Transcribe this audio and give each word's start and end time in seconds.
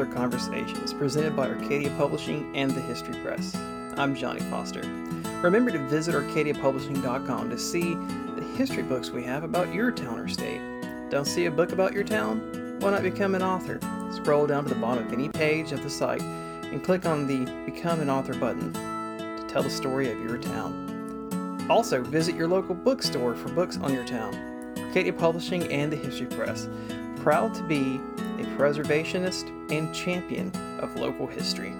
Author 0.00 0.14
Conversations, 0.14 0.94
presented 0.94 1.36
by 1.36 1.46
Arcadia 1.46 1.90
Publishing 1.98 2.56
and 2.56 2.70
the 2.70 2.80
History 2.80 3.14
Press. 3.22 3.54
I'm 3.98 4.14
Johnny 4.14 4.40
Foster. 4.40 4.80
Remember 5.42 5.70
to 5.70 5.78
visit 5.88 6.14
arcadiapublishing.com 6.14 7.50
to 7.50 7.58
see 7.58 7.96
the 8.34 8.42
history 8.56 8.82
books 8.82 9.10
we 9.10 9.22
have 9.24 9.44
about 9.44 9.74
your 9.74 9.90
town 9.90 10.18
or 10.18 10.26
state. 10.26 10.62
Don't 11.10 11.26
see 11.26 11.44
a 11.44 11.50
book 11.50 11.72
about 11.72 11.92
your 11.92 12.02
town? 12.02 12.78
Why 12.80 12.92
not 12.92 13.02
become 13.02 13.34
an 13.34 13.42
author? 13.42 13.78
Scroll 14.10 14.46
down 14.46 14.62
to 14.62 14.70
the 14.70 14.80
bottom 14.80 15.06
of 15.06 15.12
any 15.12 15.28
page 15.28 15.70
of 15.72 15.82
the 15.82 15.90
site 15.90 16.22
and 16.22 16.82
click 16.82 17.04
on 17.04 17.26
the 17.26 17.44
Become 17.66 18.00
an 18.00 18.08
Author 18.08 18.32
button 18.32 18.72
to 18.72 19.44
tell 19.48 19.62
the 19.62 19.68
story 19.68 20.10
of 20.10 20.18
your 20.18 20.38
town. 20.38 21.66
Also, 21.68 22.02
visit 22.02 22.34
your 22.34 22.48
local 22.48 22.74
bookstore 22.74 23.34
for 23.34 23.50
books 23.50 23.76
on 23.76 23.92
your 23.92 24.06
town. 24.06 24.34
Arcadia 24.78 25.12
Publishing 25.12 25.70
and 25.70 25.92
the 25.92 25.96
History 25.96 26.26
Press, 26.26 26.68
proud 27.20 27.54
to 27.54 27.62
be 27.64 28.00
a 28.38 28.46
preservationist 28.56 29.48
and 29.70 29.94
champion 29.94 30.50
of 30.80 30.96
local 30.96 31.26
history. 31.26 31.74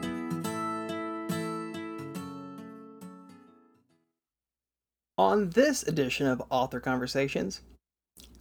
On 5.16 5.50
this 5.50 5.82
edition 5.82 6.26
of 6.26 6.42
Author 6.50 6.78
Conversations, 6.78 7.62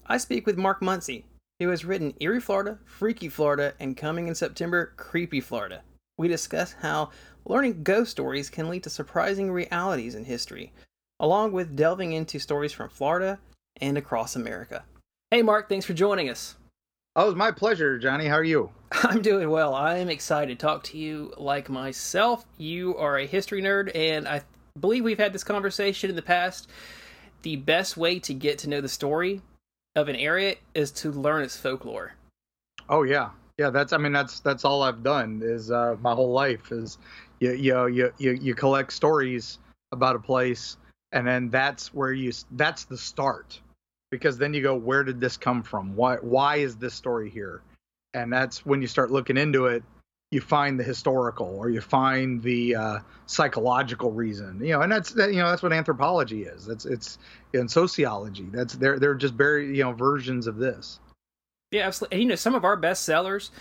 I 0.07 0.17
speak 0.17 0.45
with 0.45 0.57
Mark 0.57 0.81
Muncy, 0.81 1.23
who 1.59 1.69
has 1.69 1.85
written 1.85 2.13
Eerie 2.19 2.41
Florida, 2.41 2.79
Freaky 2.85 3.29
Florida, 3.29 3.73
and 3.79 3.95
coming 3.95 4.27
in 4.27 4.35
September, 4.35 4.93
Creepy 4.97 5.39
Florida. 5.39 5.81
We 6.17 6.27
discuss 6.27 6.75
how 6.81 7.11
learning 7.45 7.83
ghost 7.83 8.11
stories 8.11 8.49
can 8.49 8.69
lead 8.69 8.83
to 8.83 8.89
surprising 8.89 9.51
realities 9.51 10.15
in 10.15 10.25
history, 10.25 10.73
along 11.19 11.53
with 11.53 11.75
delving 11.75 12.11
into 12.11 12.39
stories 12.39 12.73
from 12.73 12.89
Florida 12.89 13.39
and 13.79 13.97
across 13.97 14.35
America. 14.35 14.83
Hey, 15.31 15.41
Mark, 15.41 15.69
thanks 15.69 15.85
for 15.85 15.93
joining 15.93 16.29
us. 16.29 16.55
Oh, 17.19 17.23
it 17.23 17.25
was 17.25 17.35
my 17.35 17.51
pleasure, 17.51 17.99
Johnny. 17.99 18.27
How 18.27 18.35
are 18.35 18.45
you? 18.45 18.69
I'm 19.03 19.21
doing 19.21 19.49
well. 19.49 19.75
I 19.75 19.97
am 19.97 20.07
excited 20.07 20.57
to 20.57 20.65
talk 20.65 20.85
to 20.85 20.97
you 20.97 21.33
like 21.35 21.67
myself. 21.67 22.45
You 22.57 22.95
are 22.95 23.17
a 23.17 23.25
history 23.25 23.61
nerd, 23.61 23.91
and 23.93 24.25
I 24.25 24.41
believe 24.79 25.03
we've 25.03 25.17
had 25.17 25.33
this 25.33 25.43
conversation 25.43 26.09
in 26.09 26.15
the 26.15 26.21
past. 26.21 26.69
The 27.41 27.57
best 27.57 27.97
way 27.97 28.19
to 28.19 28.33
get 28.33 28.57
to 28.59 28.69
know 28.69 28.79
the 28.79 28.87
story 28.87 29.41
of 29.97 30.07
an 30.07 30.15
area 30.15 30.55
is 30.73 30.91
to 30.91 31.11
learn 31.11 31.43
its 31.43 31.57
folklore. 31.57 32.13
Oh 32.87 33.03
yeah, 33.03 33.31
yeah. 33.57 33.69
That's 33.69 33.91
I 33.91 33.97
mean 33.97 34.13
that's 34.13 34.39
that's 34.39 34.63
all 34.63 34.81
I've 34.81 35.03
done 35.03 35.41
is 35.43 35.71
uh, 35.71 35.97
my 35.99 36.13
whole 36.13 36.31
life 36.31 36.71
is 36.71 36.99
you 37.41 37.51
you 37.51 37.73
know, 37.73 37.85
you 37.87 38.13
you 38.17 38.31
you 38.31 38.55
collect 38.55 38.93
stories 38.93 39.59
about 39.91 40.15
a 40.15 40.19
place, 40.19 40.77
and 41.11 41.27
then 41.27 41.49
that's 41.49 41.93
where 41.93 42.13
you 42.13 42.31
that's 42.51 42.85
the 42.85 42.97
start 42.97 43.59
because 44.11 44.37
then 44.37 44.53
you 44.53 44.61
go 44.61 44.75
where 44.75 45.03
did 45.03 45.19
this 45.19 45.37
come 45.37 45.63
from? 45.63 45.95
Why 45.95 46.17
why 46.17 46.57
is 46.57 46.75
this 46.75 46.93
story 46.93 47.29
here? 47.29 47.61
And 48.13 48.31
that's 48.33 48.65
when 48.65 48.81
you 48.81 48.87
start 48.87 49.11
looking 49.11 49.37
into 49.37 49.65
it 49.65 49.83
you 50.31 50.41
find 50.41 50.79
the 50.79 50.83
historical 50.83 51.47
or 51.57 51.69
you 51.69 51.81
find 51.81 52.41
the 52.43 52.75
uh, 52.75 52.99
psychological 53.25 54.11
reason 54.11 54.59
you 54.63 54.73
know 54.73 54.81
and 54.81 54.91
that's 54.91 55.11
that, 55.11 55.33
you 55.33 55.39
know 55.39 55.49
that's 55.49 55.63
what 55.63 55.73
anthropology 55.73 56.43
is. 56.43 56.65
That's 56.65 56.85
it's 56.85 57.17
in 57.53 57.67
sociology 57.67 58.47
that's 58.51 58.75
they're 58.75 58.99
they're 58.99 59.15
just 59.15 59.33
very 59.33 59.75
you 59.75 59.83
know 59.83 59.93
versions 59.93 60.47
of 60.47 60.57
this. 60.57 60.99
Yeah 61.71 61.87
absolutely. 61.87 62.15
And 62.15 62.23
you 62.23 62.29
know 62.29 62.35
some 62.35 62.55
of 62.55 62.63
our 62.63 62.75
best 62.75 63.05
sellers 63.05 63.51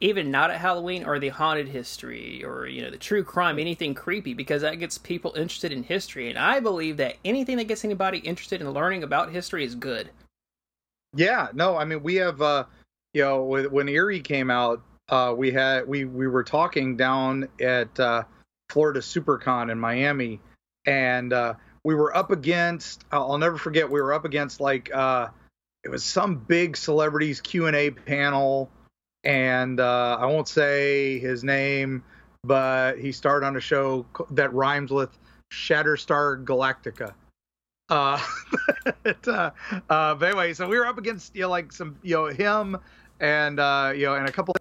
even 0.00 0.30
not 0.30 0.50
at 0.50 0.60
halloween 0.60 1.04
are 1.04 1.18
the 1.18 1.28
haunted 1.28 1.68
history 1.68 2.44
or 2.44 2.66
you 2.66 2.82
know 2.82 2.90
the 2.90 2.96
true 2.96 3.24
crime 3.24 3.58
anything 3.58 3.94
creepy 3.94 4.34
because 4.34 4.62
that 4.62 4.78
gets 4.78 4.98
people 4.98 5.32
interested 5.36 5.72
in 5.72 5.82
history 5.82 6.28
and 6.28 6.38
i 6.38 6.60
believe 6.60 6.96
that 6.96 7.16
anything 7.24 7.56
that 7.56 7.64
gets 7.64 7.84
anybody 7.84 8.18
interested 8.18 8.60
in 8.60 8.70
learning 8.70 9.02
about 9.02 9.30
history 9.30 9.64
is 9.64 9.74
good 9.74 10.10
yeah 11.14 11.48
no 11.52 11.76
i 11.76 11.84
mean 11.84 12.02
we 12.02 12.16
have 12.16 12.40
uh 12.42 12.64
you 13.12 13.22
know 13.22 13.44
when 13.44 13.88
Eerie 13.88 14.20
came 14.20 14.50
out 14.50 14.82
uh, 15.08 15.34
we 15.36 15.52
had 15.52 15.86
we 15.86 16.04
we 16.04 16.26
were 16.26 16.44
talking 16.44 16.96
down 16.96 17.48
at 17.60 17.98
uh, 18.00 18.24
Florida 18.70 19.00
SuperCon 19.00 19.70
in 19.70 19.78
Miami, 19.78 20.40
and 20.86 21.32
uh, 21.32 21.54
we 21.84 21.94
were 21.94 22.16
up 22.16 22.30
against. 22.30 23.04
I'll 23.12 23.38
never 23.38 23.58
forget. 23.58 23.90
We 23.90 24.00
were 24.00 24.14
up 24.14 24.24
against 24.24 24.60
like 24.60 24.90
uh, 24.94 25.28
it 25.84 25.90
was 25.90 26.04
some 26.04 26.36
big 26.36 26.76
celebrities 26.76 27.40
Q 27.40 27.66
and 27.66 27.76
A 27.76 27.90
panel, 27.90 28.70
and 29.24 29.80
uh, 29.80 30.18
I 30.20 30.26
won't 30.26 30.48
say 30.48 31.18
his 31.18 31.44
name, 31.44 32.02
but 32.42 32.98
he 32.98 33.12
starred 33.12 33.44
on 33.44 33.56
a 33.56 33.60
show 33.60 34.06
that 34.30 34.52
rhymes 34.52 34.90
with 34.90 35.18
Shatterstar 35.52 36.44
Galactica. 36.44 37.14
Uh, 37.88 38.20
but, 39.02 39.28
uh, 39.28 39.50
uh, 39.90 40.14
but 40.14 40.28
anyway, 40.28 40.54
so 40.54 40.68
we 40.68 40.78
were 40.78 40.86
up 40.86 40.98
against 40.98 41.34
you 41.34 41.42
know 41.42 41.50
like 41.50 41.72
some 41.72 41.96
you 42.02 42.14
know 42.14 42.26
him 42.26 42.78
and 43.20 43.60
uh, 43.60 43.92
you 43.94 44.06
know 44.06 44.14
and 44.14 44.28
a 44.28 44.32
couple 44.32 44.54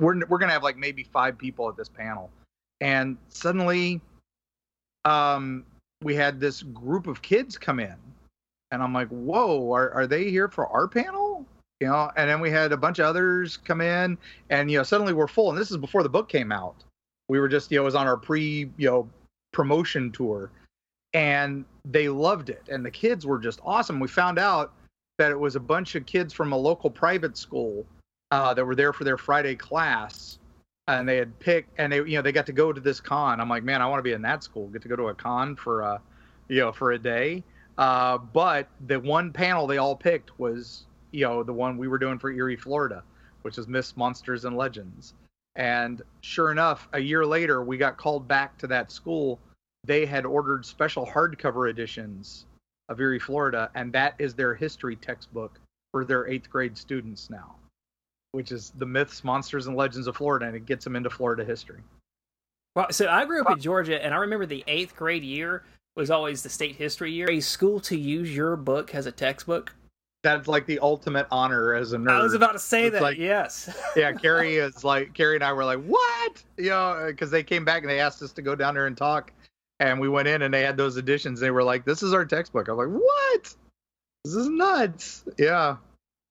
we're 0.00 0.24
we're 0.26 0.38
gonna 0.38 0.52
have 0.52 0.62
like 0.62 0.76
maybe 0.76 1.02
five 1.02 1.38
people 1.38 1.68
at 1.68 1.76
this 1.76 1.88
panel, 1.88 2.30
and 2.80 3.16
suddenly, 3.28 4.00
um, 5.04 5.64
we 6.02 6.14
had 6.14 6.40
this 6.40 6.62
group 6.62 7.06
of 7.06 7.22
kids 7.22 7.56
come 7.56 7.80
in, 7.80 7.94
and 8.70 8.82
I'm 8.82 8.92
like, 8.92 9.08
whoa, 9.08 9.72
are 9.72 9.92
are 9.92 10.06
they 10.06 10.30
here 10.30 10.48
for 10.48 10.66
our 10.68 10.88
panel? 10.88 11.25
You 11.80 11.88
know, 11.88 12.10
and 12.16 12.28
then 12.28 12.40
we 12.40 12.50
had 12.50 12.72
a 12.72 12.76
bunch 12.76 12.98
of 12.98 13.06
others 13.06 13.58
come 13.58 13.80
in, 13.80 14.16
and 14.48 14.70
you 14.70 14.78
know, 14.78 14.82
suddenly 14.82 15.12
we're 15.12 15.26
full. 15.26 15.50
And 15.50 15.58
this 15.58 15.70
is 15.70 15.76
before 15.76 16.02
the 16.02 16.08
book 16.08 16.28
came 16.28 16.50
out. 16.50 16.84
We 17.28 17.38
were 17.38 17.48
just 17.48 17.70
you 17.70 17.76
know, 17.76 17.82
it 17.82 17.84
was 17.86 17.94
on 17.94 18.06
our 18.06 18.16
pre 18.16 18.70
you 18.76 18.88
know 18.88 19.08
promotion 19.52 20.10
tour, 20.10 20.50
and 21.12 21.64
they 21.84 22.08
loved 22.08 22.48
it, 22.48 22.62
and 22.70 22.84
the 22.84 22.90
kids 22.90 23.26
were 23.26 23.38
just 23.38 23.60
awesome. 23.64 24.00
We 24.00 24.08
found 24.08 24.38
out 24.38 24.72
that 25.18 25.30
it 25.30 25.38
was 25.38 25.56
a 25.56 25.60
bunch 25.60 25.94
of 25.94 26.06
kids 26.06 26.32
from 26.32 26.52
a 26.52 26.56
local 26.56 26.90
private 26.90 27.36
school 27.36 27.86
uh, 28.30 28.54
that 28.54 28.64
were 28.64 28.74
there 28.74 28.92
for 28.92 29.04
their 29.04 29.16
Friday 29.16 29.54
class, 29.54 30.38
and 30.88 31.08
they 31.08 31.16
had 31.16 31.38
picked, 31.38 31.78
and 31.78 31.92
they, 31.92 31.98
you 31.98 32.16
know, 32.16 32.22
they 32.22 32.32
got 32.32 32.46
to 32.46 32.52
go 32.52 32.72
to 32.72 32.80
this 32.80 33.00
con. 33.00 33.40
I'm 33.40 33.48
like, 33.48 33.64
man, 33.64 33.82
I 33.82 33.86
want 33.86 33.98
to 33.98 34.02
be 34.02 34.12
in 34.12 34.22
that 34.22 34.42
school. 34.42 34.68
Get 34.68 34.82
to 34.82 34.88
go 34.88 34.96
to 34.96 35.08
a 35.08 35.14
con 35.14 35.56
for, 35.56 35.80
a 35.80 36.00
you 36.48 36.60
know, 36.60 36.72
for 36.72 36.92
a 36.92 36.98
day. 36.98 37.42
Uh, 37.78 38.18
but 38.18 38.68
the 38.86 38.98
one 38.98 39.32
panel 39.32 39.66
they 39.66 39.78
all 39.78 39.96
picked 39.96 40.38
was, 40.38 40.86
you 41.12 41.24
know, 41.24 41.42
the 41.42 41.52
one 41.52 41.76
we 41.76 41.88
were 41.88 41.98
doing 41.98 42.18
for 42.18 42.30
Eerie, 42.30 42.56
Florida, 42.56 43.02
which 43.42 43.58
is 43.58 43.68
Miss 43.68 43.96
Monsters, 43.96 44.44
and 44.44 44.56
Legends. 44.56 45.14
And 45.54 46.02
sure 46.20 46.52
enough, 46.52 46.88
a 46.92 47.00
year 47.00 47.24
later, 47.24 47.62
we 47.62 47.76
got 47.76 47.96
called 47.96 48.28
back 48.28 48.58
to 48.58 48.66
that 48.66 48.90
school. 48.90 49.38
They 49.84 50.04
had 50.04 50.26
ordered 50.26 50.66
special 50.66 51.06
hardcover 51.06 51.70
editions 51.70 52.46
of 52.88 53.00
Eerie, 53.00 53.18
Florida, 53.18 53.70
and 53.74 53.92
that 53.92 54.14
is 54.18 54.34
their 54.34 54.54
history 54.54 54.96
textbook 54.96 55.58
for 55.92 56.04
their 56.04 56.26
eighth 56.28 56.50
grade 56.50 56.76
students 56.76 57.30
now 57.30 57.56
which 58.36 58.52
is 58.52 58.70
the 58.76 58.84
myths, 58.84 59.24
monsters, 59.24 59.66
and 59.66 59.76
legends 59.76 60.06
of 60.06 60.14
Florida, 60.14 60.44
and 60.44 60.54
it 60.54 60.66
gets 60.66 60.84
them 60.84 60.94
into 60.94 61.08
Florida 61.08 61.42
history. 61.42 61.82
Well, 62.74 62.88
so 62.90 63.08
I 63.08 63.24
grew 63.24 63.40
up 63.40 63.50
in 63.50 63.58
Georgia, 63.58 64.04
and 64.04 64.12
I 64.12 64.18
remember 64.18 64.44
the 64.44 64.62
eighth 64.66 64.94
grade 64.94 65.24
year 65.24 65.64
was 65.96 66.10
always 66.10 66.42
the 66.42 66.50
state 66.50 66.76
history 66.76 67.10
year. 67.10 67.30
A 67.30 67.40
school 67.40 67.80
to 67.80 67.96
use 67.98 68.36
your 68.36 68.54
book 68.56 68.94
as 68.94 69.06
a 69.06 69.12
textbook. 69.12 69.74
That's 70.26 70.48
like 70.48 70.66
the 70.66 70.80
ultimate 70.80 71.28
honor 71.30 71.74
as 71.74 71.92
a 71.92 71.98
nerd. 71.98 72.10
I 72.10 72.22
was 72.22 72.34
about 72.34 72.52
to 72.52 72.58
say 72.58 72.86
it's 72.86 72.94
that. 72.94 73.02
Like, 73.02 73.16
yes. 73.16 73.72
yeah, 73.96 74.12
Carrie 74.12 74.56
is 74.56 74.82
like 74.82 75.14
Carrie 75.14 75.36
and 75.36 75.44
I 75.44 75.52
were 75.52 75.64
like, 75.64 75.82
what? 75.84 76.42
You 76.56 76.70
know, 76.70 77.04
because 77.06 77.30
they 77.30 77.44
came 77.44 77.64
back 77.64 77.82
and 77.82 77.90
they 77.90 78.00
asked 78.00 78.20
us 78.22 78.32
to 78.32 78.42
go 78.42 78.56
down 78.56 78.74
there 78.74 78.86
and 78.86 78.96
talk, 78.96 79.32
and 79.78 80.00
we 80.00 80.08
went 80.08 80.26
in 80.26 80.42
and 80.42 80.52
they 80.52 80.62
had 80.62 80.76
those 80.76 80.96
editions. 80.96 81.38
They 81.38 81.52
were 81.52 81.62
like, 81.62 81.84
this 81.84 82.02
is 82.02 82.12
our 82.12 82.24
textbook. 82.24 82.66
I'm 82.66 82.76
like, 82.76 82.88
what? 82.88 83.54
This 84.24 84.34
is 84.34 84.48
nuts. 84.48 85.24
Yeah. 85.38 85.76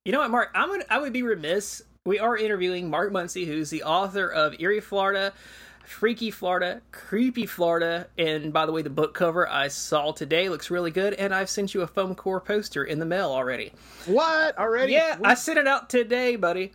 You 0.03 0.11
know 0.11 0.19
what, 0.19 0.29
Mark? 0.29 0.51
I'm 0.53 0.69
gonna, 0.69 0.83
I 0.89 0.99
would 0.99 1.13
be 1.13 1.23
remiss 1.23 1.81
we 2.05 2.19
are 2.19 2.37
interviewing 2.37 2.89
Mark 2.89 3.11
Muncy, 3.11 3.47
who's 3.47 3.69
the 3.69 3.83
author 3.83 4.29
of 4.29 4.59
Eerie 4.59 4.81
Florida, 4.81 5.33
Freaky 5.85 6.31
Florida, 6.31 6.81
Creepy 6.91 7.45
Florida, 7.45 8.07
and 8.17 8.51
by 8.51 8.65
the 8.65 8.71
way, 8.71 8.81
the 8.81 8.89
book 8.89 9.13
cover 9.13 9.47
I 9.47 9.67
saw 9.67 10.11
today 10.11 10.49
looks 10.49 10.69
really 10.69 10.91
good, 10.91 11.13
and 11.13 11.33
I've 11.33 11.49
sent 11.49 11.73
you 11.73 11.81
a 11.81 11.87
foam 11.87 12.15
core 12.15 12.41
poster 12.41 12.85
in 12.85 12.99
the 12.99 13.05
mail 13.05 13.29
already. 13.29 13.71
What 14.05 14.57
already? 14.57 14.93
Yeah, 14.93 15.17
I 15.23 15.35
sent 15.35 15.59
it 15.59 15.67
out 15.67 15.89
today, 15.89 16.35
buddy. 16.35 16.73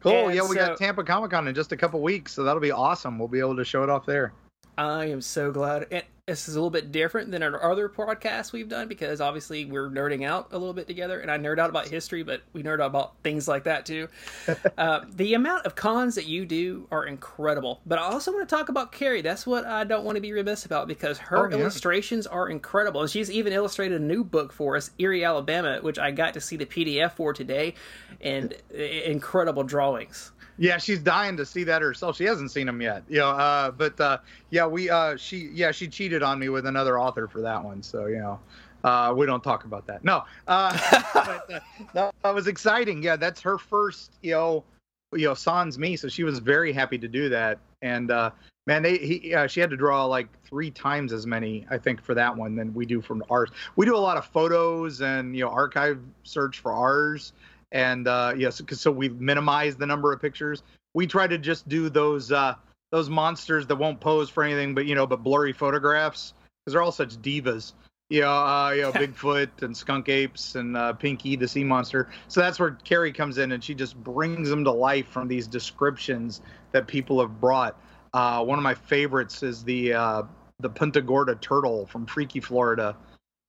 Cool. 0.00 0.26
And 0.26 0.34
yeah, 0.34 0.42
we 0.42 0.56
so, 0.56 0.66
got 0.66 0.78
Tampa 0.78 1.02
Comic 1.02 1.30
Con 1.30 1.48
in 1.48 1.54
just 1.54 1.72
a 1.72 1.76
couple 1.76 2.00
weeks, 2.00 2.32
so 2.32 2.44
that'll 2.44 2.60
be 2.60 2.70
awesome. 2.70 3.18
We'll 3.18 3.28
be 3.28 3.40
able 3.40 3.56
to 3.56 3.64
show 3.64 3.82
it 3.82 3.90
off 3.90 4.06
there. 4.06 4.32
I 4.78 5.06
am 5.06 5.20
so 5.20 5.50
glad. 5.50 5.86
And 5.90 6.04
this 6.28 6.48
is 6.48 6.54
a 6.54 6.58
little 6.58 6.70
bit 6.70 6.92
different 6.92 7.32
than 7.32 7.42
our 7.42 7.72
other 7.72 7.88
podcasts 7.88 8.52
we've 8.52 8.68
done 8.68 8.86
because 8.86 9.20
obviously 9.20 9.64
we're 9.64 9.90
nerding 9.90 10.24
out 10.24 10.46
a 10.52 10.58
little 10.58 10.72
bit 10.72 10.86
together, 10.86 11.18
and 11.18 11.28
I 11.28 11.36
nerd 11.36 11.58
out 11.58 11.68
about 11.68 11.88
history, 11.88 12.22
but 12.22 12.42
we 12.52 12.62
nerd 12.62 12.74
out 12.74 12.86
about 12.86 13.16
things 13.24 13.48
like 13.48 13.64
that 13.64 13.86
too. 13.86 14.06
uh, 14.78 15.00
the 15.12 15.34
amount 15.34 15.66
of 15.66 15.74
cons 15.74 16.14
that 16.14 16.26
you 16.26 16.46
do 16.46 16.86
are 16.92 17.04
incredible, 17.04 17.80
but 17.84 17.98
I 17.98 18.02
also 18.02 18.30
want 18.32 18.48
to 18.48 18.54
talk 18.54 18.68
about 18.68 18.92
Carrie. 18.92 19.20
That's 19.20 19.48
what 19.48 19.66
I 19.66 19.82
don't 19.82 20.04
want 20.04 20.14
to 20.14 20.20
be 20.20 20.32
remiss 20.32 20.64
about 20.64 20.86
because 20.86 21.18
her 21.18 21.48
oh, 21.48 21.50
yeah. 21.50 21.56
illustrations 21.56 22.28
are 22.28 22.48
incredible, 22.48 23.00
and 23.00 23.10
she's 23.10 23.28
even 23.28 23.52
illustrated 23.52 24.00
a 24.00 24.04
new 24.04 24.22
book 24.22 24.52
for 24.52 24.76
us, 24.76 24.92
Eerie, 25.00 25.24
Alabama, 25.24 25.80
which 25.80 25.98
I 25.98 26.12
got 26.12 26.34
to 26.34 26.40
see 26.40 26.56
the 26.56 26.66
PDF 26.66 27.14
for 27.14 27.32
today, 27.32 27.74
and 28.20 28.54
incredible 28.72 29.64
drawings. 29.64 30.30
Yeah, 30.58 30.78
she's 30.78 30.98
dying 30.98 31.36
to 31.38 31.46
see 31.46 31.64
that 31.64 31.82
herself. 31.82 32.16
She 32.16 32.24
hasn't 32.24 32.50
seen 32.50 32.66
them 32.66 32.80
yet, 32.80 33.02
you 33.08 33.18
know. 33.18 33.30
Uh, 33.30 33.70
but 33.70 33.98
uh, 34.00 34.18
yeah, 34.50 34.66
we 34.66 34.90
uh, 34.90 35.16
she 35.16 35.50
yeah 35.52 35.72
she 35.72 35.88
cheated 35.88 36.22
on 36.22 36.38
me 36.38 36.48
with 36.48 36.66
another 36.66 37.00
author 37.00 37.26
for 37.26 37.40
that 37.40 37.64
one. 37.64 37.82
So 37.82 38.06
you 38.06 38.18
know, 38.18 38.40
uh, 38.84 39.14
we 39.16 39.26
don't 39.26 39.42
talk 39.42 39.64
about 39.64 39.86
that. 39.86 40.04
No, 40.04 40.24
uh, 40.46 41.02
but, 41.14 41.62
uh, 41.96 42.10
that 42.22 42.34
was 42.34 42.46
exciting. 42.46 43.02
Yeah, 43.02 43.16
that's 43.16 43.40
her 43.40 43.58
first 43.58 44.12
you 44.22 44.32
know 44.32 44.64
you 45.12 45.28
know, 45.28 45.34
sans 45.34 45.78
me, 45.78 45.96
so 45.96 46.08
she 46.08 46.24
was 46.24 46.38
very 46.38 46.72
happy 46.72 46.98
to 46.98 47.08
do 47.08 47.28
that. 47.28 47.58
And 47.82 48.10
uh, 48.10 48.30
man, 48.66 48.82
they 48.82 48.98
he, 48.98 49.34
uh, 49.34 49.46
she 49.46 49.60
had 49.60 49.70
to 49.70 49.76
draw 49.76 50.04
like 50.06 50.28
three 50.44 50.70
times 50.70 51.12
as 51.12 51.26
many, 51.26 51.66
I 51.70 51.78
think, 51.78 52.02
for 52.02 52.14
that 52.14 52.36
one 52.36 52.56
than 52.56 52.72
we 52.74 52.86
do 52.86 53.00
from 53.00 53.22
ours. 53.30 53.50
We 53.76 53.86
do 53.86 53.96
a 53.96 53.98
lot 53.98 54.16
of 54.16 54.24
photos 54.26 55.00
and 55.00 55.36
you 55.36 55.44
know 55.44 55.50
archive 55.50 56.00
search 56.24 56.60
for 56.60 56.72
ours, 56.72 57.32
and 57.72 58.06
uh, 58.06 58.34
yes, 58.36 58.60
yeah, 58.60 58.66
so, 58.68 58.76
so 58.76 58.90
we 58.90 59.08
minimize 59.08 59.76
the 59.76 59.86
number 59.86 60.12
of 60.12 60.20
pictures. 60.20 60.62
We 60.94 61.06
try 61.06 61.26
to 61.26 61.38
just 61.38 61.68
do 61.68 61.88
those 61.88 62.30
uh, 62.30 62.54
those 62.90 63.08
monsters 63.08 63.66
that 63.66 63.76
won't 63.76 63.98
pose 63.98 64.30
for 64.30 64.44
anything, 64.44 64.74
but 64.74 64.86
you 64.86 64.94
know, 64.94 65.06
but 65.06 65.22
blurry 65.22 65.52
photographs 65.52 66.34
because 66.60 66.74
they're 66.74 66.82
all 66.82 66.92
such 66.92 67.16
divas. 67.20 67.72
You 68.10 68.20
know, 68.20 68.30
uh, 68.30 68.70
you 68.76 68.82
know, 68.82 68.92
Bigfoot 68.92 69.62
and 69.62 69.74
skunk 69.74 70.10
apes 70.10 70.54
and 70.54 70.76
uh, 70.76 70.92
Pinky 70.92 71.34
the 71.34 71.48
sea 71.48 71.64
monster. 71.64 72.10
So 72.28 72.40
that's 72.40 72.60
where 72.60 72.72
Carrie 72.84 73.12
comes 73.12 73.38
in 73.38 73.52
and 73.52 73.64
she 73.64 73.74
just 73.74 73.96
brings 73.96 74.50
them 74.50 74.64
to 74.64 74.70
life 74.70 75.08
from 75.08 75.26
these 75.26 75.46
descriptions 75.46 76.42
that 76.72 76.86
people 76.86 77.20
have 77.20 77.40
brought. 77.40 77.80
Uh, 78.12 78.44
one 78.44 78.58
of 78.58 78.62
my 78.62 78.74
favorites 78.74 79.42
is 79.42 79.64
the 79.64 79.94
uh, 79.94 80.22
the 80.60 80.68
Punta 80.68 81.00
Gorda 81.00 81.36
turtle 81.36 81.86
from 81.86 82.04
Freaky 82.04 82.40
Florida 82.40 82.94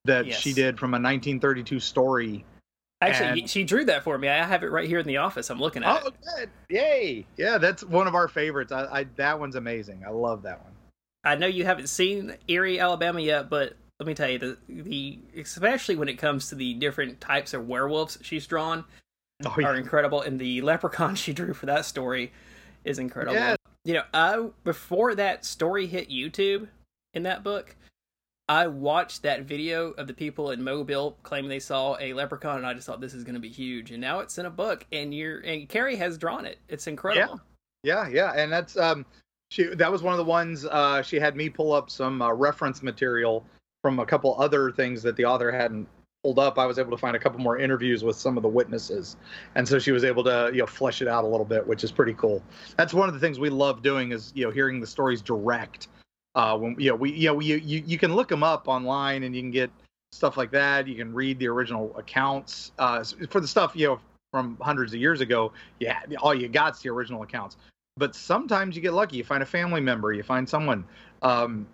that 0.06 0.26
yes. 0.26 0.40
she 0.40 0.54
did 0.54 0.78
from 0.78 0.92
a 0.92 1.00
1932 1.00 1.80
story. 1.80 2.44
Actually, 3.00 3.40
and... 3.40 3.50
she 3.50 3.64
drew 3.64 3.84
that 3.84 4.04
for 4.04 4.16
me. 4.16 4.28
I 4.28 4.44
have 4.44 4.62
it 4.62 4.70
right 4.70 4.88
here 4.88 4.98
in 4.98 5.06
the 5.06 5.18
office. 5.18 5.50
I'm 5.50 5.60
looking 5.60 5.82
at 5.82 6.02
oh, 6.02 6.08
it. 6.08 6.14
Oh, 6.14 6.36
good! 6.36 6.50
Yay! 6.70 7.26
Yeah, 7.36 7.58
that's 7.58 7.84
one 7.84 8.06
of 8.06 8.14
our 8.14 8.28
favorites. 8.28 8.72
I, 8.72 8.84
I 8.84 9.04
that 9.16 9.38
one's 9.38 9.56
amazing. 9.56 10.02
I 10.06 10.10
love 10.10 10.42
that 10.42 10.62
one. 10.62 10.72
I 11.24 11.36
know 11.36 11.46
you 11.46 11.64
haven't 11.64 11.88
seen 11.88 12.36
Eerie, 12.48 12.78
Alabama 12.78 13.20
yet, 13.20 13.48
but 13.48 13.74
let 13.98 14.06
me 14.06 14.14
tell 14.14 14.28
you 14.28 14.38
the 14.38 14.58
the 14.68 15.18
especially 15.36 15.96
when 15.96 16.08
it 16.08 16.18
comes 16.18 16.48
to 16.48 16.54
the 16.54 16.74
different 16.74 17.20
types 17.20 17.54
of 17.54 17.66
werewolves 17.68 18.18
she's 18.22 18.46
drawn 18.46 18.84
oh, 19.44 19.54
yeah. 19.58 19.68
are 19.68 19.76
incredible, 19.76 20.20
and 20.20 20.38
the 20.38 20.60
leprechaun 20.62 21.14
she 21.14 21.32
drew 21.32 21.54
for 21.54 21.66
that 21.66 21.84
story 21.84 22.32
is 22.84 22.98
incredible. 22.98 23.34
Yeah, 23.34 23.56
you 23.84 23.94
know, 23.94 24.02
I 24.12 24.48
before 24.64 25.14
that 25.14 25.44
story 25.44 25.86
hit 25.86 26.10
YouTube 26.10 26.68
in 27.14 27.24
that 27.24 27.42
book, 27.42 27.76
I 28.48 28.66
watched 28.66 29.22
that 29.22 29.44
video 29.44 29.92
of 29.92 30.06
the 30.06 30.12
people 30.12 30.50
in 30.50 30.62
Mobile 30.62 31.18
claiming 31.22 31.48
they 31.48 31.60
saw 31.60 31.96
a 31.98 32.12
leprechaun, 32.12 32.58
and 32.58 32.66
I 32.66 32.74
just 32.74 32.86
thought 32.86 33.00
this 33.00 33.14
is 33.14 33.24
going 33.24 33.34
to 33.34 33.40
be 33.40 33.48
huge. 33.48 33.90
And 33.90 34.00
now 34.00 34.20
it's 34.20 34.36
in 34.38 34.46
a 34.46 34.50
book, 34.50 34.86
and 34.92 35.14
you're 35.14 35.40
and 35.40 35.68
Carrie 35.68 35.96
has 35.96 36.18
drawn 36.18 36.44
it. 36.44 36.58
It's 36.68 36.86
incredible. 36.86 37.40
Yeah, 37.82 38.06
yeah, 38.06 38.32
yeah. 38.34 38.42
and 38.42 38.52
that's 38.52 38.76
um, 38.76 39.06
she 39.50 39.64
that 39.74 39.90
was 39.90 40.02
one 40.02 40.12
of 40.12 40.18
the 40.18 40.24
ones 40.24 40.66
uh, 40.66 41.02
she 41.02 41.18
had 41.18 41.36
me 41.36 41.48
pull 41.48 41.72
up 41.72 41.90
some 41.90 42.20
uh, 42.20 42.32
reference 42.32 42.82
material 42.82 43.44
from 43.82 43.98
a 43.98 44.06
couple 44.06 44.34
other 44.38 44.70
things 44.70 45.02
that 45.02 45.16
the 45.16 45.24
author 45.24 45.50
hadn't 45.50 45.88
pulled 46.24 46.38
up, 46.38 46.58
I 46.58 46.64
was 46.64 46.78
able 46.78 46.90
to 46.90 46.96
find 46.96 47.14
a 47.14 47.18
couple 47.18 47.38
more 47.38 47.58
interviews 47.58 48.02
with 48.02 48.16
some 48.16 48.38
of 48.38 48.42
the 48.42 48.48
witnesses, 48.48 49.16
and 49.54 49.68
so 49.68 49.78
she 49.78 49.92
was 49.92 50.04
able 50.04 50.24
to 50.24 50.50
you 50.52 50.60
know 50.60 50.66
flesh 50.66 51.02
it 51.02 51.06
out 51.06 51.22
a 51.22 51.26
little 51.26 51.44
bit, 51.44 51.64
which 51.66 51.84
is 51.84 51.92
pretty 51.92 52.14
cool. 52.14 52.42
That's 52.76 52.94
one 52.94 53.08
of 53.08 53.14
the 53.14 53.20
things 53.20 53.38
we 53.38 53.50
love 53.50 53.82
doing 53.82 54.10
is 54.10 54.32
you 54.34 54.44
know 54.44 54.50
hearing 54.50 54.80
the 54.80 54.86
stories 54.86 55.20
direct. 55.20 55.88
Uh, 56.34 56.58
when 56.58 56.76
you 56.78 56.90
know 56.90 56.96
we 56.96 57.12
you 57.12 57.28
know 57.28 57.40
you 57.40 57.56
you, 57.56 57.82
you 57.86 57.98
can 57.98 58.14
look 58.14 58.28
them 58.28 58.42
up 58.42 58.68
online 58.68 59.22
and 59.22 59.34
you 59.34 59.42
can 59.42 59.50
get 59.50 59.70
stuff 60.12 60.36
like 60.36 60.50
that. 60.50 60.86
You 60.86 60.96
can 60.96 61.12
read 61.12 61.38
the 61.38 61.48
original 61.48 61.94
accounts 61.96 62.72
uh, 62.78 63.04
for 63.30 63.40
the 63.40 63.48
stuff 63.48 63.72
you 63.74 63.86
know 63.86 64.00
from 64.32 64.56
hundreds 64.60 64.92
of 64.92 65.00
years 65.00 65.20
ago. 65.20 65.52
Yeah, 65.78 66.00
all 66.20 66.34
you 66.34 66.48
got's 66.48 66.82
the 66.82 66.90
original 66.90 67.22
accounts. 67.22 67.56
But 67.96 68.16
sometimes 68.16 68.74
you 68.74 68.82
get 68.82 68.92
lucky. 68.92 69.16
You 69.16 69.24
find 69.24 69.42
a 69.42 69.46
family 69.46 69.80
member. 69.80 70.12
You 70.12 70.24
find 70.24 70.48
someone. 70.48 70.84
Um, 71.22 71.66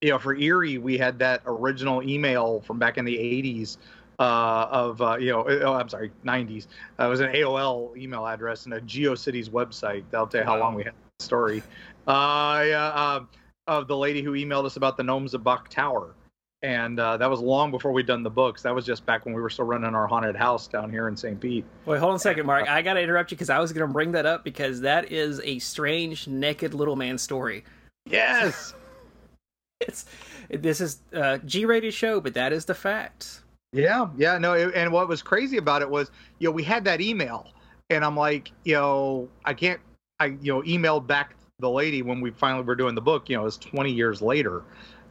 you 0.00 0.10
know, 0.10 0.18
for 0.18 0.36
Eerie, 0.36 0.78
we 0.78 0.96
had 0.96 1.18
that 1.18 1.42
original 1.44 2.02
email 2.02 2.60
from 2.60 2.78
back 2.78 2.98
in 2.98 3.04
the 3.04 3.16
80s 3.16 3.78
uh, 4.20 4.68
of, 4.70 5.02
uh, 5.02 5.16
you 5.18 5.32
know, 5.32 5.44
oh, 5.48 5.74
I'm 5.74 5.88
sorry, 5.88 6.12
90s. 6.24 6.66
Uh, 6.98 7.06
it 7.06 7.08
was 7.08 7.20
an 7.20 7.32
AOL 7.32 7.96
email 7.96 8.26
address 8.26 8.64
and 8.66 8.74
a 8.74 8.80
GeoCities 8.80 9.50
website. 9.50 10.04
That'll 10.10 10.28
tell 10.28 10.42
you 10.42 10.46
how 10.46 10.58
long 10.58 10.74
we 10.74 10.84
had 10.84 10.92
the 11.18 11.24
story. 11.24 11.62
Uh, 12.06 12.64
yeah, 12.66 12.92
um, 12.92 13.28
of 13.68 13.86
the 13.86 13.96
lady 13.96 14.22
who 14.22 14.32
emailed 14.32 14.64
us 14.64 14.76
about 14.76 14.96
the 14.96 15.02
Gnomes 15.04 15.34
of 15.34 15.44
Buck 15.44 15.68
Tower. 15.68 16.14
And 16.62 16.98
uh, 16.98 17.16
that 17.18 17.30
was 17.30 17.38
long 17.38 17.70
before 17.70 17.92
we'd 17.92 18.06
done 18.06 18.24
the 18.24 18.30
books. 18.30 18.62
That 18.62 18.74
was 18.74 18.84
just 18.84 19.06
back 19.06 19.24
when 19.24 19.32
we 19.32 19.40
were 19.40 19.50
still 19.50 19.66
running 19.66 19.94
our 19.94 20.08
haunted 20.08 20.34
house 20.34 20.66
down 20.66 20.90
here 20.90 21.06
in 21.06 21.16
St. 21.16 21.38
Pete. 21.38 21.64
Wait, 21.86 22.00
hold 22.00 22.10
on 22.10 22.16
a 22.16 22.18
second, 22.18 22.46
Mark. 22.46 22.68
I 22.68 22.82
got 22.82 22.94
to 22.94 23.00
interrupt 23.00 23.30
you 23.30 23.36
because 23.36 23.50
I 23.50 23.60
was 23.60 23.72
going 23.72 23.86
to 23.86 23.92
bring 23.92 24.10
that 24.12 24.26
up 24.26 24.42
because 24.42 24.80
that 24.80 25.12
is 25.12 25.40
a 25.44 25.60
strange, 25.60 26.26
naked 26.26 26.74
little 26.74 26.96
man 26.96 27.16
story. 27.16 27.62
Yes. 28.06 28.74
it's 29.80 30.06
this 30.50 30.80
is 30.80 31.00
a 31.12 31.38
G-rated 31.38 31.94
show, 31.94 32.20
but 32.20 32.34
that 32.34 32.52
is 32.52 32.64
the 32.64 32.74
fact. 32.74 33.42
Yeah, 33.72 34.08
yeah, 34.16 34.38
no, 34.38 34.54
it, 34.54 34.74
and 34.74 34.90
what 34.90 35.08
was 35.08 35.22
crazy 35.22 35.58
about 35.58 35.82
it 35.82 35.90
was, 35.90 36.10
you 36.38 36.48
know, 36.48 36.52
we 36.52 36.62
had 36.62 36.84
that 36.84 37.02
email, 37.02 37.52
and 37.90 38.02
I'm 38.02 38.16
like, 38.16 38.50
you 38.64 38.74
know, 38.74 39.28
I 39.44 39.52
can't, 39.52 39.80
I, 40.18 40.26
you 40.40 40.52
know, 40.52 40.62
emailed 40.62 41.06
back 41.06 41.37
the 41.60 41.68
lady 41.70 42.02
when 42.02 42.20
we 42.20 42.30
finally 42.30 42.62
were 42.62 42.76
doing 42.76 42.94
the 42.94 43.00
book. 43.00 43.28
You 43.28 43.36
know, 43.36 43.42
it 43.42 43.46
was 43.46 43.56
20 43.56 43.90
years 43.90 44.22
later, 44.22 44.62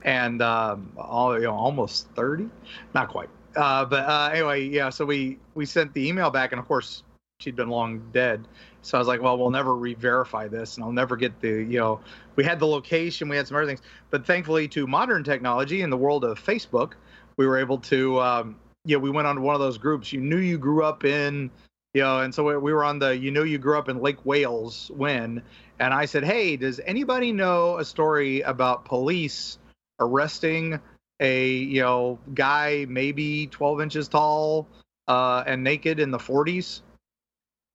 and 0.03 0.41
um, 0.41 0.91
all, 0.97 1.35
you 1.35 1.43
know, 1.43 1.53
almost 1.53 2.07
30, 2.15 2.49
not 2.93 3.09
quite. 3.09 3.29
Uh, 3.55 3.83
but 3.83 4.05
uh, 4.05 4.29
anyway, 4.31 4.67
yeah. 4.67 4.89
So 4.89 5.05
we 5.05 5.39
we 5.55 5.65
sent 5.65 5.93
the 5.93 6.07
email 6.07 6.29
back, 6.29 6.51
and 6.53 6.59
of 6.59 6.67
course, 6.67 7.03
she'd 7.39 7.55
been 7.55 7.69
long 7.69 8.01
dead. 8.13 8.47
So 8.81 8.97
I 8.97 8.99
was 8.99 9.07
like, 9.07 9.21
well, 9.21 9.37
we'll 9.37 9.49
never 9.49 9.75
re-verify 9.75 10.47
this, 10.47 10.75
and 10.75 10.85
I'll 10.85 10.93
never 10.93 11.17
get 11.17 11.41
the, 11.41 11.49
you 11.49 11.79
know, 11.79 11.99
we 12.37 12.45
had 12.45 12.59
the 12.59 12.67
location, 12.67 13.27
we 13.27 13.35
had 13.35 13.47
some 13.47 13.57
other 13.57 13.65
things, 13.65 13.81
but 14.11 14.25
thankfully 14.25 14.67
to 14.69 14.87
modern 14.87 15.25
technology 15.25 15.81
in 15.81 15.89
the 15.89 15.97
world 15.97 16.23
of 16.23 16.41
Facebook, 16.41 16.93
we 17.35 17.45
were 17.45 17.57
able 17.57 17.79
to, 17.79 18.21
um, 18.21 18.55
you 18.85 18.95
know, 18.95 18.99
we 19.01 19.09
went 19.09 19.27
on 19.27 19.35
to 19.35 19.41
one 19.41 19.55
of 19.55 19.59
those 19.59 19.77
groups. 19.77 20.13
You 20.13 20.21
knew 20.21 20.37
you 20.37 20.57
grew 20.57 20.85
up 20.85 21.03
in, 21.03 21.51
you 21.97 22.03
know, 22.03 22.19
and 22.19 22.35
so 22.35 22.59
we 22.59 22.71
were 22.71 22.83
on 22.83 22.99
the, 22.99 23.17
you 23.17 23.31
know, 23.31 23.41
you 23.41 23.57
grew 23.57 23.75
up 23.75 23.89
in 23.89 23.99
Lake 23.99 24.23
Wales 24.23 24.91
when, 24.93 25.41
and 25.79 25.91
I 25.95 26.05
said, 26.05 26.23
hey, 26.23 26.55
does 26.55 26.79
anybody 26.85 27.31
know 27.31 27.79
a 27.79 27.85
story 27.85 28.41
about 28.41 28.85
police 28.85 29.57
arresting 29.99 30.79
a, 31.19 31.49
you 31.49 31.81
know, 31.81 32.19
guy 32.35 32.85
maybe 32.87 33.47
12 33.47 33.81
inches 33.81 34.07
tall 34.07 34.67
uh, 35.07 35.43
and 35.47 35.63
naked 35.63 35.99
in 35.99 36.11
the 36.11 36.19
40s? 36.19 36.81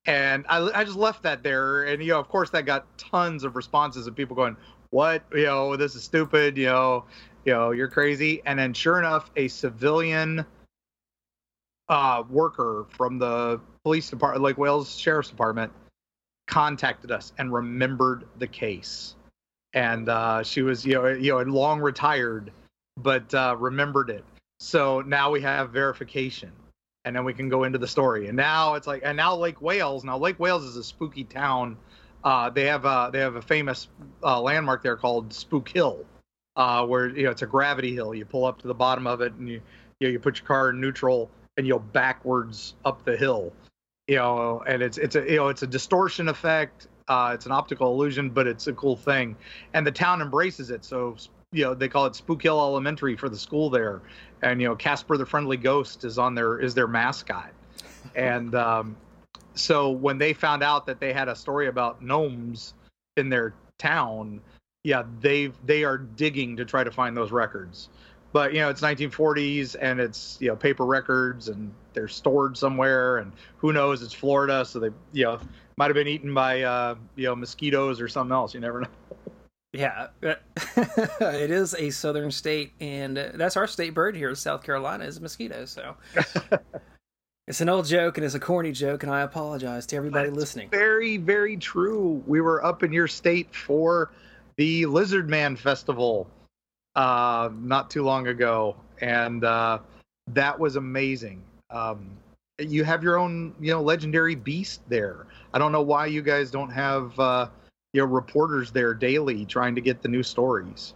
and 0.05 0.45
I, 0.47 0.69
I 0.73 0.83
just 0.83 0.97
left 0.97 1.23
that 1.23 1.43
there 1.43 1.83
and 1.83 2.03
you 2.03 2.09
know 2.09 2.19
of 2.19 2.27
course 2.27 2.49
that 2.49 2.65
got 2.65 2.97
tons 2.97 3.45
of 3.45 3.55
responses 3.55 4.05
of 4.05 4.13
people 4.13 4.35
going 4.35 4.57
what? 4.89 5.23
You 5.33 5.45
know 5.45 5.77
this 5.77 5.95
is 5.95 6.03
stupid 6.03 6.57
you 6.57 6.65
know 6.65 7.05
you 7.45 7.53
know 7.53 7.71
you're 7.71 7.87
crazy. 7.87 8.41
And 8.45 8.59
then 8.59 8.73
sure 8.73 8.99
enough 8.99 9.31
a 9.37 9.47
civilian 9.47 10.45
uh, 11.89 12.23
worker 12.29 12.85
from 12.89 13.19
the 13.19 13.59
police 13.83 14.09
department 14.09 14.43
Lake 14.43 14.57
Wales 14.57 14.95
sheriff's 14.95 15.29
department 15.29 15.71
contacted 16.47 17.11
us 17.11 17.33
and 17.37 17.53
remembered 17.53 18.25
the 18.37 18.47
case 18.47 19.15
and 19.73 20.09
uh, 20.09 20.43
she 20.43 20.61
was 20.61 20.85
you 20.85 20.93
know 20.93 21.07
you 21.07 21.31
know 21.31 21.39
long 21.41 21.79
retired 21.79 22.51
but 22.97 23.33
uh, 23.33 23.55
remembered 23.59 24.09
it 24.09 24.23
so 24.59 25.01
now 25.01 25.31
we 25.31 25.41
have 25.41 25.71
verification 25.71 26.51
and 27.05 27.15
then 27.15 27.25
we 27.25 27.33
can 27.33 27.49
go 27.49 27.63
into 27.63 27.77
the 27.77 27.87
story. 27.87 28.27
And 28.27 28.37
now 28.37 28.75
it's 28.75 28.87
like, 28.87 29.01
and 29.03 29.17
now 29.17 29.35
Lake 29.35 29.61
Wales. 29.61 30.03
Now 30.03 30.17
Lake 30.17 30.39
Wales 30.39 30.63
is 30.63 30.77
a 30.77 30.83
spooky 30.83 31.23
town. 31.23 31.77
Uh, 32.23 32.49
they 32.49 32.65
have 32.65 32.85
a 32.85 33.09
they 33.11 33.19
have 33.19 33.35
a 33.35 33.41
famous 33.41 33.89
uh, 34.23 34.39
landmark 34.39 34.81
there 34.81 34.95
called 34.95 35.33
Spook 35.33 35.67
Hill, 35.67 36.05
uh, 36.55 36.85
where 36.85 37.09
you 37.09 37.23
know 37.23 37.31
it's 37.31 37.41
a 37.41 37.47
gravity 37.47 37.93
hill. 37.93 38.15
You 38.15 38.23
pull 38.23 38.45
up 38.45 38.61
to 38.61 38.67
the 38.67 38.73
bottom 38.73 39.05
of 39.05 39.19
it, 39.19 39.33
and 39.33 39.49
you 39.49 39.61
you, 39.99 40.07
know, 40.07 40.11
you 40.11 40.19
put 40.19 40.39
your 40.39 40.47
car 40.47 40.69
in 40.69 40.79
neutral, 40.79 41.29
and 41.57 41.67
you'll 41.67 41.79
backwards 41.79 42.75
up 42.85 43.03
the 43.05 43.15
hill. 43.15 43.53
You 44.07 44.17
know, 44.17 44.63
and 44.67 44.81
it's 44.81 44.97
it's 44.97 45.15
a 45.15 45.21
you 45.21 45.37
know 45.37 45.47
it's 45.47 45.63
a 45.63 45.67
distortion 45.67 46.27
effect. 46.27 46.87
Uh, 47.07 47.31
it's 47.33 47.45
an 47.45 47.51
optical 47.51 47.93
illusion, 47.93 48.29
but 48.29 48.47
it's 48.47 48.67
a 48.67 48.73
cool 48.73 48.95
thing, 48.95 49.35
and 49.73 49.85
the 49.85 49.91
town 49.91 50.21
embraces 50.21 50.71
it. 50.71 50.83
So 50.83 51.15
you 51.51 51.63
know 51.63 51.73
they 51.73 51.87
call 51.87 52.05
it 52.05 52.15
Spook 52.15 52.43
Hill 52.43 52.59
Elementary 52.59 53.15
for 53.15 53.29
the 53.29 53.37
school 53.37 53.69
there, 53.69 54.01
and 54.41 54.61
you 54.61 54.67
know 54.67 54.75
Casper 54.75 55.17
the 55.17 55.25
Friendly 55.25 55.57
Ghost 55.57 56.03
is 56.03 56.17
on 56.17 56.35
their 56.35 56.59
is 56.59 56.73
their 56.73 56.87
mascot, 56.87 57.51
and 58.15 58.53
um, 58.55 58.97
so 59.55 59.91
when 59.91 60.17
they 60.17 60.33
found 60.33 60.63
out 60.63 60.85
that 60.87 60.99
they 60.99 61.13
had 61.13 61.29
a 61.29 61.35
story 61.35 61.67
about 61.67 62.01
gnomes 62.01 62.73
in 63.15 63.29
their 63.29 63.53
town, 63.77 64.41
yeah, 64.83 65.03
they 65.21 65.51
they 65.65 65.83
are 65.83 65.97
digging 65.97 66.57
to 66.57 66.65
try 66.65 66.83
to 66.83 66.91
find 66.91 67.15
those 67.15 67.31
records. 67.31 67.89
But 68.33 68.53
you 68.53 68.59
know, 68.59 68.69
it's 68.69 68.81
1940s 68.81 69.75
and 69.79 70.01
it's 70.01 70.37
you 70.41 70.49
know 70.49 70.55
paper 70.55 70.85
records 70.85 71.47
and 71.47 71.71
they're 71.93 72.07
stored 72.07 72.57
somewhere 72.57 73.19
and 73.19 73.31
who 73.57 73.71
knows? 73.71 74.01
It's 74.01 74.13
Florida, 74.13 74.65
so 74.65 74.79
they 74.79 74.89
you 75.13 75.23
know 75.23 75.39
might 75.77 75.85
have 75.85 75.95
been 75.95 76.07
eaten 76.07 76.33
by 76.33 76.63
uh, 76.63 76.95
you 77.15 77.25
know 77.25 77.35
mosquitoes 77.35 78.01
or 78.01 78.07
something 78.07 78.33
else. 78.33 78.53
You 78.53 78.59
never 78.59 78.81
know. 78.81 78.87
Yeah, 79.71 80.07
it 80.21 81.51
is 81.51 81.73
a 81.73 81.89
southern 81.89 82.29
state, 82.31 82.73
and 82.79 83.17
that's 83.17 83.57
our 83.57 83.67
state 83.67 83.93
bird 83.93 84.15
here 84.15 84.29
in 84.29 84.35
South 84.35 84.63
Carolina 84.63 85.05
is 85.05 85.19
mosquito. 85.19 85.65
So 85.65 85.95
it's 87.47 87.61
an 87.61 87.69
old 87.69 87.87
joke 87.87 88.17
and 88.17 88.25
it's 88.25 88.35
a 88.35 88.39
corny 88.39 88.71
joke, 88.71 89.01
and 89.03 89.11
I 89.11 89.21
apologize 89.21 89.87
to 89.87 89.95
everybody 89.95 90.29
listening. 90.29 90.69
Very, 90.69 91.17
very 91.17 91.57
true. 91.57 92.23
We 92.27 92.41
were 92.41 92.63
up 92.63 92.83
in 92.83 92.91
your 92.91 93.07
state 93.07 93.53
for 93.55 94.11
the 94.57 94.85
Lizard 94.85 95.27
Man 95.27 95.55
Festival 95.55 96.29
uh, 96.95 97.49
not 97.53 97.89
too 97.89 98.03
long 98.03 98.27
ago, 98.27 98.75
and 99.01 99.43
uh, 99.43 99.79
that 100.27 100.59
was 100.59 100.75
amazing. 100.75 101.41
Um, 101.69 102.17
you 102.59 102.83
have 102.83 103.03
your 103.03 103.17
own 103.17 103.55
you 103.59 103.71
know 103.71 103.81
legendary 103.81 104.35
beast 104.35 104.81
there. 104.87 105.27
I 105.53 105.59
don't 105.59 105.71
know 105.71 105.81
why 105.81 106.05
you 106.05 106.21
guys 106.21 106.51
don't 106.51 106.69
have 106.69 107.19
uh, 107.19 107.47
you 107.93 108.01
know 108.01 108.07
reporters 108.07 108.71
there 108.71 108.93
daily 108.93 109.45
trying 109.45 109.75
to 109.75 109.81
get 109.81 110.01
the 110.01 110.09
new 110.09 110.23
stories. 110.23 110.93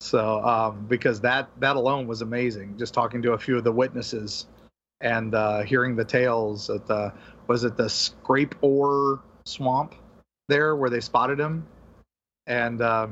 So 0.00 0.44
um, 0.44 0.86
because 0.88 1.20
that 1.22 1.48
that 1.60 1.76
alone 1.76 2.06
was 2.06 2.22
amazing. 2.22 2.76
Just 2.78 2.92
talking 2.92 3.22
to 3.22 3.32
a 3.32 3.38
few 3.38 3.56
of 3.56 3.64
the 3.64 3.72
witnesses 3.72 4.46
and 5.00 5.34
uh, 5.34 5.62
hearing 5.62 5.96
the 5.96 6.04
tales 6.04 6.70
at 6.70 6.86
the 6.86 7.12
was 7.46 7.64
it 7.64 7.76
the 7.76 7.88
Scape 7.88 8.54
Ore 8.60 9.20
swamp 9.44 9.94
there 10.48 10.76
where 10.76 10.90
they 10.90 11.00
spotted 11.00 11.38
him, 11.38 11.66
and 12.46 12.80
uh, 12.80 13.06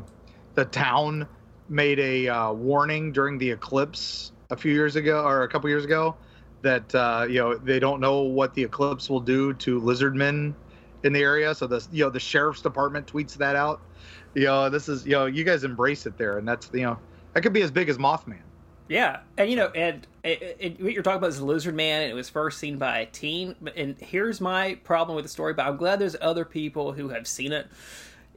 the 0.55 0.65
town 0.65 1.29
made 1.69 1.99
a 1.99 2.29
uh, 2.29 2.53
warning 2.53 3.13
during 3.13 3.39
the 3.39 3.51
eclipse 3.51 4.33
a 4.51 4.57
few 4.57 4.73
years 4.73 4.97
ago 4.97 5.25
or 5.25 5.43
a 5.43 5.49
couple 5.49 5.69
years 5.69 5.85
ago 5.85 6.17
that 6.63 6.95
uh, 6.95 7.27
you 7.29 7.39
know 7.39 7.57
they 7.57 7.79
don't 7.79 8.01
know 8.01 8.23
what 8.23 8.55
the 8.55 8.63
eclipse 8.63 9.09
will 9.09 9.21
do 9.21 9.53
to 9.55 9.81
lizardmen 9.81 10.55
in 11.05 11.13
the 11.13 11.21
area. 11.21 11.55
So 11.55 11.67
the 11.67 11.87
you 11.93 12.05
know 12.05 12.11
the 12.11 12.21
sheriff's 12.21 12.63
department 12.63 13.07
tweets 13.07 13.37
that 13.37 13.57
out. 13.57 13.81
You 14.35 14.45
know 14.45 14.69
this 14.69 14.89
is 14.89 15.07
you 15.07 15.13
know 15.13 15.27
you 15.27 15.45
guys 15.45 15.65
embrace 15.65 16.07
it 16.07 16.19
there, 16.19 16.39
and 16.39 16.49
that's 16.49 16.71
you 16.73 16.83
know 16.83 16.99
that 17.33 17.43
could 17.43 17.53
be 17.53 17.63
as 17.63 17.71
big 17.71 17.89
as 17.89 17.99
Mothman. 17.99 18.41
Yeah, 18.89 19.21
and 19.39 19.49
you 19.49 19.57
know, 19.57 19.69
and, 19.69 20.07
and, 20.23 20.79
what 20.79 20.93
you're 20.93 21.03
talking 21.03 21.17
about 21.17 21.31
is 21.31 21.41
Lizard 21.41 21.75
Man, 21.75 22.03
and 22.03 22.11
it 22.11 22.15
was 22.15 22.29
first 22.29 22.59
seen 22.59 22.77
by 22.77 22.99
a 22.99 23.07
teen. 23.07 23.55
And 23.77 23.99
here's 23.99 24.43
my 24.43 24.75
problem 24.85 25.17
with 25.17 25.25
the 25.25 25.31
story, 25.31 25.55
but 25.55 25.67
I'm 25.67 25.79
glad 25.79 25.99
there's 25.99 26.17
other 26.21 26.45
people 26.45 26.93
who 26.93 27.09
have 27.09 27.27
seen 27.27 27.53
it. 27.53 27.67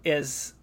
Is 0.06 0.54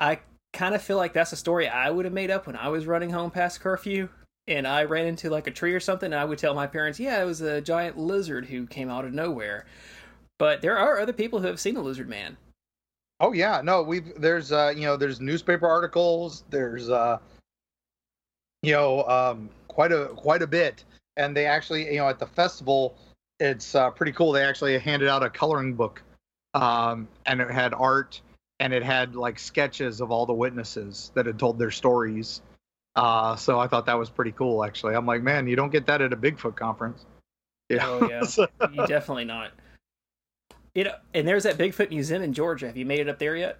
I 0.00 0.18
kind 0.52 0.74
of 0.74 0.82
feel 0.82 0.96
like 0.96 1.12
that's 1.12 1.32
a 1.32 1.36
story 1.36 1.68
I 1.68 1.90
would 1.90 2.04
have 2.04 2.14
made 2.14 2.30
up 2.30 2.46
when 2.46 2.56
I 2.56 2.68
was 2.68 2.86
running 2.86 3.10
home 3.10 3.30
past 3.30 3.60
curfew, 3.60 4.08
and 4.46 4.66
I 4.66 4.84
ran 4.84 5.06
into 5.06 5.30
like 5.30 5.46
a 5.46 5.52
tree 5.52 5.74
or 5.74 5.80
something, 5.80 6.12
I 6.12 6.24
would 6.24 6.38
tell 6.38 6.54
my 6.54 6.66
parents, 6.66 6.98
"Yeah, 6.98 7.20
it 7.22 7.26
was 7.26 7.40
a 7.40 7.60
giant 7.60 7.98
lizard 7.98 8.46
who 8.46 8.66
came 8.66 8.90
out 8.90 9.04
of 9.04 9.12
nowhere." 9.12 9.66
But 10.38 10.62
there 10.62 10.78
are 10.78 11.00
other 11.00 11.12
people 11.12 11.40
who 11.40 11.48
have 11.48 11.60
seen 11.60 11.74
the 11.74 11.82
Lizard 11.82 12.08
Man. 12.08 12.36
Oh 13.20 13.32
yeah, 13.32 13.60
no, 13.62 13.82
we've 13.82 14.12
there's 14.20 14.52
uh 14.52 14.72
you 14.74 14.82
know 14.82 14.96
there's 14.96 15.20
newspaper 15.20 15.66
articles, 15.66 16.44
there's 16.50 16.88
uh 16.88 17.18
you 18.62 18.72
know 18.72 19.04
um 19.08 19.50
quite 19.68 19.92
a 19.92 20.06
quite 20.16 20.42
a 20.42 20.46
bit, 20.46 20.84
and 21.16 21.36
they 21.36 21.46
actually 21.46 21.92
you 21.92 21.98
know 21.98 22.08
at 22.08 22.18
the 22.18 22.26
festival 22.26 22.96
it's 23.40 23.74
uh, 23.74 23.90
pretty 23.90 24.12
cool. 24.12 24.32
They 24.32 24.42
actually 24.42 24.78
handed 24.78 25.08
out 25.08 25.22
a 25.22 25.30
coloring 25.30 25.74
book, 25.74 26.02
um, 26.54 27.08
and 27.26 27.40
it 27.40 27.50
had 27.50 27.72
art 27.74 28.20
and 28.60 28.72
it 28.72 28.82
had 28.82 29.14
like 29.14 29.38
sketches 29.38 30.00
of 30.00 30.10
all 30.10 30.26
the 30.26 30.34
witnesses 30.34 31.12
that 31.14 31.26
had 31.26 31.38
told 31.38 31.58
their 31.58 31.70
stories. 31.70 32.42
Uh, 32.96 33.36
so 33.36 33.60
I 33.60 33.68
thought 33.68 33.86
that 33.86 33.98
was 33.98 34.10
pretty 34.10 34.32
cool. 34.32 34.64
Actually, 34.64 34.94
I'm 34.94 35.06
like, 35.06 35.22
man, 35.22 35.46
you 35.46 35.56
don't 35.56 35.70
get 35.70 35.86
that 35.86 36.00
at 36.02 36.12
a 36.12 36.16
Bigfoot 36.16 36.56
conference. 36.56 37.04
Yeah. 37.68 37.84
Oh 37.86 38.08
yeah, 38.08 38.22
you 38.72 38.86
definitely 38.86 39.26
not. 39.26 39.50
You 40.74 40.84
know, 40.84 40.94
and 41.14 41.26
there's 41.26 41.42
that 41.42 41.58
Bigfoot 41.58 41.90
museum 41.90 42.22
in 42.22 42.32
Georgia. 42.32 42.66
Have 42.66 42.76
you 42.76 42.86
made 42.86 43.00
it 43.00 43.08
up 43.08 43.18
there 43.18 43.36
yet? 43.36 43.58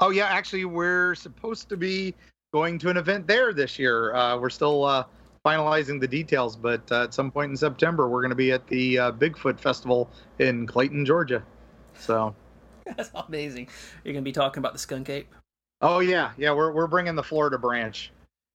Oh 0.00 0.10
yeah, 0.10 0.26
actually, 0.26 0.64
we're 0.66 1.14
supposed 1.14 1.68
to 1.70 1.76
be 1.76 2.14
going 2.52 2.78
to 2.80 2.90
an 2.90 2.96
event 2.96 3.26
there 3.26 3.52
this 3.52 3.78
year. 3.78 4.14
Uh, 4.14 4.36
we're 4.38 4.50
still 4.50 4.84
uh, 4.84 5.04
finalizing 5.44 6.00
the 6.00 6.08
details, 6.08 6.56
but 6.56 6.82
uh, 6.92 7.04
at 7.04 7.14
some 7.14 7.30
point 7.30 7.50
in 7.50 7.56
September, 7.56 8.08
we're 8.08 8.20
going 8.20 8.30
to 8.30 8.36
be 8.36 8.52
at 8.52 8.66
the 8.66 8.98
uh, 8.98 9.12
Bigfoot 9.12 9.58
Festival 9.58 10.10
in 10.38 10.66
Clayton, 10.66 11.04
Georgia. 11.06 11.42
So 11.98 12.34
that's 12.96 13.10
amazing. 13.14 13.68
You're 14.04 14.14
to 14.14 14.22
be 14.22 14.32
talking 14.32 14.60
about 14.60 14.72
the 14.72 14.78
skunk 14.78 15.08
ape. 15.08 15.32
Oh 15.80 16.00
yeah, 16.00 16.32
yeah. 16.38 16.52
We're 16.52 16.72
we're 16.72 16.86
bringing 16.86 17.14
the 17.14 17.22
Florida 17.22 17.58
branch. 17.58 18.10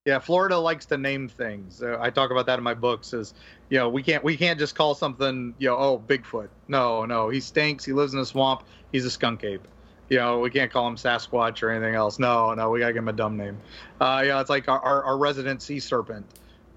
Yeah, 0.05 0.17
Florida 0.17 0.57
likes 0.57 0.87
to 0.87 0.97
name 0.97 1.27
things. 1.27 1.83
Uh, 1.83 1.97
I 1.99 2.09
talk 2.09 2.31
about 2.31 2.47
that 2.47 2.57
in 2.57 2.63
my 2.63 2.73
books. 2.73 3.13
Is 3.13 3.33
you 3.69 3.77
know 3.77 3.89
we 3.89 4.01
can't 4.01 4.23
we 4.23 4.37
can't 4.37 4.57
just 4.57 4.73
call 4.73 4.95
something 4.95 5.53
you 5.59 5.69
know 5.69 5.77
oh 5.77 6.03
Bigfoot. 6.07 6.49
No, 6.67 7.05
no, 7.05 7.29
he 7.29 7.39
stinks. 7.39 7.85
He 7.85 7.93
lives 7.93 8.13
in 8.13 8.19
a 8.19 8.25
swamp. 8.25 8.63
He's 8.91 9.05
a 9.05 9.11
skunk 9.11 9.43
ape. 9.43 9.67
You 10.09 10.17
know 10.17 10.39
we 10.39 10.49
can't 10.49 10.71
call 10.71 10.87
him 10.87 10.95
Sasquatch 10.95 11.61
or 11.61 11.69
anything 11.69 11.93
else. 11.93 12.17
No, 12.17 12.53
no, 12.53 12.69
we 12.69 12.79
gotta 12.79 12.93
give 12.93 13.03
him 13.03 13.09
a 13.09 13.13
dumb 13.13 13.37
name. 13.37 13.59
Uh, 13.99 14.23
yeah, 14.25 14.41
it's 14.41 14.49
like 14.49 14.67
our, 14.67 14.79
our, 14.79 15.03
our 15.03 15.17
resident 15.17 15.61
sea 15.61 15.79
serpent 15.79 16.25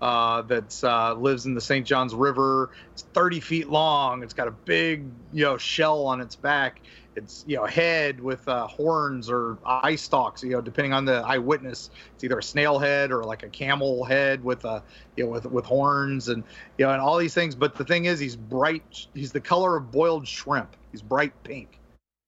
uh, 0.03 0.43
that 0.43 0.85
uh, 0.85 1.15
lives 1.15 1.47
in 1.47 1.55
the 1.55 1.61
St. 1.61 1.87
Johns 1.87 2.15
River. 2.15 2.71
It's 2.93 3.03
30 3.15 3.41
feet 3.41 3.71
long. 3.71 4.23
It's 4.23 4.35
got 4.35 4.49
a 4.49 4.53
big 4.53 5.07
you 5.33 5.45
know 5.45 5.57
shell 5.57 6.05
on 6.05 6.21
its 6.21 6.37
back 6.37 6.83
it's 7.17 7.45
you 7.47 7.57
know 7.57 7.65
head 7.65 8.21
with 8.21 8.47
uh, 8.49 8.67
horns 8.67 9.31
or 9.31 9.59
eye 9.65 9.97
stalks 9.97 10.43
you 10.43 10.51
know 10.51 10.61
depending 10.61 10.93
on 10.93 11.05
the 11.05 11.15
eyewitness. 11.15 11.91
It's 12.15 12.25
either 12.25 12.39
a 12.39 12.43
snail 12.43 12.79
head 12.79 13.13
or 13.13 13.25
like 13.25 13.43
a 13.43 13.49
camel 13.49 14.05
head 14.05 14.43
with 14.43 14.65
a 14.65 14.83
you 15.17 15.25
know 15.25 15.31
with 15.31 15.47
with 15.47 15.65
horns 15.65 16.29
and 16.29 16.43
you 16.79 16.87
know 16.87 16.93
and 16.93 17.01
all 17.01 17.17
these 17.17 17.35
things. 17.35 17.55
But 17.55 17.75
the 17.77 17.85
thing 17.85 18.07
is 18.07 18.19
he's 18.19 18.37
bright 18.37 19.07
he's 19.15 19.33
the 19.33 19.41
color 19.41 19.77
of 19.77 19.91
boiled 19.91 20.27
shrimp. 20.27 20.77
He's 20.93 21.03
bright 21.03 21.33
pink. 21.43 21.79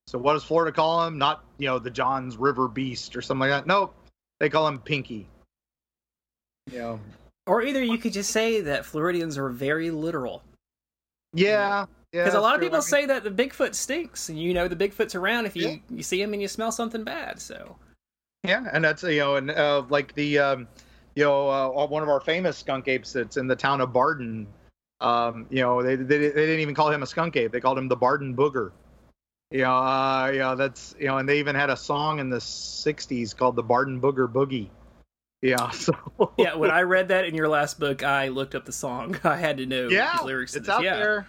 So 0.07 0.17
what 0.17 0.33
does 0.33 0.43
florida 0.43 0.71
call 0.71 1.05
him? 1.05 1.17
Not 1.17 1.43
you 1.57 1.67
know 1.67 1.79
the 1.79 1.91
johns 1.91 2.37
river 2.37 2.67
beast 2.67 3.15
or 3.15 3.21
something 3.21 3.49
like 3.49 3.49
that. 3.49 3.67
Nope. 3.67 3.93
They 4.39 4.49
call 4.49 4.67
him 4.67 4.79
pinky. 4.79 5.27
You 6.71 6.79
know. 6.79 6.99
Or 7.45 7.61
either 7.61 7.81
you 7.81 7.97
could 7.97 8.13
just 8.13 8.31
say 8.31 8.61
that 8.61 8.85
floridians 8.85 9.37
are 9.37 9.49
very 9.49 9.89
literal. 9.89 10.43
Yeah 11.33 11.85
because 12.23 12.33
a 12.33 12.41
lot 12.41 12.55
of 12.55 12.61
people 12.61 12.81
say 12.81 13.05
that 13.05 13.23
the 13.23 13.31
Bigfoot 13.31 13.75
stinks, 13.75 14.29
and 14.29 14.39
you 14.39 14.53
know 14.53 14.67
the 14.67 14.75
Bigfoot's 14.75 15.15
around 15.15 15.45
if 15.45 15.55
you 15.55 15.67
yeah. 15.67 15.77
you 15.89 16.03
see 16.03 16.21
him 16.21 16.33
and 16.33 16.41
you 16.41 16.47
smell 16.47 16.71
something 16.71 17.03
bad. 17.03 17.39
So 17.39 17.77
yeah, 18.43 18.65
and 18.71 18.83
that's 18.83 19.03
you 19.03 19.19
know, 19.19 19.35
and 19.35 19.51
uh, 19.51 19.83
like 19.89 20.13
the 20.15 20.39
um, 20.39 20.67
you 21.15 21.23
know 21.23 21.49
uh, 21.49 21.85
one 21.87 22.03
of 22.03 22.09
our 22.09 22.21
famous 22.21 22.57
skunk 22.57 22.87
apes 22.87 23.13
that's 23.13 23.37
in 23.37 23.47
the 23.47 23.55
town 23.55 23.81
of 23.81 23.93
Bardin. 23.93 24.47
Um, 24.99 25.45
you 25.49 25.61
know, 25.61 25.83
they, 25.83 25.95
they 25.95 26.17
they 26.17 26.29
didn't 26.29 26.59
even 26.59 26.75
call 26.75 26.89
him 26.89 27.03
a 27.03 27.07
skunk 27.07 27.35
ape; 27.35 27.51
they 27.51 27.59
called 27.59 27.77
him 27.77 27.87
the 27.87 27.97
Bardin 27.97 28.35
Booger. 28.35 28.71
You 29.51 29.61
know, 29.61 29.75
uh, 29.75 30.29
you 30.31 30.39
know 30.39 30.55
that's 30.55 30.95
you 30.99 31.07
know, 31.07 31.17
and 31.17 31.27
they 31.27 31.39
even 31.39 31.55
had 31.55 31.69
a 31.69 31.77
song 31.77 32.19
in 32.19 32.29
the 32.29 32.37
'60s 32.37 33.35
called 33.35 33.55
the 33.55 33.63
Bardin 33.63 34.01
Booger 34.01 34.31
Boogie. 34.31 34.69
Yeah. 35.41 35.69
So. 35.71 35.93
yeah, 36.37 36.55
when 36.55 36.71
I 36.71 36.81
read 36.81 37.09
that 37.09 37.25
in 37.25 37.35
your 37.35 37.47
last 37.47 37.79
book, 37.79 38.01
I 38.03 38.29
looked 38.29 38.55
up 38.55 38.65
the 38.65 38.71
song. 38.71 39.19
I 39.23 39.37
had 39.37 39.57
to 39.57 39.65
know 39.65 39.87
yeah, 39.87 40.17
the 40.17 40.25
lyrics. 40.25 40.55
It's 40.55 40.67
out 40.67 40.83
yeah. 40.83 40.95
there 40.95 41.27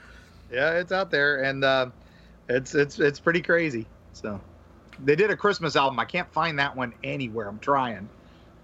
yeah, 0.50 0.72
it's 0.72 0.92
out 0.92 1.10
there, 1.10 1.42
and 1.42 1.64
uh, 1.64 1.90
it's 2.48 2.74
it's 2.74 2.98
it's 2.98 3.20
pretty 3.20 3.42
crazy. 3.42 3.86
So 4.12 4.40
they 5.04 5.16
did 5.16 5.30
a 5.30 5.36
Christmas 5.36 5.76
album. 5.76 5.98
I 5.98 6.04
can't 6.04 6.30
find 6.32 6.58
that 6.58 6.74
one 6.74 6.92
anywhere. 7.04 7.48
I'm 7.48 7.58
trying. 7.58 8.08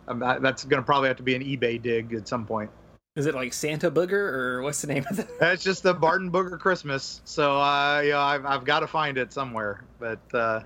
I'm, 0.07 0.23
um, 0.23 0.43
that's 0.43 0.65
gonna 0.65 0.83
probably 0.83 1.09
have 1.09 1.17
to 1.19 1.23
be 1.23 1.35
an 1.35 1.43
eBay 1.43 1.81
dig 1.81 2.13
at 2.15 2.29
some 2.29 2.47
point. 2.47 2.71
Is 3.17 3.27
it 3.27 3.35
like 3.35 3.53
Santa 3.53 3.91
Booger 3.91 4.13
or 4.13 4.63
what's 4.63 4.81
the 4.81 4.89
name 4.89 5.05
of 5.09 5.21
it? 5.21 5.29
That's 5.39 5.63
just 5.63 5.85
the 5.85 5.95
Bardin 5.95 6.33
Booger 6.33 6.59
Christmas. 6.59 7.21
So 7.25 7.61
uh, 7.61 8.03
yeah, 8.05 8.21
I've 8.21 8.45
I've 8.45 8.65
got 8.65 8.81
to 8.81 8.87
find 8.87 9.19
it 9.19 9.33
somewhere, 9.33 9.85
but 10.01 10.21
uh, 10.35 10.61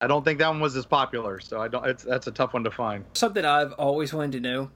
I 0.00 0.06
don't 0.06 0.24
think 0.24 0.38
that 0.40 0.48
one 0.48 0.60
was 0.60 0.76
as 0.76 0.86
popular. 0.86 1.38
So 1.40 1.60
I 1.60 1.68
don't. 1.68 1.86
It's 1.86 2.02
that's 2.02 2.26
a 2.26 2.32
tough 2.32 2.52
one 2.52 2.64
to 2.64 2.70
find. 2.70 3.04
Something 3.14 3.44
I've 3.44 3.72
always 3.74 4.12
wanted 4.12 4.32
to 4.32 4.40
know. 4.40 4.70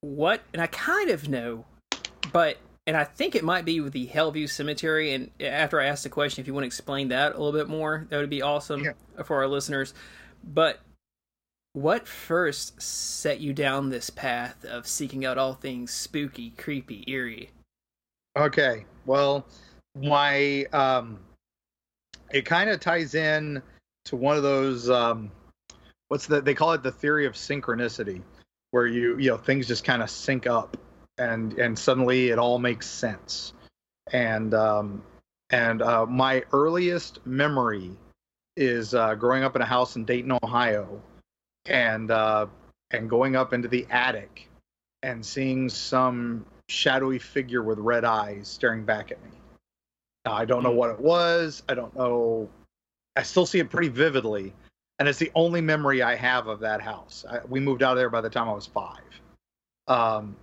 What 0.00 0.42
and 0.52 0.62
I 0.62 0.66
kind 0.68 1.10
of 1.10 1.28
know, 1.28 1.64
but 2.32 2.58
and 2.86 2.96
I 2.96 3.04
think 3.04 3.34
it 3.34 3.44
might 3.44 3.64
be 3.64 3.80
with 3.80 3.92
the 3.92 4.06
Hellview 4.06 4.48
Cemetery. 4.48 5.14
And 5.14 5.30
after 5.40 5.80
I 5.80 5.86
asked 5.86 6.02
the 6.04 6.10
question, 6.10 6.42
if 6.42 6.46
you 6.46 6.54
want 6.54 6.64
to 6.64 6.68
explain 6.68 7.08
that 7.08 7.34
a 7.34 7.38
little 7.38 7.52
bit 7.52 7.68
more, 7.68 8.06
that 8.10 8.18
would 8.18 8.30
be 8.30 8.42
awesome 8.42 8.84
yeah. 8.84 9.22
for 9.24 9.36
our 9.36 9.48
listeners. 9.48 9.94
But 10.42 10.80
what 11.72 12.06
first 12.06 12.80
set 12.80 13.40
you 13.40 13.52
down 13.52 13.88
this 13.88 14.10
path 14.10 14.64
of 14.64 14.86
seeking 14.86 15.24
out 15.24 15.38
all 15.38 15.54
things 15.54 15.92
spooky, 15.92 16.50
creepy, 16.50 17.04
eerie? 17.06 17.50
Okay, 18.36 18.84
well, 19.06 19.46
my 19.94 20.64
um, 20.72 21.20
it 22.32 22.44
kind 22.44 22.68
of 22.68 22.80
ties 22.80 23.14
in 23.14 23.62
to 24.06 24.16
one 24.16 24.36
of 24.36 24.42
those 24.42 24.90
um, 24.90 25.30
what's 26.08 26.26
the 26.26 26.40
they 26.40 26.54
call 26.54 26.72
it 26.72 26.82
the 26.82 26.92
theory 26.92 27.26
of 27.26 27.34
synchronicity, 27.34 28.20
where 28.72 28.86
you 28.86 29.18
you 29.18 29.30
know 29.30 29.36
things 29.36 29.66
just 29.66 29.84
kind 29.84 30.02
of 30.02 30.10
sync 30.10 30.46
up 30.46 30.76
and 31.18 31.52
and 31.54 31.78
suddenly 31.78 32.28
it 32.28 32.38
all 32.38 32.58
makes 32.58 32.86
sense. 32.86 33.52
And 34.12 34.54
um, 34.54 35.02
and 35.50 35.82
uh, 35.82 36.06
my 36.06 36.42
earliest 36.52 37.24
memory 37.26 37.90
is 38.56 38.94
uh, 38.94 39.14
growing 39.14 39.44
up 39.44 39.56
in 39.56 39.62
a 39.62 39.66
house 39.66 39.96
in 39.96 40.04
Dayton, 40.04 40.36
Ohio, 40.42 41.00
and 41.66 42.10
uh, 42.10 42.46
and 42.90 43.08
going 43.08 43.36
up 43.36 43.52
into 43.52 43.68
the 43.68 43.86
attic 43.90 44.48
and 45.02 45.24
seeing 45.24 45.68
some 45.68 46.46
shadowy 46.68 47.18
figure 47.18 47.62
with 47.62 47.78
red 47.78 48.04
eyes 48.04 48.48
staring 48.48 48.84
back 48.84 49.10
at 49.10 49.22
me. 49.22 49.30
Now, 50.24 50.32
I 50.32 50.44
don't 50.44 50.62
know 50.62 50.72
hmm. 50.72 50.78
what 50.78 50.90
it 50.90 51.00
was. 51.00 51.62
I 51.68 51.74
don't 51.74 51.94
know. 51.94 52.48
I 53.16 53.22
still 53.22 53.46
see 53.46 53.58
it 53.60 53.70
pretty 53.70 53.88
vividly, 53.88 54.52
and 54.98 55.08
it's 55.08 55.18
the 55.18 55.30
only 55.34 55.60
memory 55.60 56.02
I 56.02 56.14
have 56.16 56.46
of 56.46 56.60
that 56.60 56.80
house. 56.80 57.24
I, 57.28 57.40
we 57.48 57.60
moved 57.60 57.82
out 57.82 57.92
of 57.92 57.98
there 57.98 58.10
by 58.10 58.20
the 58.20 58.30
time 58.30 58.48
I 58.48 58.52
was 58.52 58.66
five. 58.66 58.98
Um, 59.86 60.36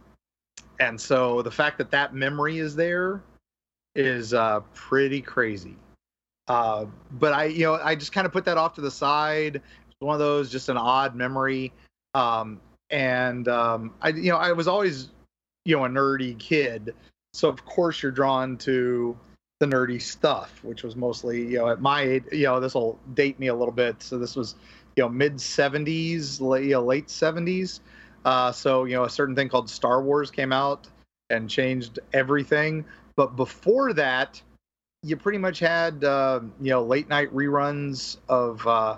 and 0.82 1.00
so 1.00 1.44
the 1.44 1.52
fact 1.52 1.78
that 1.78 1.92
that 1.92 2.16
memory 2.16 2.58
is 2.58 2.76
there 2.76 3.22
is 3.96 4.34
uh, 4.34 4.62
pretty 4.74 5.22
crazy. 5.22 5.76
Uh, 6.48 6.86
but 7.12 7.34
I, 7.34 7.46
you 7.46 7.66
know, 7.66 7.76
I 7.76 7.94
just 7.94 8.12
kind 8.12 8.26
of 8.26 8.34
put 8.34 8.46
that 8.46 8.58
off 8.58 8.74
to 8.76 8.82
the 8.82 8.90
side. 8.90 9.58
It's 9.58 10.00
one 10.00 10.16
of 10.16 10.20
those, 10.20 10.52
just 10.52 10.70
an 10.70 10.78
odd 10.78 11.16
memory. 11.16 11.72
Um, 12.16 12.60
and 12.90 13.48
um, 13.48 13.94
I, 14.02 14.10
you 14.10 14.32
know, 14.32 14.38
I 14.38 14.54
was 14.54 14.68
always, 14.68 15.10
you 15.66 15.78
know, 15.78 15.86
a 15.86 15.88
nerdy 15.88 16.38
kid. 16.40 16.96
so 17.34 17.48
of 17.48 17.64
course 17.64 18.02
you're 18.02 18.12
drawn 18.12 18.58
to 18.58 19.16
the 19.60 19.68
nerdy 19.68 20.02
stuff, 20.02 20.64
which 20.64 20.82
was 20.82 20.96
mostly, 20.96 21.44
you 21.44 21.60
know, 21.60 21.70
at 21.70 21.80
my 21.80 22.02
age, 22.02 22.24
you 22.32 22.46
know, 22.46 22.60
this 22.60 22.74
will 22.74 22.98
date 23.14 23.40
me 23.40 23.48
a 23.48 23.56
little 23.56 23.72
bit. 23.72 24.02
So 24.02 24.18
this 24.18 24.36
was, 24.36 24.56
you 24.96 25.04
know, 25.04 25.10
mid 25.10 25.36
70s, 25.36 26.42
late, 26.42 26.64
you 26.64 26.72
know, 26.72 26.82
late 26.84 27.06
70s. 27.06 27.82
Uh, 28.26 28.52
so, 28.52 28.86
you 28.86 28.96
know, 28.96 29.06
a 29.06 29.10
certain 29.10 29.36
thing 29.36 29.50
called 29.50 29.70
Star 29.70 30.02
Wars 30.02 30.30
came 30.30 30.54
out 30.54 30.88
and 31.30 31.50
changed 31.50 32.00
everything. 32.14 32.86
But 33.16 33.36
before 33.36 33.94
that, 33.94 34.42
you 35.04 35.18
pretty 35.18 35.38
much 35.38 35.60
had, 35.60 36.04
uh, 36.04 36.42
you 36.62 36.70
know, 36.70 36.84
late 36.84 37.10
night 37.10 37.34
reruns 37.34 38.18
of, 38.30 38.66
uh, 38.68 38.98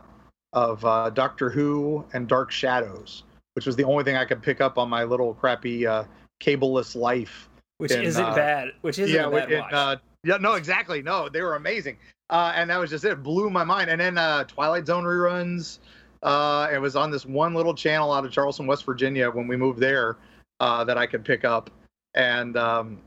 of 0.51 0.83
uh, 0.83 1.09
Doctor 1.11 1.49
Who 1.49 2.05
and 2.13 2.27
Dark 2.27 2.51
Shadows, 2.51 3.23
which 3.53 3.65
was 3.65 3.75
the 3.75 3.83
only 3.83 4.03
thing 4.03 4.17
I 4.17 4.25
could 4.25 4.41
pick 4.41 4.61
up 4.61 4.77
on 4.77 4.89
my 4.89 5.03
little 5.03 5.33
crappy 5.33 5.87
uh, 5.87 6.03
cableless 6.41 6.95
life. 6.95 7.49
Which 7.77 7.91
in, 7.91 8.03
isn't 8.03 8.23
uh, 8.23 8.35
bad. 8.35 8.69
Which 8.81 8.99
isn't 8.99 9.15
yeah, 9.15 9.29
bad 9.29 9.51
in, 9.51 9.61
uh, 9.61 9.95
yeah, 10.23 10.37
no, 10.37 10.53
exactly. 10.53 11.01
No, 11.01 11.27
they 11.29 11.41
were 11.41 11.55
amazing. 11.55 11.97
Uh, 12.29 12.53
and 12.55 12.69
that 12.69 12.77
was 12.77 12.89
just 12.89 13.03
it. 13.03 13.23
Blew 13.23 13.49
my 13.49 13.63
mind. 13.63 13.89
And 13.89 13.99
then 13.99 14.17
uh, 14.17 14.43
Twilight 14.45 14.85
Zone 14.85 15.03
reruns. 15.03 15.79
Uh, 16.23 16.69
it 16.71 16.79
was 16.79 16.95
on 16.95 17.11
this 17.11 17.25
one 17.25 17.53
little 17.53 17.75
channel 17.75 18.11
out 18.13 18.25
of 18.25 18.31
Charleston, 18.31 18.65
West 18.65 18.85
Virginia, 18.85 19.29
when 19.29 19.47
we 19.47 19.57
moved 19.57 19.79
there, 19.79 20.17
uh, 20.61 20.83
that 20.85 20.97
I 20.97 21.05
could 21.05 21.25
pick 21.25 21.43
up, 21.43 21.69
and 22.13 22.55
um, 22.55 23.01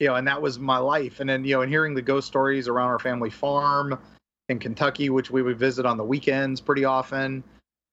you 0.00 0.06
know, 0.06 0.14
and 0.14 0.26
that 0.26 0.40
was 0.40 0.58
my 0.58 0.78
life. 0.78 1.20
And 1.20 1.28
then 1.28 1.44
you 1.44 1.56
know, 1.56 1.62
and 1.62 1.70
hearing 1.70 1.94
the 1.94 2.02
ghost 2.02 2.26
stories 2.26 2.66
around 2.66 2.88
our 2.88 2.98
family 2.98 3.28
farm 3.28 3.98
in 4.48 4.58
Kentucky, 4.58 5.10
which 5.10 5.30
we 5.30 5.42
would 5.42 5.58
visit 5.58 5.84
on 5.84 5.98
the 5.98 6.04
weekends 6.04 6.62
pretty 6.62 6.86
often, 6.86 7.44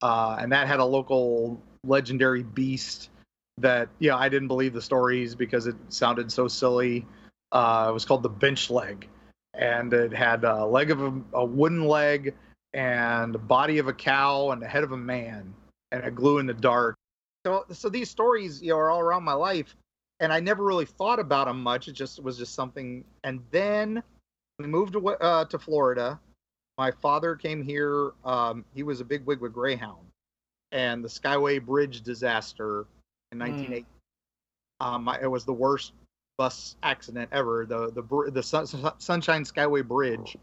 uh, 0.01 0.37
and 0.39 0.53
that 0.53 0.67
had 0.67 0.79
a 0.79 0.85
local 0.85 1.61
legendary 1.83 2.43
beast 2.43 3.09
that 3.57 3.89
you 3.99 4.09
know 4.09 4.17
I 4.17 4.29
didn't 4.29 4.47
believe 4.47 4.71
the 4.71 4.81
stories 4.81 5.35
because 5.35 5.67
it 5.67 5.75
sounded 5.89 6.31
so 6.31 6.47
silly. 6.47 7.05
Uh, 7.51 7.87
it 7.89 7.93
was 7.93 8.05
called 8.05 8.23
the 8.23 8.29
bench 8.29 8.69
leg, 8.69 9.09
and 9.53 9.93
it 9.93 10.13
had 10.13 10.45
a 10.45 10.65
leg 10.65 10.89
of 10.89 11.01
a, 11.01 11.21
a 11.33 11.43
wooden 11.43 11.85
leg 11.85 12.33
and 12.73 13.33
the 13.33 13.39
body 13.39 13.77
of 13.77 13.87
a 13.87 13.93
cow 13.93 14.51
and 14.51 14.61
the 14.61 14.67
head 14.67 14.83
of 14.83 14.91
a 14.91 14.97
man 14.97 15.53
and 15.91 16.03
a 16.03 16.11
glue 16.11 16.39
in 16.39 16.45
the 16.45 16.53
dark. 16.53 16.95
So, 17.45 17.65
so 17.71 17.89
these 17.89 18.09
stories, 18.09 18.61
you 18.61 18.69
know, 18.69 18.77
are 18.77 18.89
all 18.89 18.99
around 18.99 19.23
my 19.23 19.33
life, 19.33 19.75
and 20.19 20.31
I 20.31 20.39
never 20.39 20.63
really 20.63 20.85
thought 20.85 21.19
about 21.19 21.47
them 21.47 21.61
much. 21.61 21.87
It 21.87 21.93
just 21.93 22.23
was 22.23 22.37
just 22.37 22.55
something. 22.55 23.03
And 23.23 23.41
then 23.51 24.01
we 24.59 24.67
moved 24.67 24.93
to 24.93 25.07
uh, 25.09 25.45
to 25.45 25.59
Florida. 25.59 26.19
My 26.77 26.91
father 26.91 27.35
came 27.35 27.61
here. 27.61 28.11
Um, 28.23 28.65
he 28.73 28.83
was 28.83 29.01
a 29.01 29.05
big 29.05 29.25
wig 29.25 29.39
with 29.39 29.53
Greyhound, 29.53 30.07
and 30.71 31.03
the 31.03 31.09
Skyway 31.09 31.63
Bridge 31.63 32.01
disaster 32.01 32.85
in 33.31 33.39
1980. 33.39 33.81
Mm. 33.81 34.85
Um, 34.85 35.09
it 35.21 35.27
was 35.27 35.45
the 35.45 35.53
worst 35.53 35.91
bus 36.37 36.77
accident 36.81 37.29
ever. 37.31 37.65
The 37.65 37.91
the 37.91 38.31
the 38.31 38.43
Sun, 38.43 38.67
Sunshine 38.97 39.43
Skyway 39.43 39.85
Bridge 39.85 40.37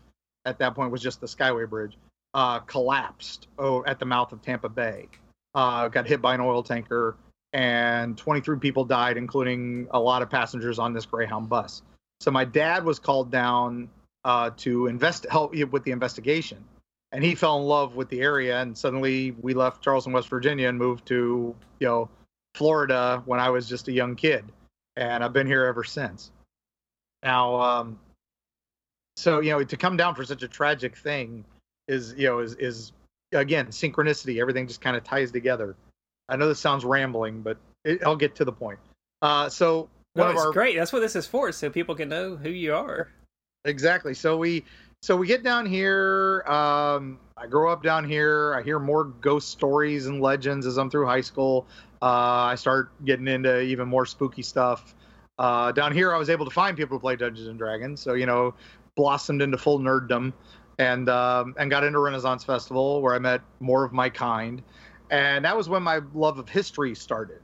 at 0.44 0.58
that 0.58 0.74
point 0.74 0.92
was 0.92 1.02
just 1.02 1.20
the 1.20 1.26
Skyway 1.26 1.68
Bridge. 1.68 1.96
Uh, 2.32 2.60
collapsed 2.60 3.48
oh, 3.58 3.84
at 3.86 3.98
the 3.98 4.04
mouth 4.04 4.32
of 4.32 4.40
Tampa 4.42 4.68
Bay. 4.68 5.08
Uh, 5.54 5.88
got 5.88 6.06
hit 6.06 6.22
by 6.22 6.34
an 6.34 6.40
oil 6.40 6.62
tanker, 6.62 7.16
and 7.52 8.16
23 8.16 8.58
people 8.58 8.84
died, 8.84 9.16
including 9.16 9.88
a 9.90 9.98
lot 9.98 10.22
of 10.22 10.30
passengers 10.30 10.78
on 10.78 10.92
this 10.92 11.04
Greyhound 11.06 11.48
bus. 11.48 11.82
So 12.20 12.30
my 12.30 12.44
dad 12.44 12.84
was 12.84 13.00
called 13.00 13.32
down 13.32 13.88
uh, 14.24 14.50
to 14.58 14.86
invest 14.86 15.26
help 15.28 15.54
with 15.54 15.82
the 15.82 15.90
investigation, 15.90 16.64
and 17.10 17.24
he 17.24 17.34
fell 17.34 17.58
in 17.58 17.64
love 17.64 17.96
with 17.96 18.08
the 18.10 18.20
area. 18.20 18.60
And 18.60 18.78
suddenly 18.78 19.32
we 19.40 19.54
left 19.54 19.82
Charleston, 19.82 20.12
West 20.12 20.28
Virginia, 20.28 20.68
and 20.68 20.78
moved 20.78 21.06
to 21.06 21.56
you 21.80 21.86
know 21.86 22.08
Florida 22.54 23.22
when 23.26 23.40
I 23.40 23.50
was 23.50 23.68
just 23.68 23.88
a 23.88 23.92
young 23.92 24.14
kid 24.14 24.44
and 24.96 25.24
I've 25.24 25.32
been 25.32 25.46
here 25.46 25.64
ever 25.64 25.84
since. 25.84 26.30
Now, 27.22 27.60
um, 27.60 27.98
so 29.16 29.40
you 29.40 29.50
know, 29.50 29.64
to 29.64 29.76
come 29.76 29.96
down 29.96 30.14
for 30.14 30.24
such 30.24 30.42
a 30.42 30.48
tragic 30.48 30.96
thing 30.96 31.44
is 31.90 32.14
you 32.16 32.26
know 32.26 32.38
is 32.38 32.54
is 32.54 32.92
again 33.32 33.66
synchronicity. 33.66 34.40
Everything 34.40 34.66
just 34.66 34.80
kind 34.80 34.96
of 34.96 35.04
ties 35.04 35.30
together. 35.30 35.76
I 36.28 36.36
know 36.36 36.48
this 36.48 36.60
sounds 36.60 36.84
rambling, 36.84 37.42
but 37.42 37.58
it, 37.84 38.02
I'll 38.04 38.16
get 38.16 38.34
to 38.36 38.44
the 38.44 38.52
point. 38.52 38.78
Uh, 39.20 39.48
so 39.48 39.88
no, 40.14 40.28
it's 40.28 40.40
our... 40.40 40.52
great. 40.52 40.76
That's 40.76 40.92
what 40.92 41.00
this 41.00 41.16
is 41.16 41.26
for, 41.26 41.52
so 41.52 41.68
people 41.70 41.94
can 41.94 42.08
know 42.08 42.36
who 42.36 42.50
you 42.50 42.74
are. 42.74 43.08
Exactly. 43.64 44.14
So 44.14 44.36
we 44.38 44.64
so 45.02 45.16
we 45.16 45.26
get 45.26 45.42
down 45.42 45.66
here. 45.66 46.42
Um, 46.46 47.18
I 47.36 47.46
grow 47.46 47.72
up 47.72 47.82
down 47.82 48.08
here. 48.08 48.54
I 48.54 48.62
hear 48.62 48.78
more 48.78 49.04
ghost 49.04 49.50
stories 49.50 50.06
and 50.06 50.20
legends 50.20 50.66
as 50.66 50.78
I'm 50.78 50.90
through 50.90 51.06
high 51.06 51.20
school. 51.20 51.66
Uh, 52.02 52.52
I 52.52 52.54
start 52.54 52.90
getting 53.04 53.28
into 53.28 53.60
even 53.60 53.88
more 53.88 54.06
spooky 54.06 54.42
stuff. 54.42 54.94
Uh, 55.38 55.72
down 55.72 55.92
here, 55.92 56.14
I 56.14 56.18
was 56.18 56.28
able 56.28 56.44
to 56.44 56.50
find 56.50 56.76
people 56.76 56.98
who 56.98 57.00
play 57.00 57.16
Dungeons 57.16 57.48
and 57.48 57.58
Dragons, 57.58 58.00
so 58.00 58.12
you 58.12 58.26
know, 58.26 58.54
blossomed 58.94 59.40
into 59.40 59.56
full 59.56 59.78
nerddom, 59.78 60.34
and 60.80 61.10
um, 61.10 61.54
and 61.58 61.70
got 61.70 61.84
into 61.84 61.98
Renaissance 61.98 62.42
Festival 62.42 63.02
where 63.02 63.14
I 63.14 63.18
met 63.18 63.42
more 63.60 63.84
of 63.84 63.92
my 63.92 64.08
kind, 64.08 64.62
and 65.10 65.44
that 65.44 65.54
was 65.56 65.68
when 65.68 65.82
my 65.82 66.00
love 66.14 66.38
of 66.38 66.48
history 66.48 66.94
started. 66.94 67.42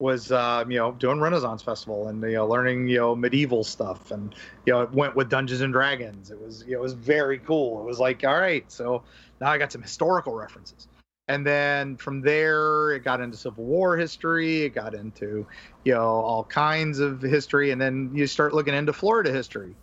Was 0.00 0.32
uh, 0.32 0.64
you 0.68 0.78
know 0.78 0.92
doing 0.92 1.20
Renaissance 1.20 1.62
Festival 1.62 2.08
and 2.08 2.22
you 2.22 2.32
know 2.32 2.46
learning 2.46 2.88
you 2.88 2.96
know 2.96 3.14
medieval 3.14 3.62
stuff, 3.62 4.10
and 4.10 4.34
you 4.64 4.72
know 4.72 4.80
it 4.80 4.92
went 4.92 5.14
with 5.14 5.28
Dungeons 5.28 5.60
and 5.60 5.72
Dragons. 5.72 6.30
It 6.30 6.40
was 6.40 6.64
it 6.66 6.80
was 6.80 6.94
very 6.94 7.38
cool. 7.38 7.80
It 7.80 7.84
was 7.84 8.00
like 8.00 8.24
all 8.24 8.38
right, 8.38 8.64
so 8.72 9.02
now 9.40 9.50
I 9.50 9.58
got 9.58 9.70
some 9.70 9.82
historical 9.82 10.34
references 10.34 10.88
and 11.28 11.46
then 11.46 11.94
from 11.96 12.22
there 12.22 12.92
it 12.92 13.04
got 13.04 13.20
into 13.20 13.36
civil 13.36 13.62
war 13.62 13.98
history 13.98 14.62
it 14.62 14.70
got 14.70 14.94
into 14.94 15.46
you 15.84 15.92
know 15.92 16.02
all 16.02 16.42
kinds 16.44 17.00
of 17.00 17.20
history 17.20 17.70
and 17.70 17.78
then 17.78 18.10
you 18.14 18.26
start 18.26 18.54
looking 18.54 18.72
into 18.72 18.94
florida 18.94 19.30
history 19.30 19.76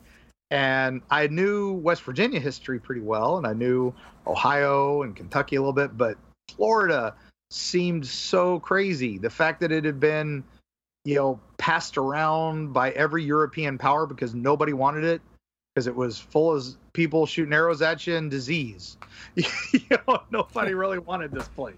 and 0.55 1.01
i 1.11 1.27
knew 1.27 1.73
west 1.73 2.01
virginia 2.03 2.39
history 2.39 2.79
pretty 2.79 3.01
well 3.01 3.37
and 3.37 3.45
i 3.45 3.53
knew 3.53 3.93
ohio 4.25 5.01
and 5.01 5.15
kentucky 5.15 5.57
a 5.57 5.59
little 5.59 5.73
bit 5.73 5.97
but 5.97 6.17
florida 6.49 7.13
seemed 7.51 8.05
so 8.05 8.59
crazy 8.59 9.17
the 9.17 9.29
fact 9.29 9.59
that 9.59 9.71
it 9.71 9.83
had 9.83 9.99
been 9.99 10.43
you 11.03 11.15
know 11.15 11.39
passed 11.57 11.97
around 11.97 12.71
by 12.71 12.91
every 12.91 13.23
european 13.23 13.77
power 13.77 14.05
because 14.05 14.33
nobody 14.33 14.71
wanted 14.71 15.03
it 15.03 15.21
because 15.75 15.87
it 15.87 15.95
was 15.95 16.17
full 16.17 16.55
of 16.55 16.65
people 16.93 17.25
shooting 17.25 17.53
arrows 17.53 17.81
at 17.81 18.07
you 18.07 18.15
and 18.15 18.31
disease. 18.31 18.95
you 19.35 19.45
know, 20.07 20.21
nobody 20.31 20.73
really 20.73 20.99
wanted 20.99 21.31
this 21.31 21.49
place. 21.49 21.75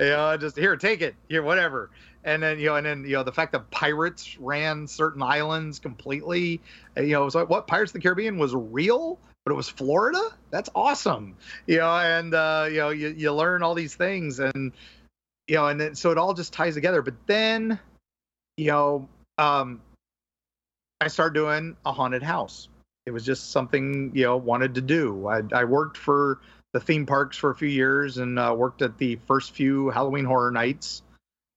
You 0.00 0.06
know, 0.06 0.36
just 0.36 0.56
here, 0.56 0.76
take 0.76 1.02
it, 1.02 1.14
here, 1.28 1.44
whatever. 1.44 1.90
And 2.24 2.42
then 2.42 2.58
you 2.58 2.66
know, 2.66 2.76
and 2.76 2.86
then 2.86 3.04
you 3.04 3.12
know, 3.12 3.22
the 3.22 3.32
fact 3.32 3.52
that 3.52 3.70
pirates 3.70 4.38
ran 4.38 4.86
certain 4.86 5.22
islands 5.22 5.78
completely. 5.78 6.60
You 6.96 7.06
know, 7.06 7.22
it 7.22 7.24
was 7.24 7.34
like 7.34 7.48
what 7.48 7.66
Pirates 7.66 7.90
of 7.90 7.94
the 7.94 8.00
Caribbean 8.00 8.38
was 8.38 8.54
real, 8.54 9.18
but 9.44 9.52
it 9.52 9.56
was 9.56 9.68
Florida. 9.68 10.20
That's 10.50 10.68
awesome. 10.74 11.36
You 11.66 11.78
know, 11.78 11.90
and 11.90 12.34
uh, 12.34 12.66
you 12.70 12.78
know, 12.78 12.90
you 12.90 13.08
you 13.08 13.32
learn 13.32 13.62
all 13.62 13.74
these 13.74 13.94
things, 13.94 14.40
and 14.40 14.72
you 15.46 15.56
know, 15.56 15.68
and 15.68 15.80
then 15.80 15.94
so 15.94 16.10
it 16.10 16.18
all 16.18 16.34
just 16.34 16.52
ties 16.52 16.74
together. 16.74 17.02
But 17.02 17.14
then, 17.26 17.78
you 18.56 18.66
know, 18.66 19.08
um, 19.38 19.80
I 21.00 21.08
start 21.08 21.34
doing 21.34 21.76
a 21.86 21.92
haunted 21.92 22.22
house 22.22 22.68
it 23.08 23.10
was 23.10 23.24
just 23.24 23.50
something 23.50 24.12
you 24.14 24.24
know 24.24 24.36
wanted 24.36 24.74
to 24.74 24.82
do. 24.82 25.26
I, 25.26 25.40
I 25.52 25.64
worked 25.64 25.96
for 25.96 26.40
the 26.74 26.80
theme 26.80 27.06
parks 27.06 27.38
for 27.38 27.50
a 27.50 27.54
few 27.54 27.68
years 27.68 28.18
and 28.18 28.38
uh, 28.38 28.54
worked 28.56 28.82
at 28.82 28.98
the 28.98 29.16
first 29.26 29.52
few 29.52 29.88
Halloween 29.88 30.26
Horror 30.26 30.50
Nights, 30.50 31.02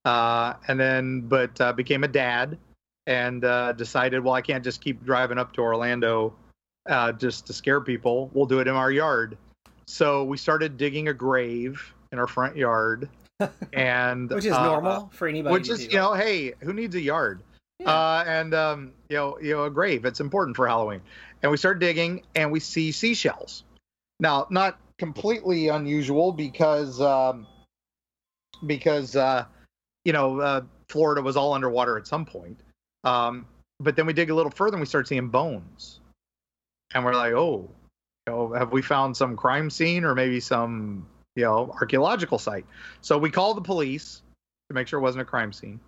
uh, 0.05 0.53
and 0.67 0.79
then 0.79 1.21
but 1.21 1.59
uh, 1.59 1.73
became 1.73 2.03
a 2.03 2.07
dad 2.07 2.57
and 3.07 3.43
uh, 3.43 3.73
decided, 3.73 4.23
well, 4.23 4.33
I 4.33 4.41
can't 4.41 4.63
just 4.63 4.81
keep 4.81 5.03
driving 5.03 5.37
up 5.37 5.53
to 5.53 5.61
Orlando 5.61 6.33
uh, 6.87 7.11
just 7.11 7.47
to 7.47 7.53
scare 7.53 7.81
people. 7.81 8.29
We'll 8.33 8.45
do 8.45 8.59
it 8.59 8.67
in 8.67 8.75
our 8.75 8.91
yard. 8.91 9.37
So 9.87 10.23
we 10.23 10.37
started 10.37 10.77
digging 10.77 11.07
a 11.07 11.13
grave 11.13 11.93
in 12.11 12.19
our 12.19 12.27
front 12.27 12.55
yard, 12.55 13.09
and 13.73 14.29
which 14.29 14.45
is 14.45 14.53
uh, 14.53 14.63
normal 14.63 15.09
for 15.13 15.27
anybody. 15.27 15.53
Which 15.53 15.69
is, 15.69 15.85
you 15.85 15.97
know, 15.97 16.13
hey, 16.13 16.53
who 16.61 16.73
needs 16.73 16.95
a 16.95 17.01
yard? 17.01 17.41
Yeah. 17.79 18.23
and 18.27 18.53
um, 18.53 18.91
you 19.09 19.17
know, 19.17 19.39
you 19.41 19.55
know, 19.55 19.63
a 19.63 19.69
grave. 19.71 20.05
It's 20.05 20.19
important 20.19 20.55
for 20.55 20.67
Halloween 20.67 21.01
and 21.41 21.51
we 21.51 21.57
start 21.57 21.79
digging 21.79 22.23
and 22.35 22.51
we 22.51 22.59
see 22.59 22.91
seashells. 22.91 23.63
Now, 24.19 24.47
not 24.49 24.79
completely 24.97 25.69
unusual 25.69 26.31
because 26.31 27.01
um, 27.01 27.47
because 28.65 29.15
uh, 29.15 29.45
you 30.05 30.13
know 30.13 30.39
uh, 30.39 30.61
Florida 30.89 31.21
was 31.21 31.37
all 31.37 31.53
underwater 31.53 31.97
at 31.97 32.07
some 32.07 32.25
point. 32.25 32.59
Um, 33.03 33.45
but 33.79 33.95
then 33.95 34.05
we 34.05 34.13
dig 34.13 34.29
a 34.29 34.35
little 34.35 34.51
further 34.51 34.75
and 34.75 34.81
we 34.81 34.85
start 34.85 35.07
seeing 35.07 35.29
bones, 35.29 35.99
and 36.93 37.03
we're 37.03 37.13
like, 37.13 37.33
oh, 37.33 37.69
you 38.27 38.33
know, 38.33 38.53
have 38.53 38.71
we 38.71 38.81
found 38.81 39.15
some 39.17 39.35
crime 39.35 39.69
scene 39.69 40.03
or 40.03 40.13
maybe 40.13 40.39
some 40.39 41.07
you 41.35 41.43
know 41.43 41.71
archaeological 41.79 42.37
site? 42.37 42.65
So 43.01 43.17
we 43.17 43.29
called 43.29 43.57
the 43.57 43.61
police 43.61 44.21
to 44.69 44.75
make 44.75 44.87
sure 44.87 44.99
it 44.99 45.03
wasn't 45.03 45.23
a 45.23 45.25
crime 45.25 45.53
scene. 45.53 45.79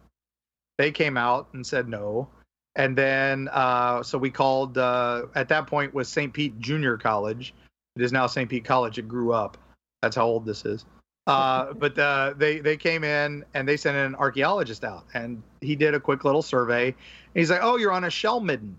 They 0.77 0.91
came 0.91 1.17
out 1.17 1.49
and 1.53 1.65
said 1.65 1.87
no 1.87 2.27
and 2.75 2.97
then 2.97 3.49
uh, 3.51 4.01
so 4.01 4.17
we 4.17 4.31
called 4.31 4.77
uh, 4.77 5.23
at 5.35 5.49
that 5.49 5.67
point 5.67 5.93
was 5.93 6.09
St. 6.09 6.33
Pete 6.33 6.59
Junior 6.59 6.97
College. 6.97 7.53
It 7.95 8.01
is 8.01 8.11
now 8.11 8.25
St. 8.25 8.49
Pete 8.49 8.65
College. 8.65 8.97
It 8.97 9.07
grew 9.07 9.33
up. 9.33 9.57
That's 10.01 10.15
how 10.15 10.25
old 10.25 10.45
this 10.45 10.65
is. 10.65 10.85
Uh, 11.25 11.73
but 11.73 11.97
uh, 11.97 12.33
they 12.37 12.59
they 12.59 12.75
came 12.75 13.03
in 13.03 13.45
and 13.53 13.67
they 13.67 13.77
sent 13.77 13.95
an 13.95 14.15
archaeologist 14.15 14.83
out, 14.83 15.05
and 15.13 15.41
he 15.61 15.75
did 15.75 15.93
a 15.93 15.99
quick 15.99 16.25
little 16.25 16.41
survey. 16.41 16.87
And 16.87 16.95
he's 17.33 17.49
like, 17.49 17.61
"Oh, 17.61 17.77
you're 17.77 17.93
on 17.93 18.03
a 18.03 18.09
shell 18.09 18.41
midden," 18.41 18.75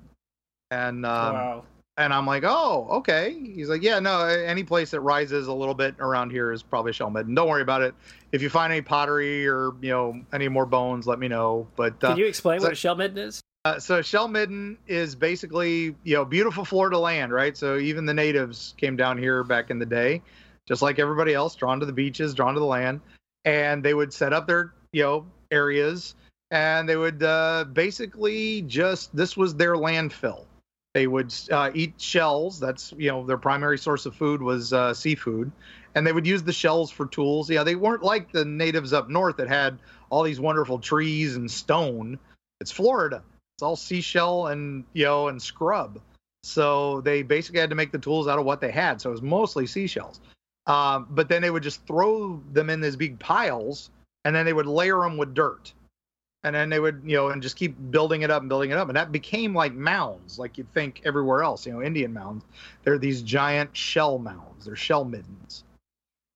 and 0.70 1.06
um, 1.06 1.34
wow. 1.34 1.64
and 1.96 2.12
I'm 2.12 2.26
like, 2.26 2.42
"Oh, 2.44 2.86
okay." 2.90 3.34
He's 3.54 3.70
like, 3.70 3.82
"Yeah, 3.82 3.98
no, 3.98 4.26
any 4.26 4.62
place 4.62 4.90
that 4.90 5.00
rises 5.00 5.46
a 5.46 5.54
little 5.54 5.74
bit 5.74 5.94
around 6.00 6.30
here 6.30 6.52
is 6.52 6.62
probably 6.62 6.92
shell 6.92 7.08
midden. 7.08 7.34
Don't 7.34 7.48
worry 7.48 7.62
about 7.62 7.80
it. 7.80 7.94
If 8.32 8.42
you 8.42 8.50
find 8.50 8.70
any 8.70 8.82
pottery 8.82 9.48
or 9.48 9.72
you 9.80 9.90
know 9.90 10.20
any 10.32 10.48
more 10.48 10.66
bones, 10.66 11.06
let 11.06 11.18
me 11.18 11.28
know." 11.28 11.66
But 11.76 12.04
uh, 12.04 12.08
Can 12.08 12.18
you 12.18 12.26
explain 12.26 12.60
so- 12.60 12.66
what 12.66 12.72
a 12.72 12.76
shell 12.76 12.94
midden 12.94 13.16
is? 13.16 13.40
uh, 13.64 13.78
so 13.78 14.02
shell 14.02 14.28
midden 14.28 14.76
is 14.86 15.14
basically 15.14 15.94
you 16.04 16.14
know 16.14 16.24
beautiful 16.24 16.64
Florida 16.64 16.98
land, 16.98 17.32
right? 17.32 17.56
So 17.56 17.78
even 17.78 18.04
the 18.04 18.14
natives 18.14 18.74
came 18.76 18.96
down 18.96 19.16
here 19.16 19.42
back 19.42 19.70
in 19.70 19.78
the 19.78 19.86
day, 19.86 20.20
just 20.66 20.82
like 20.82 20.98
everybody 20.98 21.34
else, 21.34 21.54
drawn 21.54 21.80
to 21.80 21.86
the 21.86 21.92
beaches, 21.92 22.34
drawn 22.34 22.54
to 22.54 22.60
the 22.60 22.66
land, 22.66 23.00
and 23.44 23.82
they 23.82 23.94
would 23.94 24.12
set 24.12 24.32
up 24.32 24.46
their 24.46 24.72
you 24.92 25.02
know 25.02 25.26
areas, 25.50 26.14
and 26.50 26.88
they 26.88 26.96
would 26.96 27.22
uh, 27.22 27.64
basically 27.72 28.62
just 28.62 29.14
this 29.14 29.36
was 29.36 29.54
their 29.54 29.74
landfill. 29.74 30.44
They 30.94 31.06
would 31.06 31.34
uh, 31.50 31.70
eat 31.74 32.00
shells. 32.00 32.60
That's 32.60 32.92
you 32.96 33.10
know 33.10 33.26
their 33.26 33.38
primary 33.38 33.78
source 33.78 34.06
of 34.06 34.14
food 34.14 34.42
was 34.42 34.72
uh, 34.72 34.94
seafood, 34.94 35.50
and 35.94 36.06
they 36.06 36.12
would 36.12 36.26
use 36.26 36.42
the 36.42 36.52
shells 36.52 36.90
for 36.90 37.06
tools. 37.06 37.50
Yeah, 37.50 37.64
they 37.64 37.74
weren't 37.74 38.02
like 38.02 38.32
the 38.32 38.44
natives 38.44 38.92
up 38.92 39.08
north 39.08 39.36
that 39.38 39.48
had 39.48 39.78
all 40.10 40.22
these 40.22 40.40
wonderful 40.40 40.78
trees 40.78 41.36
and 41.36 41.50
stone. 41.50 42.18
It's 42.60 42.70
Florida 42.70 43.22
it's 43.56 43.62
all 43.62 43.76
seashell 43.76 44.48
and 44.48 44.84
you 44.92 45.04
know 45.04 45.28
and 45.28 45.40
scrub 45.40 46.00
so 46.42 47.00
they 47.02 47.22
basically 47.22 47.60
had 47.60 47.70
to 47.70 47.76
make 47.76 47.92
the 47.92 47.98
tools 47.98 48.26
out 48.26 48.38
of 48.38 48.44
what 48.44 48.60
they 48.60 48.70
had 48.70 49.00
so 49.00 49.10
it 49.10 49.12
was 49.12 49.22
mostly 49.22 49.66
seashells 49.66 50.20
um, 50.66 51.06
but 51.10 51.28
then 51.28 51.42
they 51.42 51.50
would 51.50 51.62
just 51.62 51.86
throw 51.86 52.40
them 52.52 52.70
in 52.70 52.80
these 52.80 52.96
big 52.96 53.18
piles 53.18 53.90
and 54.24 54.34
then 54.34 54.46
they 54.46 54.52
would 54.52 54.66
layer 54.66 55.00
them 55.00 55.16
with 55.16 55.34
dirt. 55.34 55.72
And 56.42 56.54
then 56.54 56.68
they 56.68 56.78
would 56.78 57.02
you 57.04 57.16
know 57.16 57.28
and 57.28 57.42
just 57.42 57.56
keep 57.56 57.74
building 57.90 58.22
it 58.22 58.30
up 58.30 58.42
and 58.42 58.48
building 58.48 58.70
it 58.70 58.76
up. 58.76 58.88
And 58.88 58.96
that 58.96 59.12
became 59.12 59.54
like 59.54 59.72
mounds 59.74 60.38
like 60.38 60.58
you'd 60.58 60.72
think 60.74 61.00
everywhere 61.04 61.42
else 61.42 61.66
you 61.66 61.72
know 61.72 61.82
indian 61.82 62.12
mounds. 62.12 62.44
They're 62.82 62.98
these 62.98 63.22
giant 63.22 63.74
shell 63.76 64.18
mounds. 64.18 64.66
They're 64.66 64.76
shell 64.76 65.04
middens. 65.04 65.64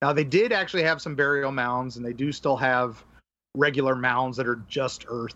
Now 0.01 0.12
they 0.12 0.25
did 0.25 0.53
actually 0.53 0.85
have 0.85 1.03
some 1.03 1.14
burial 1.14 1.53
mounds 1.53 1.97
and 1.97 2.07
they 2.07 2.14
do 2.14 2.33
still 2.33 2.57
have 2.57 3.05
regular 3.55 3.95
mounds 3.95 4.37
that 4.37 4.47
are 4.47 4.62
just 4.69 5.05
earth. 5.09 5.35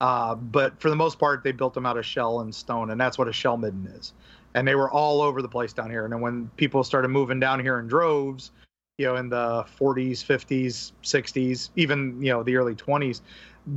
Uh, 0.00 0.34
but 0.34 0.78
for 0.80 0.88
the 0.88 0.96
most 0.96 1.18
part, 1.18 1.44
they 1.44 1.52
built 1.52 1.74
them 1.74 1.84
out 1.84 1.98
of 1.98 2.06
shell 2.06 2.40
and 2.40 2.54
stone, 2.54 2.90
and 2.90 3.00
that's 3.00 3.18
what 3.18 3.28
a 3.28 3.32
shell 3.32 3.56
midden 3.56 3.86
is. 3.98 4.14
And 4.54 4.66
they 4.66 4.74
were 4.74 4.90
all 4.90 5.22
over 5.22 5.42
the 5.42 5.48
place 5.48 5.72
down 5.72 5.90
here. 5.90 6.04
And 6.04 6.12
then 6.12 6.20
when 6.20 6.50
people 6.56 6.82
started 6.82 7.08
moving 7.08 7.38
down 7.38 7.60
here 7.60 7.78
in 7.78 7.86
droves, 7.86 8.50
you 8.98 9.06
know, 9.06 9.16
in 9.16 9.28
the 9.28 9.64
40s, 9.78 10.24
50s, 10.24 10.92
60s, 11.02 11.70
even 11.76 12.20
you 12.22 12.32
know 12.32 12.42
the 12.42 12.56
early 12.56 12.74
20s, 12.74 13.22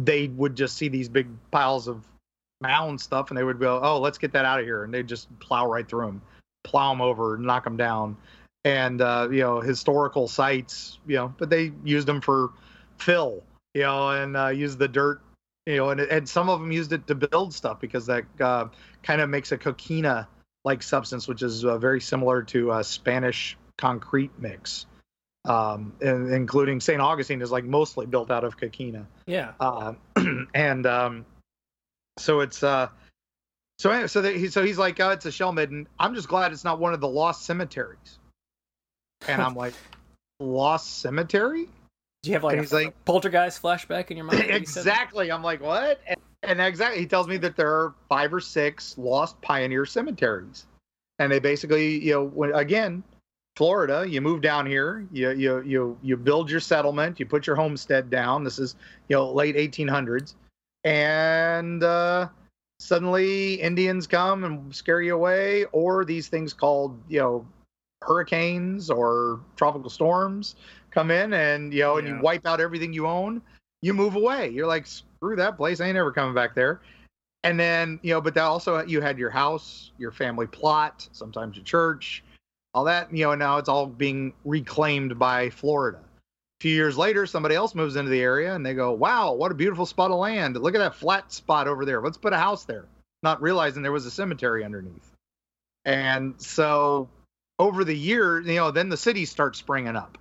they 0.03 0.27
would 0.29 0.55
just 0.55 0.75
see 0.75 0.87
these 0.87 1.07
big 1.07 1.27
piles 1.51 1.87
of 1.87 2.05
mound 2.61 2.99
stuff, 2.99 3.29
and 3.29 3.37
they 3.37 3.43
would 3.43 3.59
go, 3.59 3.79
"Oh, 3.81 3.99
let's 3.99 4.17
get 4.17 4.33
that 4.33 4.45
out 4.45 4.59
of 4.59 4.65
here," 4.65 4.83
and 4.83 4.93
they'd 4.93 5.07
just 5.07 5.27
plow 5.39 5.65
right 5.65 5.87
through 5.87 6.07
them, 6.07 6.21
plow 6.63 6.91
them 6.91 7.01
over, 7.01 7.37
knock 7.37 7.63
them 7.63 7.77
down, 7.77 8.17
and 8.65 8.99
uh, 8.99 9.29
you 9.31 9.39
know 9.39 9.61
historical 9.61 10.27
sites, 10.27 10.99
you 11.07 11.15
know, 11.15 11.33
but 11.37 11.49
they 11.49 11.71
used 11.85 12.07
them 12.07 12.19
for 12.19 12.51
fill, 12.97 13.43
you 13.75 13.83
know, 13.83 14.09
and 14.09 14.35
uh, 14.35 14.47
used 14.47 14.79
the 14.79 14.87
dirt 14.87 15.21
you 15.65 15.77
know, 15.77 15.89
and 15.89 16.01
and 16.01 16.27
some 16.27 16.49
of 16.49 16.59
them 16.59 16.71
used 16.71 16.91
it 16.91 17.07
to 17.07 17.15
build 17.15 17.53
stuff 17.53 17.79
because 17.79 18.05
that 18.05 18.25
uh, 18.39 18.67
kind 19.01 19.21
of 19.21 19.29
makes 19.29 19.51
a 19.51 19.57
coquina 19.57 20.27
like 20.63 20.83
substance, 20.83 21.27
which 21.27 21.41
is 21.41 21.65
uh, 21.65 21.77
very 21.77 22.01
similar 22.01 22.43
to 22.43 22.71
uh, 22.71 22.83
Spanish 22.83 23.57
concrete 23.77 24.31
mix. 24.37 24.85
Um, 25.45 25.93
and, 25.99 26.31
including 26.33 26.79
St. 26.79 27.01
Augustine 27.01 27.41
is 27.41 27.51
like 27.51 27.65
mostly 27.65 28.05
built 28.05 28.31
out 28.31 28.45
of 28.45 28.55
coquina. 28.57 29.07
Yeah. 29.25 29.51
Uh, 29.59 29.93
and 30.53 30.85
um, 30.85 31.25
so 32.17 32.39
it's 32.39 32.63
uh, 32.63 32.87
so 33.79 33.91
anyway, 33.91 34.07
so 34.07 34.21
he, 34.23 34.47
so 34.47 34.63
he's 34.63 34.77
like, 34.77 34.99
oh, 35.01 35.09
it's 35.09 35.25
a 35.25 35.31
shell 35.31 35.51
midden. 35.51 35.87
I'm 35.99 36.15
just 36.15 36.29
glad 36.29 36.53
it's 36.53 36.63
not 36.63 36.79
one 36.79 36.93
of 36.93 37.01
the 37.01 37.09
lost 37.09 37.45
cemeteries. 37.45 38.19
And 39.27 39.41
I'm 39.41 39.55
like, 39.55 39.73
lost 40.39 40.99
cemetery? 41.01 41.67
Do 42.21 42.29
you 42.29 42.33
have 42.35 42.43
like 42.45 42.53
And 42.53 42.59
a 42.59 42.63
he's 42.63 42.73
like- 42.73 43.05
poltergeist 43.05 43.61
flashback 43.61 44.11
in 44.11 44.17
your 44.17 44.25
mind? 44.25 44.39
when 44.47 44.61
you 44.61 44.65
said 44.65 44.85
that? 44.85 44.91
exactly. 44.91 45.29
I'm 45.29 45.43
like, 45.43 45.61
what? 45.61 45.99
And, 46.07 46.17
and 46.43 46.61
exactly, 46.61 46.99
he 46.99 47.07
tells 47.07 47.27
me 47.27 47.37
that 47.37 47.55
there 47.55 47.69
are 47.69 47.93
five 48.09 48.33
or 48.33 48.39
six 48.39 48.97
lost 48.97 49.39
pioneer 49.41 49.85
cemeteries, 49.85 50.65
and 51.19 51.31
they 51.31 51.39
basically, 51.39 52.03
you 52.03 52.13
know, 52.13 52.25
when 52.25 52.53
again, 52.53 53.03
Florida, 53.55 54.05
you 54.07 54.21
move 54.21 54.41
down 54.41 54.65
here, 54.65 55.07
you 55.11 55.31
you 55.31 55.61
you 55.61 55.97
you 56.01 56.17
build 56.17 56.49
your 56.49 56.59
settlement, 56.59 57.19
you 57.19 57.25
put 57.25 57.45
your 57.45 57.55
homestead 57.55 58.09
down. 58.09 58.43
This 58.43 58.59
is 58.59 58.75
you 59.09 59.15
know 59.15 59.31
late 59.31 59.55
1800s, 59.55 60.35
and 60.83 61.83
uh, 61.83 62.29
suddenly 62.79 63.55
Indians 63.55 64.07
come 64.07 64.43
and 64.43 64.75
scare 64.75 65.01
you 65.01 65.15
away, 65.15 65.65
or 65.71 66.03
these 66.03 66.27
things 66.27 66.53
called 66.53 66.99
you 67.09 67.19
know 67.19 67.45
hurricanes 68.01 68.89
or 68.89 69.39
tropical 69.55 69.89
storms 69.89 70.55
come 70.91 71.09
in 71.09 71.33
and 71.33 71.73
you 71.73 71.81
know 71.81 71.97
and 71.97 72.07
you 72.07 72.19
wipe 72.21 72.45
out 72.45 72.59
everything 72.59 72.93
you 72.93 73.07
own. 73.07 73.41
You 73.81 73.93
move 73.93 74.15
away. 74.15 74.49
You're 74.49 74.67
like 74.67 74.87
screw 75.23 75.37
that 75.37 75.55
place 75.55 75.79
i 75.79 75.87
ain't 75.87 75.97
ever 75.97 76.11
coming 76.11 76.35
back 76.35 76.53
there. 76.53 76.81
And 77.45 77.57
then 77.57 77.97
you 78.01 78.13
know 78.13 78.19
but 78.19 78.33
that 78.33 78.43
also 78.43 78.85
you 78.85 78.99
had 78.99 79.17
your 79.17 79.29
house 79.29 79.91
your 79.97 80.11
family 80.11 80.47
plot 80.47 81.07
sometimes 81.13 81.55
your 81.55 81.63
church 81.63 82.23
all 82.73 82.83
that 82.85 83.15
you 83.15 83.23
know 83.23 83.33
now 83.35 83.57
it's 83.57 83.69
all 83.69 83.87
being 83.87 84.33
reclaimed 84.43 85.17
by 85.17 85.49
florida. 85.49 85.99
A 85.99 86.61
few 86.61 86.73
years 86.73 86.97
later 86.97 87.25
somebody 87.25 87.55
else 87.55 87.73
moves 87.73 87.95
into 87.95 88.09
the 88.09 88.19
area 88.19 88.53
and 88.53 88.65
they 88.65 88.73
go 88.73 88.91
wow 88.91 89.33
what 89.33 89.51
a 89.51 89.55
beautiful 89.55 89.85
spot 89.85 90.11
of 90.11 90.17
land. 90.17 90.57
Look 90.57 90.75
at 90.75 90.79
that 90.79 90.95
flat 90.95 91.31
spot 91.31 91.69
over 91.69 91.85
there. 91.85 92.01
Let's 92.01 92.17
put 92.17 92.33
a 92.33 92.37
house 92.37 92.65
there. 92.65 92.85
Not 93.23 93.41
realizing 93.41 93.81
there 93.81 93.93
was 93.93 94.05
a 94.05 94.11
cemetery 94.11 94.65
underneath. 94.65 95.09
And 95.85 96.33
so 96.37 97.07
over 97.59 97.85
the 97.85 97.95
years 97.95 98.45
you 98.45 98.55
know 98.55 98.71
then 98.71 98.89
the 98.89 98.97
cities 98.97 99.31
start 99.31 99.55
springing 99.55 99.95
up. 99.95 100.17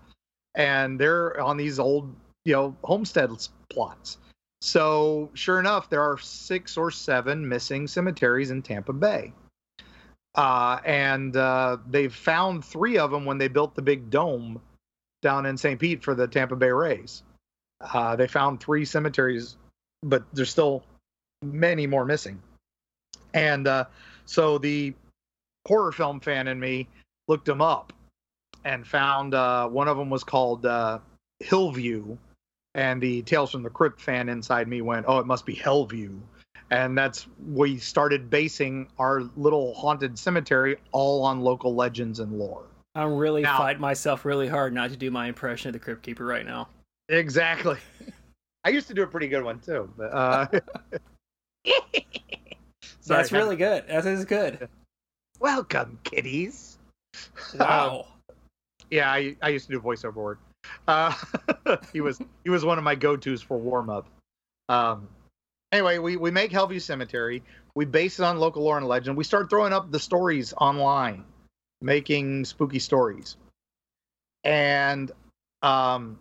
And 0.55 0.97
they're 1.01 1.41
on 1.41 1.57
these 1.57 1.81
old 1.81 2.15
you 2.45 2.53
know 2.53 2.77
homestead 2.85 3.31
plots 3.69 4.19
so 4.63 5.29
sure 5.35 5.59
enough 5.59 5.91
there 5.91 6.03
are 6.03 6.19
six 6.19 6.77
or 6.77 6.91
seven 6.91 7.49
missing 7.49 7.89
cemeteries 7.89 8.53
in 8.53 8.63
tampa 8.63 8.93
bay. 8.93 9.33
Uh, 10.35 10.79
and 10.87 11.37
uh, 11.37 11.77
they've 11.91 12.15
found 12.15 12.65
three 12.65 12.97
of 12.97 13.11
them 13.11 13.25
when 13.25 13.39
they 13.39 13.49
built 13.49 13.75
the 13.75 13.83
big 13.83 14.09
dome 14.09 14.61
down 15.21 15.47
in 15.47 15.59
st 15.59 15.81
pete 15.81 16.03
for 16.03 16.15
the 16.15 16.29
tampa 16.29 16.55
bay 16.55 16.71
rays. 16.71 17.25
Uh, 17.81 18.15
they 18.15 18.29
found 18.29 18.61
three 18.61 18.85
cemeteries 18.85 19.57
but 20.03 20.23
there's 20.33 20.51
still 20.51 20.85
many 21.43 21.87
more 21.87 22.05
missing. 22.05 22.41
And 23.35 23.67
uh, 23.67 23.87
so 24.27 24.59
the 24.59 24.95
horror 25.67 25.93
film 25.93 26.21
fan 26.21 26.49
in 26.49 26.61
me 26.61 26.89
looked 27.29 27.47
them 27.47 27.61
up 27.61 27.93
and 28.65 28.87
found 28.87 29.35
uh, 29.35 29.69
one 29.69 29.89
of 29.89 29.97
them 29.97 30.11
was 30.11 30.23
called 30.23 30.67
uh, 30.67 30.99
Hillview, 31.41 32.17
and 32.75 33.01
the 33.01 33.23
Tales 33.23 33.51
from 33.51 33.63
the 33.63 33.71
Crypt 33.71 34.01
fan 34.01 34.29
inside 34.29 34.69
me 34.69 34.81
went, 34.83 35.07
"Oh, 35.09 35.19
it 35.19 35.27
must 35.27 35.45
be 35.47 35.55
Hellview," 35.55 36.19
and 36.71 36.97
that's 36.97 37.27
we 37.49 37.79
started 37.79 38.31
basing 38.31 38.89
our 38.99 39.23
little 39.37 39.75
haunted 39.75 40.19
cemetery 40.19 40.77
all 40.93 41.23
on 41.25 41.41
local 41.41 41.75
legends 41.75 42.21
and 42.21 42.39
lore. 42.39 42.65
I'm 42.95 43.17
really 43.17 43.43
Now- 43.43 43.59
fighting 43.59 43.81
myself 43.81 44.25
really 44.25 44.49
hard 44.49 44.73
not 44.75 44.91
to 44.91 44.97
do 44.97 45.11
my 45.11 45.27
impression 45.27 45.69
of 45.69 45.73
the 45.73 45.79
Crypt 45.79 46.03
Keeper 46.03 46.25
right 46.27 46.45
now. 46.45 46.69
Exactly. 47.09 47.79
I 48.65 48.69
used 48.71 48.87
to 48.89 48.95
do 48.95 49.03
a 49.03 49.07
pretty 49.07 49.29
good 49.29 49.43
one 49.43 49.59
too, 49.61 49.93
but 49.97 50.13
uh, 50.13 50.47
Sorry, 53.01 53.19
That's 53.19 53.33
really 53.33 53.57
good. 53.57 53.87
That 53.89 54.07
is 54.07 54.25
good. 54.25 54.69
welcome, 55.41 55.99
kiddies. 56.05 56.79
Wow. 57.59 58.07
Yeah, 58.91 59.11
I, 59.11 59.37
I 59.43 59.49
used 59.49 59.67
to 59.67 59.73
do 59.73 59.81
voiceover 59.81 60.15
work. 60.15 60.41
Uh, 60.89 61.15
he 61.93 62.01
was 62.01 62.21
he 62.45 62.51
was 62.51 62.65
one 62.65 62.79
of 62.79 62.85
my 62.85 62.95
go 62.95 63.17
tos 63.17 63.43
for 63.43 63.59
warm 63.59 63.91
up. 63.91 64.07
Um, 64.69 65.09
anyway, 65.71 65.99
we 65.99 66.17
we 66.17 66.31
make 66.31 66.51
Hellview 66.51 66.81
Cemetery. 66.81 67.43
We 67.75 67.85
base 67.85 68.19
it 68.19 68.25
on 68.25 68.39
local 68.39 68.63
lore 68.63 68.79
and 68.79 68.87
legend. 68.87 69.17
We 69.17 69.25
start 69.25 69.49
throwing 69.49 69.73
up 69.73 69.91
the 69.91 69.99
stories 69.99 70.53
online, 70.55 71.25
making 71.81 72.45
spooky 72.45 72.79
stories, 72.79 73.37
and 74.45 75.11
um, 75.63 76.19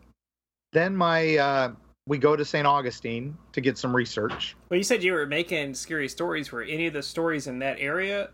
then 0.73 0.95
my 0.95 1.37
uh, 1.37 1.71
we 2.07 2.17
go 2.17 2.35
to 2.35 2.45
St. 2.45 2.65
Augustine 2.65 3.37
to 3.53 3.61
get 3.61 3.77
some 3.77 3.95
research. 3.95 4.55
Well, 4.69 4.77
you 4.77 4.83
said 4.83 5.03
you 5.03 5.13
were 5.13 5.25
making 5.25 5.73
scary 5.75 6.07
stories. 6.07 6.51
Were 6.51 6.63
any 6.63 6.87
of 6.87 6.93
the 6.93 7.03
stories 7.03 7.47
in 7.47 7.59
that 7.59 7.77
area 7.79 8.29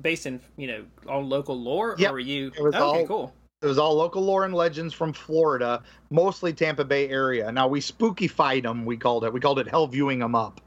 based 0.00 0.26
in, 0.26 0.40
you 0.56 0.66
know, 0.66 0.84
on 1.06 1.28
local 1.28 1.58
lore? 1.58 1.96
Yep. 1.98 2.10
Or 2.10 2.12
were 2.14 2.18
you. 2.20 2.48
It 2.56 2.62
was 2.62 2.74
okay, 2.74 2.82
all- 2.82 3.06
cool. 3.06 3.34
It 3.62 3.66
was 3.66 3.76
all 3.78 3.94
local 3.94 4.22
lore 4.22 4.44
and 4.44 4.54
legends 4.54 4.94
from 4.94 5.12
Florida, 5.12 5.82
mostly 6.10 6.52
Tampa 6.52 6.84
Bay 6.84 7.08
area. 7.10 7.52
Now 7.52 7.68
we 7.68 7.80
spookified 7.80 8.62
them. 8.62 8.86
We 8.86 8.96
called 8.96 9.24
it. 9.24 9.32
We 9.32 9.40
called 9.40 9.58
it 9.58 9.68
hell 9.68 9.86
viewing 9.86 10.18
them 10.18 10.34
up. 10.34 10.62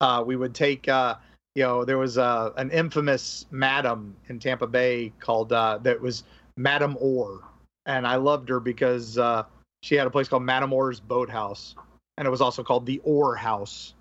Uh, 0.00 0.22
we 0.24 0.36
would 0.36 0.54
take, 0.54 0.86
uh, 0.88 1.16
you 1.56 1.64
know, 1.64 1.84
there 1.84 1.98
was 1.98 2.18
uh, 2.18 2.52
an 2.56 2.70
infamous 2.70 3.46
madam 3.50 4.14
in 4.28 4.38
Tampa 4.38 4.66
Bay 4.68 5.12
called 5.18 5.52
uh, 5.52 5.78
that 5.82 6.00
was 6.00 6.22
Madam 6.56 6.96
Orr, 7.00 7.40
and 7.86 8.06
I 8.06 8.14
loved 8.16 8.48
her 8.48 8.60
because 8.60 9.18
uh, 9.18 9.42
she 9.82 9.96
had 9.96 10.06
a 10.06 10.10
place 10.10 10.28
called 10.28 10.44
Matamore's 10.44 11.00
Boathouse, 11.00 11.74
and 12.16 12.28
it 12.28 12.30
was 12.30 12.40
also 12.40 12.62
called 12.62 12.86
the 12.86 13.00
Ore 13.04 13.34
House. 13.34 13.94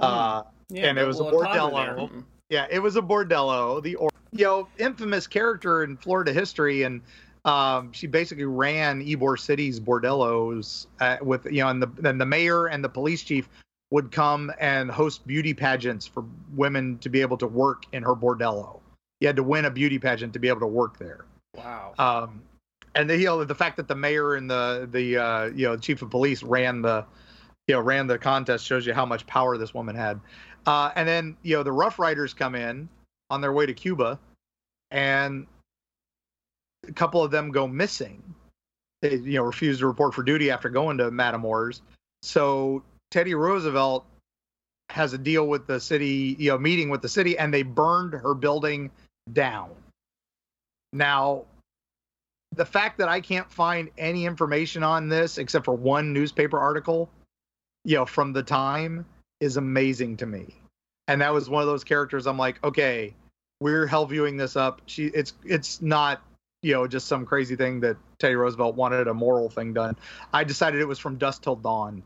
Uh, 0.00 0.42
Yeah, 0.70 0.86
and 0.86 0.98
it 0.98 1.06
was 1.06 1.20
a 1.20 1.24
bordello. 1.24 1.74
there. 1.74 1.96
Mm. 1.96 2.24
yeah, 2.50 2.66
it 2.70 2.80
was 2.80 2.96
a 2.96 3.02
bordello. 3.02 3.82
The 3.82 3.94
or 3.96 4.10
you 4.32 4.44
know 4.44 4.68
infamous 4.78 5.26
character 5.26 5.84
in 5.84 5.96
Florida 5.96 6.32
history, 6.32 6.82
and 6.82 7.00
um, 7.44 7.92
she 7.92 8.06
basically 8.06 8.44
ran 8.44 9.04
Ybor 9.04 9.38
City's 9.38 9.80
bordellos 9.80 10.86
uh, 11.00 11.16
with 11.22 11.44
you 11.46 11.62
know, 11.62 11.68
and 11.68 11.82
the 11.82 12.08
and 12.08 12.20
the 12.20 12.26
mayor 12.26 12.66
and 12.66 12.82
the 12.82 12.88
police 12.88 13.22
chief 13.22 13.48
would 13.90 14.10
come 14.12 14.52
and 14.60 14.90
host 14.90 15.26
beauty 15.26 15.54
pageants 15.54 16.06
for 16.06 16.24
women 16.54 16.98
to 16.98 17.08
be 17.08 17.20
able 17.20 17.38
to 17.38 17.46
work 17.46 17.84
in 17.92 18.02
her 18.02 18.14
bordello. 18.14 18.80
You 19.20 19.28
had 19.28 19.36
to 19.36 19.42
win 19.42 19.64
a 19.64 19.70
beauty 19.70 19.98
pageant 19.98 20.32
to 20.34 20.38
be 20.38 20.48
able 20.48 20.60
to 20.60 20.66
work 20.66 20.98
there. 20.98 21.24
Wow. 21.56 21.94
Um, 21.98 22.42
and 22.94 23.08
the 23.08 23.16
you 23.16 23.26
know 23.26 23.44
the 23.44 23.54
fact 23.54 23.76
that 23.76 23.88
the 23.88 23.94
mayor 23.94 24.34
and 24.34 24.50
the 24.50 24.88
the 24.90 25.16
uh, 25.16 25.44
you 25.46 25.66
know 25.66 25.76
chief 25.76 26.02
of 26.02 26.10
police 26.10 26.42
ran 26.42 26.82
the 26.82 27.04
you 27.66 27.74
know 27.74 27.80
ran 27.80 28.06
the 28.06 28.18
contest 28.18 28.66
shows 28.66 28.86
you 28.86 28.92
how 28.92 29.06
much 29.06 29.26
power 29.26 29.56
this 29.56 29.72
woman 29.72 29.94
had. 29.94 30.20
Uh, 30.66 30.90
and 30.96 31.08
then 31.08 31.36
you 31.42 31.56
know 31.56 31.62
the 31.62 31.72
Rough 31.72 31.98
Riders 31.98 32.34
come 32.34 32.54
in 32.54 32.88
on 33.30 33.40
their 33.40 33.52
way 33.52 33.66
to 33.66 33.74
Cuba, 33.74 34.18
and 34.90 35.46
a 36.88 36.92
couple 36.92 37.22
of 37.22 37.30
them 37.30 37.50
go 37.50 37.66
missing. 37.66 38.22
They 39.02 39.16
you 39.16 39.38
know 39.38 39.44
refuse 39.44 39.78
to 39.78 39.86
report 39.86 40.14
for 40.14 40.22
duty 40.22 40.50
after 40.50 40.68
going 40.68 40.98
to 40.98 41.10
Matamore's. 41.10 41.82
So 42.22 42.82
Teddy 43.10 43.34
Roosevelt 43.34 44.04
has 44.90 45.12
a 45.12 45.18
deal 45.18 45.46
with 45.46 45.66
the 45.66 45.80
city, 45.80 46.34
you 46.38 46.50
know, 46.50 46.58
meeting 46.58 46.88
with 46.88 47.02
the 47.02 47.08
city, 47.08 47.38
and 47.38 47.52
they 47.52 47.62
burned 47.62 48.14
her 48.14 48.34
building 48.34 48.90
down. 49.32 49.70
Now, 50.92 51.44
the 52.54 52.64
fact 52.64 52.98
that 52.98 53.08
I 53.08 53.20
can't 53.20 53.50
find 53.50 53.90
any 53.98 54.24
information 54.24 54.82
on 54.82 55.08
this 55.08 55.38
except 55.38 55.66
for 55.66 55.74
one 55.74 56.12
newspaper 56.12 56.58
article, 56.58 57.10
you 57.84 57.96
know, 57.96 58.06
from 58.06 58.32
the 58.32 58.42
time 58.42 59.04
is 59.40 59.56
amazing 59.56 60.16
to 60.18 60.26
me. 60.26 60.54
And 61.06 61.20
that 61.20 61.32
was 61.32 61.48
one 61.48 61.62
of 61.62 61.68
those 61.68 61.84
characters 61.84 62.26
I'm 62.26 62.38
like, 62.38 62.62
okay, 62.64 63.14
we're 63.60 63.86
hell 63.86 64.06
viewing 64.06 64.36
this 64.36 64.56
up. 64.56 64.82
She 64.86 65.06
it's 65.06 65.34
it's 65.44 65.82
not, 65.82 66.22
you 66.62 66.72
know, 66.74 66.86
just 66.86 67.06
some 67.06 67.24
crazy 67.26 67.56
thing 67.56 67.80
that 67.80 67.96
Teddy 68.18 68.34
Roosevelt 68.34 68.74
wanted 68.74 69.08
a 69.08 69.14
moral 69.14 69.48
thing 69.48 69.72
done. 69.72 69.96
I 70.32 70.44
decided 70.44 70.80
it 70.80 70.88
was 70.88 70.98
from 70.98 71.16
dusk 71.16 71.42
till 71.42 71.56
dawn. 71.56 72.02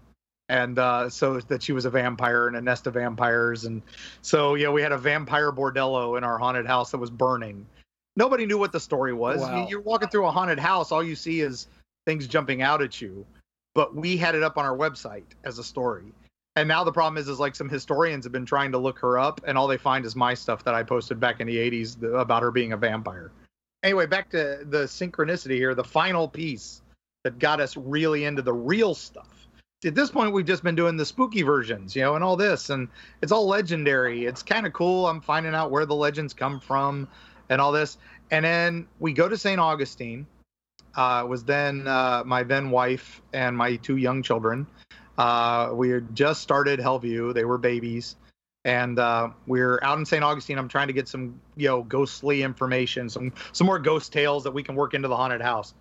And 0.48 0.78
uh, 0.78 1.08
so 1.08 1.40
that 1.40 1.62
she 1.62 1.72
was 1.72 1.84
a 1.86 1.90
vampire 1.90 2.46
and 2.48 2.56
a 2.56 2.60
nest 2.60 2.86
of 2.86 2.94
vampires. 2.94 3.64
And 3.64 3.80
so, 4.20 4.54
yeah, 4.54 4.68
we 4.68 4.82
had 4.82 4.92
a 4.92 4.98
vampire 4.98 5.50
bordello 5.52 6.18
in 6.18 6.24
our 6.24 6.36
haunted 6.36 6.66
house 6.66 6.90
that 6.90 6.98
was 6.98 7.10
burning 7.10 7.66
nobody 8.16 8.46
knew 8.46 8.58
what 8.58 8.72
the 8.72 8.80
story 8.80 9.12
was. 9.12 9.40
Wow. 9.40 9.62
You- 9.62 9.68
You're 9.70 9.80
walking 9.80 10.08
through 10.08 10.26
a 10.26 10.30
haunted 10.30 10.58
house, 10.58 10.92
all 10.92 11.02
you 11.02 11.16
see 11.16 11.40
is 11.40 11.66
things 12.06 12.26
jumping 12.26 12.62
out 12.62 12.82
at 12.82 13.00
you. 13.00 13.24
But 13.74 13.94
we 13.94 14.16
had 14.16 14.34
it 14.34 14.42
up 14.42 14.58
on 14.58 14.64
our 14.66 14.76
website 14.76 15.24
as 15.44 15.58
a 15.58 15.64
story. 15.64 16.12
And 16.56 16.68
now 16.68 16.84
the 16.84 16.92
problem 16.92 17.16
is, 17.16 17.28
is 17.28 17.40
like 17.40 17.54
some 17.54 17.70
historians 17.70 18.26
have 18.26 18.32
been 18.32 18.44
trying 18.44 18.72
to 18.72 18.78
look 18.78 18.98
her 18.98 19.18
up, 19.18 19.40
and 19.46 19.56
all 19.56 19.66
they 19.66 19.78
find 19.78 20.04
is 20.04 20.14
my 20.14 20.34
stuff 20.34 20.62
that 20.64 20.74
I 20.74 20.82
posted 20.82 21.18
back 21.18 21.40
in 21.40 21.46
the 21.46 21.56
'80s 21.56 22.02
about 22.02 22.42
her 22.42 22.50
being 22.50 22.74
a 22.74 22.76
vampire. 22.76 23.30
Anyway, 23.82 24.06
back 24.06 24.30
to 24.30 24.64
the 24.64 24.84
synchronicity 24.84 25.56
here. 25.56 25.74
The 25.74 25.84
final 25.84 26.28
piece 26.28 26.82
that 27.24 27.38
got 27.38 27.60
us 27.60 27.76
really 27.76 28.24
into 28.24 28.42
the 28.42 28.52
real 28.52 28.94
stuff. 28.94 29.48
At 29.84 29.96
this 29.96 30.10
point, 30.10 30.32
we've 30.32 30.46
just 30.46 30.62
been 30.62 30.76
doing 30.76 30.96
the 30.96 31.04
spooky 31.04 31.42
versions, 31.42 31.96
you 31.96 32.02
know, 32.02 32.14
and 32.14 32.22
all 32.22 32.36
this, 32.36 32.70
and 32.70 32.86
it's 33.20 33.32
all 33.32 33.48
legendary. 33.48 34.26
It's 34.26 34.42
kind 34.42 34.64
of 34.64 34.72
cool. 34.72 35.08
I'm 35.08 35.20
finding 35.20 35.54
out 35.54 35.72
where 35.72 35.86
the 35.86 35.94
legends 35.94 36.32
come 36.32 36.60
from 36.60 37.08
and 37.48 37.60
all 37.60 37.72
this. 37.72 37.98
And 38.30 38.44
then 38.44 38.86
we 39.00 39.12
go 39.12 39.28
to 39.28 39.36
St. 39.36 39.60
Augustine. 39.60 40.26
Uh, 40.94 41.24
was 41.26 41.42
then 41.42 41.88
uh, 41.88 42.22
my 42.24 42.42
then 42.42 42.70
wife 42.70 43.22
and 43.32 43.56
my 43.56 43.76
two 43.76 43.96
young 43.96 44.22
children. 44.22 44.66
Uh, 45.18 45.70
we 45.72 45.88
had 45.88 46.14
just 46.14 46.42
started 46.42 46.78
Hellview. 46.78 47.34
They 47.34 47.44
were 47.44 47.58
babies. 47.58 48.16
And 48.64 48.98
uh, 48.98 49.30
we're 49.46 49.80
out 49.82 49.98
in 49.98 50.06
St. 50.06 50.22
Augustine. 50.22 50.58
I'm 50.58 50.68
trying 50.68 50.86
to 50.86 50.92
get 50.92 51.08
some, 51.08 51.40
you 51.56 51.68
know, 51.68 51.82
ghostly 51.82 52.42
information, 52.42 53.08
some 53.08 53.32
some 53.52 53.66
more 53.66 53.78
ghost 53.78 54.12
tales 54.12 54.44
that 54.44 54.52
we 54.52 54.62
can 54.62 54.76
work 54.76 54.94
into 54.94 55.08
the 55.08 55.16
haunted 55.16 55.40
house. 55.40 55.74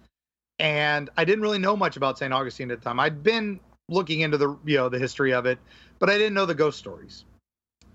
And 0.58 1.10
I 1.18 1.26
didn't 1.26 1.42
really 1.42 1.60
know 1.60 1.76
much 1.76 1.98
about 1.98 2.18
St. 2.18 2.34
Augustine 2.34 2.72
at 2.72 2.80
the 2.80 2.84
time. 2.84 3.00
I'd 3.00 3.24
been 3.24 3.60
looking 3.88 4.22
into 4.22 4.38
the, 4.38 4.58
you 4.66 4.78
know, 4.78 4.90
the 4.90 5.00
history 5.00 5.34
of 5.34 5.46
it, 5.46 5.60
but 6.00 6.10
I 6.10 6.18
didn't 6.18 6.34
know 6.34 6.46
the 6.46 6.56
ghost 6.56 6.80
stories. 6.80 7.26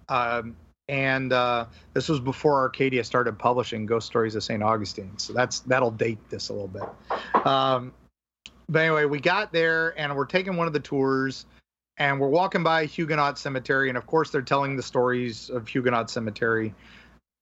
Um, 0.08 0.56
and 0.88 1.32
uh, 1.32 1.66
this 1.94 2.08
was 2.08 2.20
before 2.20 2.60
Arcadia 2.60 3.02
started 3.02 3.38
publishing 3.38 3.86
Ghost 3.86 4.06
Stories 4.06 4.36
of 4.36 4.44
St. 4.44 4.62
Augustine, 4.62 5.18
so 5.18 5.32
that's 5.32 5.60
that'll 5.60 5.90
date 5.90 6.18
this 6.30 6.48
a 6.48 6.52
little 6.52 6.68
bit. 6.68 7.44
Um, 7.44 7.92
but 8.68 8.82
anyway, 8.82 9.04
we 9.04 9.20
got 9.20 9.52
there 9.52 9.98
and 9.98 10.14
we're 10.14 10.26
taking 10.26 10.56
one 10.56 10.68
of 10.68 10.72
the 10.72 10.80
tours, 10.80 11.46
and 11.98 12.20
we're 12.20 12.28
walking 12.28 12.62
by 12.62 12.84
Huguenot 12.86 13.38
Cemetery, 13.38 13.88
and 13.88 13.96
of 13.96 14.06
course 14.06 14.30
they're 14.30 14.42
telling 14.42 14.76
the 14.76 14.82
stories 14.82 15.50
of 15.50 15.66
Huguenot 15.66 16.10
Cemetery, 16.10 16.74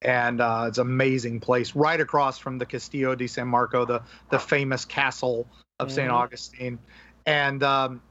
and 0.02 0.40
uh, 0.40 0.66
it's 0.68 0.78
an 0.78 0.86
amazing 0.86 1.40
place 1.40 1.74
right 1.74 2.00
across 2.00 2.38
from 2.38 2.58
the 2.58 2.66
Castillo 2.66 3.14
de 3.14 3.26
San 3.26 3.48
Marco, 3.48 3.84
the 3.84 4.02
the 4.30 4.38
famous 4.38 4.84
castle 4.84 5.46
of 5.80 5.90
St. 5.90 6.10
Mhm. 6.10 6.14
Augustine, 6.14 6.78
and 7.26 7.62
um, 7.62 8.02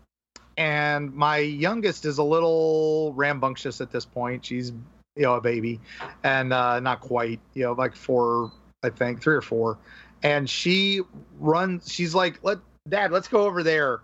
and 0.58 1.14
my 1.14 1.38
youngest 1.38 2.06
is 2.06 2.18
a 2.18 2.24
little 2.24 3.14
rambunctious 3.16 3.82
at 3.82 3.92
this 3.92 4.06
point. 4.06 4.46
She's 4.46 4.72
you 5.16 5.24
know 5.24 5.36
a 5.36 5.42
baby, 5.42 5.80
and 6.24 6.52
uh, 6.52 6.80
not 6.80 7.00
quite 7.00 7.40
you 7.54 7.64
know 7.64 7.74
like 7.74 7.96
four, 7.96 8.52
I 8.84 8.90
think 8.90 9.22
three 9.22 9.36
or 9.36 9.42
four, 9.42 9.78
and 10.22 10.50
she 10.50 11.02
runs. 11.40 11.92
She's 11.92 12.14
like, 12.14 12.44
"Let 12.44 12.60
Dad, 12.90 13.12
let's 13.12 13.30
go 13.30 13.46
over 13.46 13.64
there." 13.64 14.02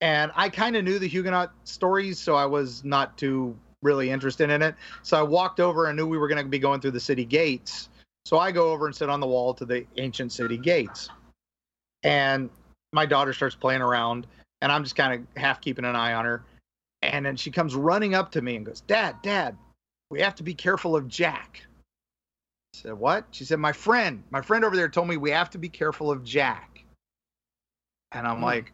And 0.00 0.32
I 0.34 0.48
kind 0.48 0.76
of 0.76 0.84
knew 0.84 0.98
the 0.98 1.08
Huguenot 1.08 1.52
stories, 1.64 2.18
so 2.18 2.34
I 2.34 2.46
was 2.46 2.84
not 2.84 3.18
too 3.18 3.56
really 3.82 4.10
interested 4.10 4.50
in 4.50 4.62
it. 4.62 4.74
So 5.02 5.18
I 5.18 5.22
walked 5.22 5.60
over 5.60 5.86
and 5.86 5.96
knew 5.96 6.06
we 6.06 6.18
were 6.18 6.28
going 6.28 6.42
to 6.42 6.48
be 6.48 6.58
going 6.58 6.80
through 6.80 6.92
the 6.92 7.00
city 7.00 7.24
gates. 7.24 7.88
So 8.24 8.38
I 8.38 8.50
go 8.52 8.70
over 8.70 8.86
and 8.86 8.94
sit 8.94 9.08
on 9.10 9.20
the 9.20 9.26
wall 9.26 9.54
to 9.54 9.64
the 9.64 9.86
ancient 9.96 10.32
city 10.32 10.56
gates. 10.56 11.10
And 12.02 12.50
my 12.92 13.06
daughter 13.06 13.32
starts 13.32 13.54
playing 13.54 13.82
around, 13.82 14.26
and 14.62 14.72
I'm 14.72 14.84
just 14.84 14.96
kind 14.96 15.14
of 15.14 15.42
half 15.42 15.60
keeping 15.60 15.84
an 15.84 15.96
eye 15.96 16.14
on 16.14 16.24
her. 16.24 16.44
And 17.02 17.24
then 17.24 17.36
she 17.36 17.50
comes 17.50 17.74
running 17.74 18.14
up 18.14 18.30
to 18.32 18.42
me 18.42 18.56
and 18.56 18.64
goes, 18.64 18.82
Dad, 18.82 19.16
Dad, 19.22 19.56
we 20.10 20.20
have 20.20 20.34
to 20.36 20.42
be 20.42 20.54
careful 20.54 20.96
of 20.96 21.08
Jack. 21.08 21.62
I 22.74 22.78
said, 22.78 22.92
What? 22.94 23.26
She 23.30 23.44
said, 23.44 23.58
My 23.58 23.72
friend, 23.72 24.22
my 24.30 24.40
friend 24.40 24.64
over 24.64 24.76
there 24.76 24.88
told 24.88 25.08
me 25.08 25.16
we 25.16 25.30
have 25.30 25.50
to 25.50 25.58
be 25.58 25.68
careful 25.68 26.10
of 26.10 26.24
Jack. 26.24 26.84
And 28.12 28.26
I'm 28.26 28.38
Hmm. 28.38 28.44
like, 28.44 28.72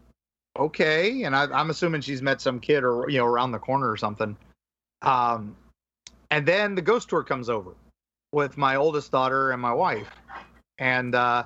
Okay. 0.57 1.25
And 1.25 1.37
I, 1.37 1.45
I'm 1.45 1.71
assuming 1.71 2.01
she's 2.01 2.23
met 2.23 2.41
some 2.41 2.61
kid 2.61 2.85
or, 2.85 3.09
you 3.09 3.19
know, 3.19 3.27
around 3.27 3.53
the 3.53 3.59
corner 3.59 3.91
or 3.91 3.97
something. 3.97 4.37
Um, 5.03 5.57
and 6.31 6.47
then 6.47 6.75
the 6.75 6.83
ghost 6.83 7.09
tour 7.09 7.23
comes 7.23 7.49
over 7.49 7.75
with 8.33 8.57
my 8.57 8.77
oldest 8.77 9.13
daughter 9.13 9.53
and 9.53 9.61
my 9.61 9.73
wife. 9.73 10.11
And, 10.79 11.15
uh, 11.15 11.45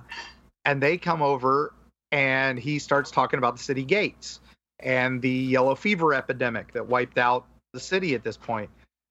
and 0.65 0.83
they 0.83 0.97
come 0.97 1.23
over 1.23 1.75
and 2.13 2.59
he 2.59 2.79
starts 2.79 3.11
talking 3.11 3.39
about 3.39 3.57
the 3.57 3.63
city 3.63 3.85
gates 3.85 4.41
and 4.81 5.21
the 5.21 5.31
yellow 5.31 5.75
fever 5.75 6.15
epidemic 6.15 6.73
that 6.73 6.87
wiped 6.87 7.19
out 7.19 7.47
the 7.73 7.81
city 7.81 8.15
at 8.15 8.25
this 8.25 8.37
point. 8.37 8.71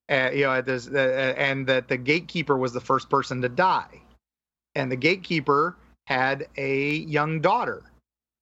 Uh, 0.09 0.31
you 0.33 0.43
know, 0.43 0.61
this, 0.61 0.87
uh, 0.87 1.33
and 1.37 1.67
that 1.67 1.87
the 1.87 1.97
gatekeeper 1.97 2.57
was 2.57 2.73
the 2.73 2.81
first 2.81 3.09
person 3.09 3.41
to 3.41 3.49
die, 3.49 4.01
and 4.73 4.91
the 4.91 4.95
gatekeeper 4.95 5.77
had 6.07 6.47
a 6.57 6.93
young 6.95 7.39
daughter 7.39 7.83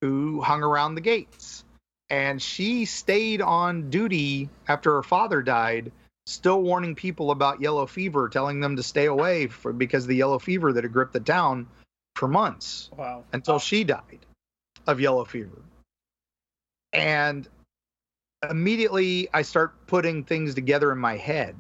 who 0.02 0.42
hung 0.42 0.64
around 0.64 0.96
the 0.96 1.02
gates, 1.02 1.64
and 2.10 2.42
she 2.42 2.86
stayed 2.86 3.42
on 3.42 3.90
duty 3.90 4.50
after 4.68 4.94
her 4.94 5.04
father 5.04 5.42
died, 5.42 5.92
still 6.26 6.62
warning 6.62 6.96
people 6.96 7.32
about 7.32 7.62
yellow 7.62 7.86
fever, 7.86 8.30
telling 8.30 8.60
them 8.60 8.76
to 8.76 8.84
stay 8.84 9.06
away 9.06 9.48
for, 9.48 9.74
because 9.74 10.04
of 10.04 10.10
the 10.10 10.16
yellow 10.16 10.40
fever 10.40 10.74
that 10.74 10.84
had 10.84 10.94
gripped 10.94 11.14
the 11.14 11.20
town 11.20 11.68
for 12.16 12.28
months 12.28 12.90
Wow. 12.98 13.24
until 13.34 13.60
she 13.60 13.84
died 13.84 14.26
of 14.88 15.00
yellow 15.00 15.26
fever. 15.26 15.62
And 16.94 17.48
immediately 18.50 19.28
I 19.34 19.42
start 19.42 19.74
putting 19.88 20.24
things 20.24 20.56
together 20.56 20.92
in 20.92 20.98
my 20.98 21.18
head. 21.18 21.56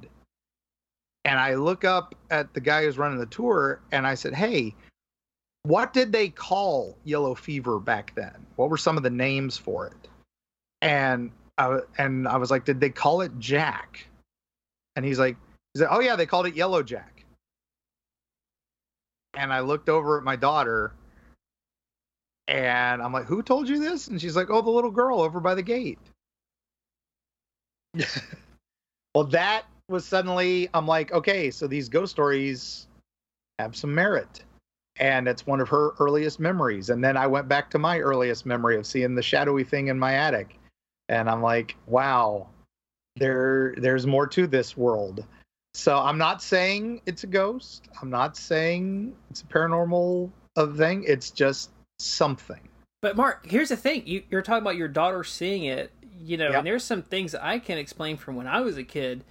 And 1.25 1.37
I 1.37 1.55
look 1.55 1.83
up 1.83 2.15
at 2.29 2.53
the 2.53 2.61
guy 2.61 2.83
who's 2.83 2.97
running 2.97 3.19
the 3.19 3.25
tour 3.25 3.81
and 3.91 4.07
I 4.07 4.15
said, 4.15 4.33
Hey, 4.33 4.73
what 5.67 5.91
did 5.91 6.13
they 6.13 6.29
call 6.29 6.97
yellow 7.03 7.35
fever 7.35 7.77
back 7.79 8.15
then? 8.15 8.33
What 8.55 8.69
were 8.69 8.77
some 8.77 8.95
of 8.95 9.03
the 9.03 9.09
names 9.09 9.57
for 9.57 9.87
it? 9.87 10.07
And 10.81 11.31
I, 11.57 11.79
and 11.97 12.27
I 12.27 12.37
was 12.37 12.49
like, 12.51 12.63
Did 12.63 12.79
they 12.79 12.89
call 12.89 13.21
it 13.21 13.37
Jack? 13.37 14.07
And 14.95 15.05
he's 15.05 15.19
like, 15.19 15.35
he 15.73 15.79
said, 15.79 15.89
Oh, 15.91 15.99
yeah, 15.99 16.15
they 16.15 16.25
called 16.25 16.47
it 16.47 16.55
Yellow 16.55 16.83
Jack. 16.83 17.25
And 19.33 19.51
I 19.51 19.59
looked 19.59 19.89
over 19.89 20.17
at 20.17 20.23
my 20.23 20.37
daughter 20.37 20.93
and 22.47 23.01
I'm 23.01 23.11
like, 23.11 23.25
Who 23.25 23.43
told 23.43 23.67
you 23.67 23.77
this? 23.77 24.07
And 24.07 24.21
she's 24.21 24.37
like, 24.37 24.49
Oh, 24.49 24.61
the 24.61 24.69
little 24.69 24.91
girl 24.91 25.21
over 25.21 25.41
by 25.41 25.53
the 25.53 25.63
gate. 25.63 25.99
well, 29.13 29.25
that 29.25 29.65
was 29.89 30.05
suddenly, 30.05 30.69
I'm 30.73 30.87
like, 30.87 31.11
Okay, 31.11 31.51
so 31.51 31.67
these 31.67 31.89
ghost 31.89 32.13
stories 32.13 32.87
have 33.59 33.75
some 33.75 33.93
merit. 33.93 34.43
And 34.99 35.27
it's 35.27 35.45
one 35.45 35.59
of 35.59 35.69
her 35.69 35.91
earliest 35.99 36.39
memories. 36.39 36.89
And 36.89 37.03
then 37.03 37.17
I 37.17 37.27
went 37.27 37.47
back 37.47 37.69
to 37.71 37.79
my 37.79 37.99
earliest 37.99 38.45
memory 38.45 38.77
of 38.77 38.85
seeing 38.85 39.15
the 39.15 39.21
shadowy 39.21 39.63
thing 39.63 39.87
in 39.87 39.99
my 39.99 40.13
attic, 40.13 40.59
and 41.09 41.29
I'm 41.29 41.41
like, 41.41 41.75
wow, 41.87 42.47
there 43.15 43.73
there's 43.77 44.05
more 44.05 44.27
to 44.27 44.47
this 44.47 44.77
world. 44.77 45.25
So 45.73 45.97
I'm 45.97 46.17
not 46.17 46.41
saying 46.41 47.01
it's 47.05 47.23
a 47.23 47.27
ghost. 47.27 47.87
I'm 48.01 48.09
not 48.09 48.35
saying 48.35 49.15
it's 49.29 49.41
a 49.41 49.45
paranormal 49.45 50.31
thing. 50.75 51.03
It's 51.07 51.29
just 51.29 51.69
something. 51.99 52.59
But 53.01 53.15
Mark, 53.15 53.45
here's 53.45 53.69
the 53.69 53.77
thing: 53.77 54.03
you, 54.05 54.23
are 54.31 54.41
talking 54.41 54.63
about 54.63 54.75
your 54.75 54.87
daughter 54.87 55.23
seeing 55.23 55.65
it, 55.65 55.91
you 56.19 56.37
know, 56.37 56.49
yep. 56.49 56.55
and 56.55 56.67
there's 56.67 56.83
some 56.83 57.03
things 57.03 57.35
I 57.35 57.59
can 57.59 57.77
explain 57.77 58.17
from 58.17 58.35
when 58.35 58.47
I 58.47 58.61
was 58.61 58.77
a 58.77 58.83
kid, 58.83 59.23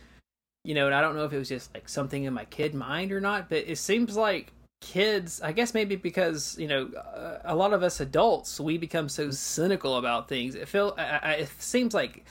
you 0.64 0.74
know, 0.74 0.87
and 0.87 0.94
I 0.94 1.00
don't 1.00 1.16
know 1.16 1.24
if 1.24 1.33
it 1.33 1.38
was 1.38 1.48
just 1.48 1.74
like 1.74 1.88
something 1.88 2.24
in 2.24 2.33
my 2.33 2.44
kid 2.44 2.74
mind 2.74 3.11
or 3.11 3.20
not, 3.20 3.48
but 3.48 3.64
it 3.66 3.79
seems 3.79 4.16
like 4.16 4.52
kids, 4.81 5.41
I 5.41 5.53
guess 5.53 5.75
maybe 5.75 5.97
because 5.97 6.57
you 6.59 6.69
know, 6.69 6.89
uh, 6.89 7.39
a 7.45 7.57
lot 7.57 7.73
of 7.73 7.83
us 7.83 8.01
adults 8.01 8.61
we 8.61 8.79
become 8.79 9.09
so 9.09 9.31
cynical 9.31 9.97
about 9.97 10.29
things. 10.29 10.55
It 10.55 10.69
feel, 10.69 10.95
it 10.99 11.51
seems 11.59 11.95
like 11.95 12.25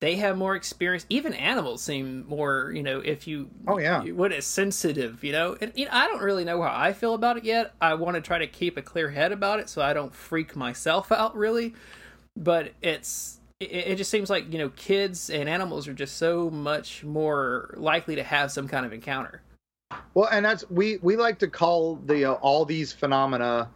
they 0.00 0.16
have 0.16 0.36
more 0.36 0.56
experience. 0.56 1.06
Even 1.08 1.32
animals 1.32 1.82
seem 1.82 2.26
more, 2.26 2.72
you 2.74 2.82
know, 2.82 2.98
if 2.98 3.28
you 3.28 3.48
oh 3.68 3.78
yeah, 3.78 4.02
what 4.02 4.32
is 4.32 4.44
sensitive, 4.44 5.22
you 5.22 5.32
know. 5.32 5.56
And 5.60 5.72
you 5.76 5.84
know, 5.84 5.92
I 5.94 6.08
don't 6.08 6.22
really 6.22 6.44
know 6.44 6.60
how 6.60 6.72
I 6.74 6.92
feel 6.92 7.14
about 7.14 7.36
it 7.36 7.44
yet. 7.44 7.72
I 7.80 7.94
want 7.94 8.16
to 8.16 8.20
try 8.20 8.38
to 8.38 8.48
keep 8.48 8.76
a 8.76 8.82
clear 8.82 9.10
head 9.10 9.30
about 9.30 9.60
it 9.60 9.68
so 9.68 9.80
I 9.80 9.92
don't 9.92 10.14
freak 10.14 10.56
myself 10.56 11.12
out 11.12 11.36
really. 11.36 11.74
But 12.36 12.72
it's 12.82 13.38
it, 13.60 13.70
it 13.70 13.96
just 13.96 14.10
seems 14.10 14.28
like 14.28 14.52
you 14.52 14.58
know 14.58 14.70
kids 14.70 15.30
and 15.30 15.48
animals 15.48 15.86
are 15.86 15.94
just 15.94 16.16
so 16.16 16.50
much 16.50 17.04
more 17.04 17.74
likely 17.76 18.16
to 18.16 18.24
have 18.24 18.50
some 18.50 18.66
kind 18.66 18.84
of 18.84 18.92
encounter. 18.92 19.40
Well, 20.14 20.28
and 20.30 20.44
that's 20.44 20.68
we 20.70 20.98
we 20.98 21.16
like 21.16 21.38
to 21.40 21.48
call 21.48 21.96
the 21.96 22.26
uh, 22.26 22.32
all 22.34 22.64
these 22.64 22.92
phenomena 22.92 23.68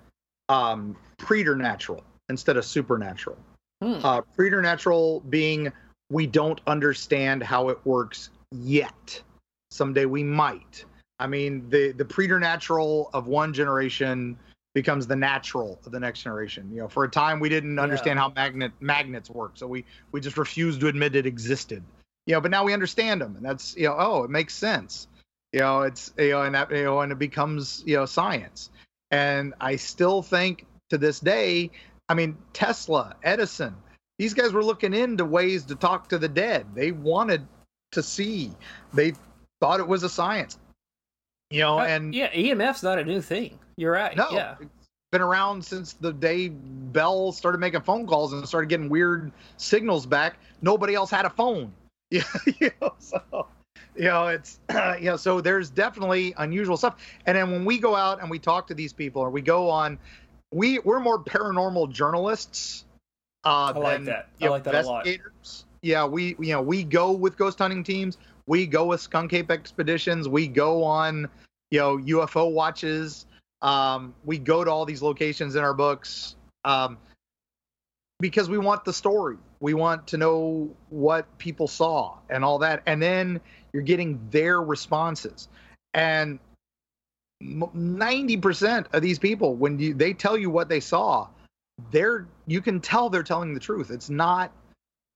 um 0.49 0.97
preternatural 1.19 2.05
instead 2.29 2.57
of 2.57 2.65
supernatural. 2.65 3.39
Hmm. 3.83 3.99
Uh, 4.03 4.21
preternatural 4.23 5.21
being 5.29 5.73
we 6.11 6.27
don't 6.27 6.61
understand 6.67 7.43
how 7.43 7.69
it 7.69 7.79
works 7.85 8.31
yet. 8.53 9.23
Someday 9.71 10.07
we 10.07 10.23
might. 10.23 10.85
I 11.19 11.27
mean, 11.27 11.69
the 11.71 11.93
the 11.93 12.05
preternatural 12.05 13.11
of 13.13 13.27
one 13.27 13.53
generation 13.53 14.39
becomes 14.75 15.07
the 15.07 15.17
natural 15.17 15.81
of 15.87 15.93
the 15.93 15.99
next 15.99 16.23
generation. 16.23 16.71
You 16.71 16.83
know, 16.83 16.89
for 16.89 17.05
a 17.05 17.11
time 17.11 17.41
we 17.41 17.49
didn't 17.49 17.79
understand 17.79 18.19
yeah. 18.19 18.23
how 18.23 18.33
magnet 18.35 18.73
magnets 18.81 19.31
work, 19.31 19.53
so 19.55 19.67
we 19.67 19.85
we 20.13 20.21
just 20.21 20.37
refused 20.37 20.81
to 20.81 20.89
admit 20.89 21.17
it 21.17 21.27
existed. 21.27 21.83
You 22.27 22.35
know, 22.35 22.41
but 22.41 22.51
now 22.51 22.65
we 22.65 22.75
understand 22.75 23.21
them, 23.21 23.37
and 23.37 23.45
that's 23.45 23.77
you 23.77 23.89
know, 23.89 23.97
oh, 23.99 24.25
it 24.25 24.31
makes 24.31 24.55
sense. 24.55 25.09
You 25.57 25.63
know, 25.63 25.81
it's 25.81 26.13
you 26.19 26.33
know, 26.33 26.43
and 26.43 26.55
that 26.55 26.71
you 26.71 26.85
know, 26.85 27.01
and 27.01 27.11
it 27.11 27.19
becomes 27.19 27.83
you 27.87 27.97
know 27.97 28.05
science. 28.05 28.69
And 29.11 29.55
I 29.59 29.77
still 29.77 30.21
think 30.21 30.67
to 30.91 30.99
this 30.99 31.19
day, 31.19 31.71
I 32.11 32.15
mean, 32.15 32.37
Tesla, 32.53 33.17
Edison, 33.23 33.75
these 34.19 34.35
guys 34.35 34.53
were 34.53 34.63
looking 34.63 34.93
into 34.93 35.25
ways 35.25 35.65
to 35.65 35.75
talk 35.75 36.11
to 36.11 36.19
the 36.19 36.29
dead. 36.29 36.67
They 36.75 36.93
wanted 36.93 37.47
to 37.93 38.03
see. 38.03 38.51
They 38.93 39.15
thought 39.59 39.81
it 39.81 39.89
was 39.89 40.03
a 40.03 40.11
science. 40.11 40.59
You 41.49 41.63
know, 41.63 41.79
uh, 41.79 41.85
and 41.85 42.15
yeah, 42.15 42.31
EMF's 42.35 42.83
not 42.83 42.99
a 42.99 43.05
new 43.05 43.23
thing. 43.23 43.59
You're 43.79 43.93
right. 43.93 44.15
No, 44.15 44.29
yeah. 44.33 44.57
It's 44.61 44.69
been 45.11 45.23
around 45.23 45.65
since 45.65 45.95
the 45.95 46.13
day 46.13 46.49
Bell 46.51 47.33
started 47.33 47.63
making 47.63 47.81
phone 47.81 48.07
calls 48.07 48.35
and 48.35 48.47
started 48.47 48.69
getting 48.69 48.91
weird 48.91 49.33
signals 49.57 50.05
back. 50.05 50.37
Nobody 50.61 50.95
else 50.95 51.11
had 51.11 51.25
a 51.25 51.31
phone. 51.31 51.73
Yeah, 52.09 52.23
you 52.61 52.71
know, 52.81 52.95
so 53.01 53.49
you 53.97 54.05
know 54.05 54.29
it's 54.29 54.61
uh, 54.69 54.97
you 55.01 55.07
know 55.07 55.17
so 55.17 55.41
there's 55.41 55.71
definitely 55.71 56.35
unusual 56.39 56.77
stuff. 56.77 56.97
And 57.27 57.37
then 57.37 57.51
when 57.51 57.65
we 57.65 57.79
go 57.79 57.95
out 57.95 58.21
and 58.21 58.31
we 58.31 58.39
talk 58.39 58.67
to 58.69 58.75
these 58.75 58.93
people 58.93 59.23
or 59.23 59.31
we 59.31 59.43
go 59.43 59.69
on, 59.71 59.99
we 60.53 60.79
we're 60.81 61.01
more 61.01 61.23
paranormal 61.23 61.91
journalists 61.91 62.85
uh, 63.47 63.73
I 63.77 63.79
like 63.79 64.05
that. 64.07 64.29
I 64.43 64.49
like 64.49 64.65
that 64.65 64.85
a 64.85 64.89
lot. 64.89 65.07
Yeah, 65.81 66.05
we 66.05 66.35
you 66.41 66.53
know 66.53 66.61
we 66.61 66.83
go 66.83 67.13
with 67.13 67.37
ghost 67.37 67.59
hunting 67.59 67.85
teams. 67.85 68.19
We 68.47 68.67
go 68.67 68.87
with 68.87 69.01
skunk 69.01 69.33
ape 69.35 69.53
expeditions. 69.53 70.29
We 70.29 70.49
go 70.49 70.83
on 70.83 71.29
you 71.71 71.79
know 71.79 71.97
UFO 71.99 72.51
watches. 72.51 73.27
Um, 73.63 74.15
we 74.25 74.39
go 74.39 74.65
to 74.65 74.71
all 74.71 74.85
these 74.85 75.01
locations 75.01 75.55
in 75.55 75.63
our 75.63 75.75
books 75.75 76.35
um, 76.65 76.99
because 78.19 78.51
we 78.51 78.59
want 78.59 78.85
the 78.85 78.93
story. 78.93 79.37
We 79.61 79.75
want 79.75 80.09
to 80.09 80.17
know 80.17 80.75
what 80.91 81.39
people 81.39 81.69
saw 81.69 82.19
and 82.29 82.45
all 82.45 82.59
that, 82.59 82.83
and 82.87 83.01
then 83.01 83.41
you're 83.77 83.83
getting 83.83 84.27
their 84.31 84.63
responses. 84.63 85.49
And 85.93 86.39
90% 87.43 88.87
of 88.95 89.03
these 89.03 89.19
people, 89.19 89.55
when 89.55 89.79
you 89.79 89.93
they 89.93 90.15
tell 90.15 90.39
you 90.39 90.49
what 90.49 90.71
they 90.71 90.81
saw, 90.81 91.29
they're 91.91 92.27
you 92.47 92.63
can 92.63 92.81
tell 92.81 93.11
they're 93.11 93.23
telling 93.23 93.53
the 93.53 93.61
truth. 93.61 93.91
It's 93.91 94.09
not 94.09 94.51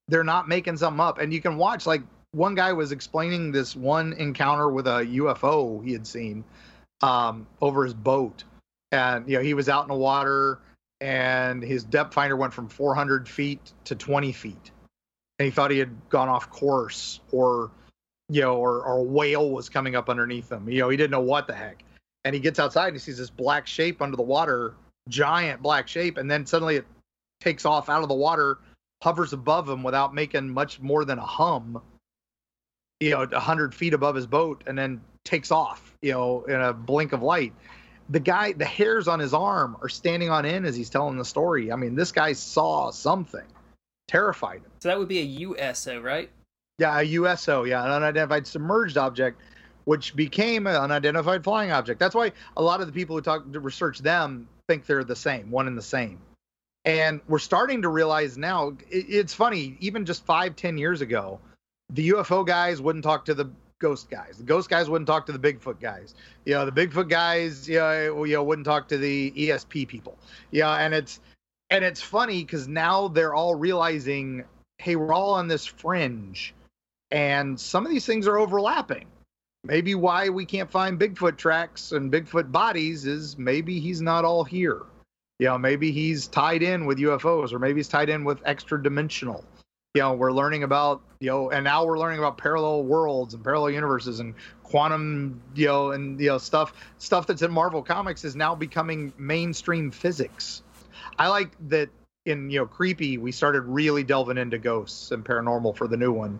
they're 0.08 0.24
not 0.24 0.46
making 0.46 0.76
something 0.76 1.00
up. 1.00 1.16
And 1.16 1.32
you 1.32 1.40
can 1.40 1.56
watch 1.56 1.86
like 1.86 2.02
one 2.32 2.54
guy 2.54 2.74
was 2.74 2.92
explaining 2.92 3.50
this 3.50 3.74
one 3.74 4.12
encounter 4.12 4.68
with 4.68 4.86
a 4.86 5.06
UFO 5.06 5.82
he 5.82 5.94
had 5.94 6.06
seen 6.06 6.44
um, 7.00 7.46
over 7.62 7.84
his 7.84 7.94
boat, 7.94 8.44
and 8.92 9.26
you 9.26 9.38
know 9.38 9.42
he 9.42 9.54
was 9.54 9.70
out 9.70 9.84
in 9.84 9.88
the 9.88 9.94
water, 9.94 10.58
and 11.00 11.62
his 11.62 11.82
depth 11.82 12.12
finder 12.12 12.36
went 12.36 12.52
from 12.52 12.68
400 12.68 13.26
feet 13.26 13.72
to 13.86 13.94
20 13.94 14.32
feet, 14.32 14.70
and 15.38 15.46
he 15.46 15.50
thought 15.50 15.70
he 15.70 15.78
had 15.78 16.10
gone 16.10 16.28
off 16.28 16.50
course, 16.50 17.20
or 17.32 17.70
you 18.30 18.40
know, 18.40 18.56
or, 18.56 18.82
or 18.84 18.98
a 18.98 19.02
whale 19.02 19.50
was 19.50 19.68
coming 19.68 19.96
up 19.96 20.08
underneath 20.08 20.50
him. 20.50 20.68
You 20.68 20.80
know, 20.80 20.88
he 20.88 20.96
didn't 20.96 21.10
know 21.10 21.20
what 21.20 21.46
the 21.46 21.54
heck, 21.54 21.82
and 22.24 22.34
he 22.34 22.40
gets 22.40 22.58
outside 22.58 22.88
and 22.88 22.96
he 22.96 23.00
sees 23.00 23.18
this 23.18 23.30
black 23.30 23.66
shape 23.66 24.00
under 24.00 24.16
the 24.16 24.22
water 24.22 24.74
giant 25.08 25.62
black 25.62 25.88
shape, 25.88 26.16
and 26.16 26.30
then 26.30 26.46
suddenly 26.46 26.76
it 26.76 26.86
takes 27.40 27.64
off 27.64 27.88
out 27.88 28.02
of 28.02 28.08
the 28.08 28.14
water, 28.14 28.58
hovers 29.02 29.32
above 29.32 29.68
him 29.68 29.82
without 29.82 30.14
making 30.14 30.48
much 30.48 30.80
more 30.80 31.04
than 31.04 31.18
a 31.18 31.24
hum, 31.24 31.82
you 33.00 33.10
know, 33.10 33.22
a 33.22 33.40
hundred 33.40 33.74
feet 33.74 33.94
above 33.94 34.14
his 34.14 34.26
boat, 34.26 34.62
and 34.66 34.78
then 34.78 35.00
takes 35.24 35.50
off, 35.50 35.96
you 36.02 36.12
know, 36.12 36.44
in 36.44 36.60
a 36.60 36.72
blink 36.72 37.12
of 37.12 37.22
light. 37.22 37.52
The 38.08 38.20
guy, 38.20 38.52
the 38.52 38.64
hairs 38.64 39.08
on 39.08 39.20
his 39.20 39.32
arm 39.32 39.76
are 39.82 39.88
standing 39.88 40.30
on 40.30 40.44
end 40.44 40.66
as 40.66 40.74
he's 40.76 40.90
telling 40.90 41.16
the 41.16 41.24
story. 41.24 41.70
I 41.70 41.76
mean, 41.76 41.94
this 41.94 42.12
guy 42.12 42.32
saw 42.32 42.90
something, 42.90 43.46
terrified 44.08 44.58
him. 44.58 44.70
So 44.80 44.88
that 44.88 44.98
would 44.98 45.08
be 45.08 45.20
a 45.20 45.24
USO, 45.24 46.00
right? 46.00 46.30
Yeah, 46.80 46.98
a 46.98 47.02
USO, 47.02 47.64
yeah, 47.64 47.84
an 47.84 47.90
unidentified 47.90 48.46
submerged 48.46 48.96
object, 48.96 49.38
which 49.84 50.16
became 50.16 50.66
an 50.66 50.76
unidentified 50.76 51.44
flying 51.44 51.70
object. 51.72 52.00
That's 52.00 52.14
why 52.14 52.32
a 52.56 52.62
lot 52.62 52.80
of 52.80 52.86
the 52.86 52.92
people 52.92 53.14
who 53.14 53.20
talk 53.20 53.52
to 53.52 53.60
research 53.60 53.98
them 53.98 54.48
think 54.66 54.86
they're 54.86 55.04
the 55.04 55.14
same, 55.14 55.50
one 55.50 55.66
and 55.66 55.76
the 55.76 55.82
same. 55.82 56.18
And 56.86 57.20
we're 57.28 57.38
starting 57.38 57.82
to 57.82 57.90
realize 57.90 58.38
now, 58.38 58.78
it's 58.88 59.34
funny, 59.34 59.76
even 59.80 60.06
just 60.06 60.24
five, 60.24 60.56
ten 60.56 60.78
years 60.78 61.02
ago, 61.02 61.38
the 61.90 62.08
UFO 62.12 62.46
guys 62.46 62.80
wouldn't 62.80 63.04
talk 63.04 63.26
to 63.26 63.34
the 63.34 63.50
ghost 63.78 64.08
guys. 64.08 64.38
The 64.38 64.44
ghost 64.44 64.70
guys 64.70 64.88
wouldn't 64.88 65.06
talk 65.06 65.26
to 65.26 65.32
the 65.32 65.38
Bigfoot 65.38 65.80
guys. 65.80 66.14
You 66.46 66.54
know, 66.54 66.64
the 66.64 66.72
Bigfoot 66.72 67.10
guys, 67.10 67.68
you 67.68 67.78
know, 67.78 68.24
you 68.24 68.36
know 68.36 68.42
wouldn't 68.42 68.64
talk 68.64 68.88
to 68.88 68.96
the 68.96 69.32
ESP 69.32 69.86
people. 69.86 70.16
Yeah, 70.50 70.74
and 70.76 70.94
it's 70.94 71.20
and 71.68 71.84
it's 71.84 72.00
funny 72.00 72.42
because 72.42 72.68
now 72.68 73.08
they're 73.08 73.34
all 73.34 73.54
realizing, 73.54 74.44
hey, 74.78 74.96
we're 74.96 75.12
all 75.12 75.34
on 75.34 75.46
this 75.46 75.66
fringe, 75.66 76.54
and 77.10 77.58
some 77.58 77.84
of 77.84 77.92
these 77.92 78.06
things 78.06 78.26
are 78.26 78.38
overlapping 78.38 79.06
maybe 79.64 79.94
why 79.94 80.28
we 80.28 80.44
can't 80.44 80.70
find 80.70 80.98
Bigfoot 80.98 81.36
tracks 81.36 81.92
and 81.92 82.12
Bigfoot 82.12 82.50
bodies 82.50 83.06
is 83.06 83.38
maybe 83.38 83.80
he's 83.80 84.00
not 84.00 84.24
all 84.24 84.44
here. 84.44 84.82
You 85.38 85.46
know, 85.46 85.58
maybe 85.58 85.90
he's 85.90 86.26
tied 86.26 86.62
in 86.62 86.86
with 86.86 86.98
UFOs 86.98 87.52
or 87.52 87.58
maybe 87.58 87.78
he's 87.78 87.88
tied 87.88 88.08
in 88.08 88.24
with 88.24 88.40
extra 88.44 88.82
dimensional. 88.82 89.44
You 89.94 90.02
know, 90.02 90.14
we're 90.14 90.32
learning 90.32 90.62
about, 90.62 91.02
you 91.18 91.30
know, 91.30 91.50
and 91.50 91.64
now 91.64 91.84
we're 91.84 91.98
learning 91.98 92.18
about 92.18 92.38
parallel 92.38 92.84
worlds 92.84 93.34
and 93.34 93.42
parallel 93.42 93.70
universes 93.70 94.20
and 94.20 94.34
quantum, 94.62 95.42
you 95.54 95.66
know, 95.66 95.90
and, 95.90 96.20
you 96.20 96.28
know, 96.28 96.38
stuff, 96.38 96.72
stuff 96.98 97.26
that's 97.26 97.42
in 97.42 97.50
Marvel 97.50 97.82
Comics 97.82 98.24
is 98.24 98.36
now 98.36 98.54
becoming 98.54 99.12
mainstream 99.18 99.90
physics. 99.90 100.62
I 101.18 101.28
like 101.28 101.50
that 101.70 101.88
in, 102.24 102.50
you 102.50 102.60
know, 102.60 102.66
Creepy, 102.66 103.18
we 103.18 103.32
started 103.32 103.62
really 103.62 104.04
delving 104.04 104.38
into 104.38 104.58
ghosts 104.58 105.10
and 105.10 105.24
paranormal 105.24 105.76
for 105.76 105.88
the 105.88 105.96
new 105.96 106.12
one. 106.12 106.38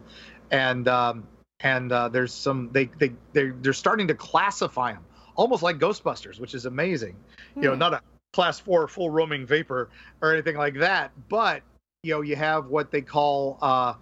And, 0.50 0.88
um, 0.88 1.26
and 1.60 1.92
uh, 1.92 2.08
there's 2.08 2.32
some 2.32 2.70
they 2.72 2.86
they 2.98 3.12
they're, 3.32 3.54
they're 3.60 3.72
starting 3.72 4.08
to 4.08 4.14
classify 4.14 4.92
them 4.92 5.04
almost 5.36 5.62
like 5.62 5.78
Ghostbusters, 5.78 6.40
which 6.40 6.54
is 6.54 6.66
amazing. 6.66 7.16
Hmm. 7.54 7.62
You 7.62 7.68
know, 7.68 7.74
hmm. 7.74 7.80
not 7.80 7.94
a 7.94 8.02
class 8.32 8.60
four 8.60 8.86
full 8.88 9.10
roaming 9.10 9.46
vapor 9.46 9.90
or 10.20 10.32
anything 10.32 10.56
like 10.56 10.74
that, 10.78 11.12
but 11.28 11.62
you 12.02 12.14
know, 12.14 12.20
you 12.22 12.36
have 12.36 12.66
what 12.66 12.90
they 12.90 13.02
call 13.02 13.58
uh, 13.60 13.94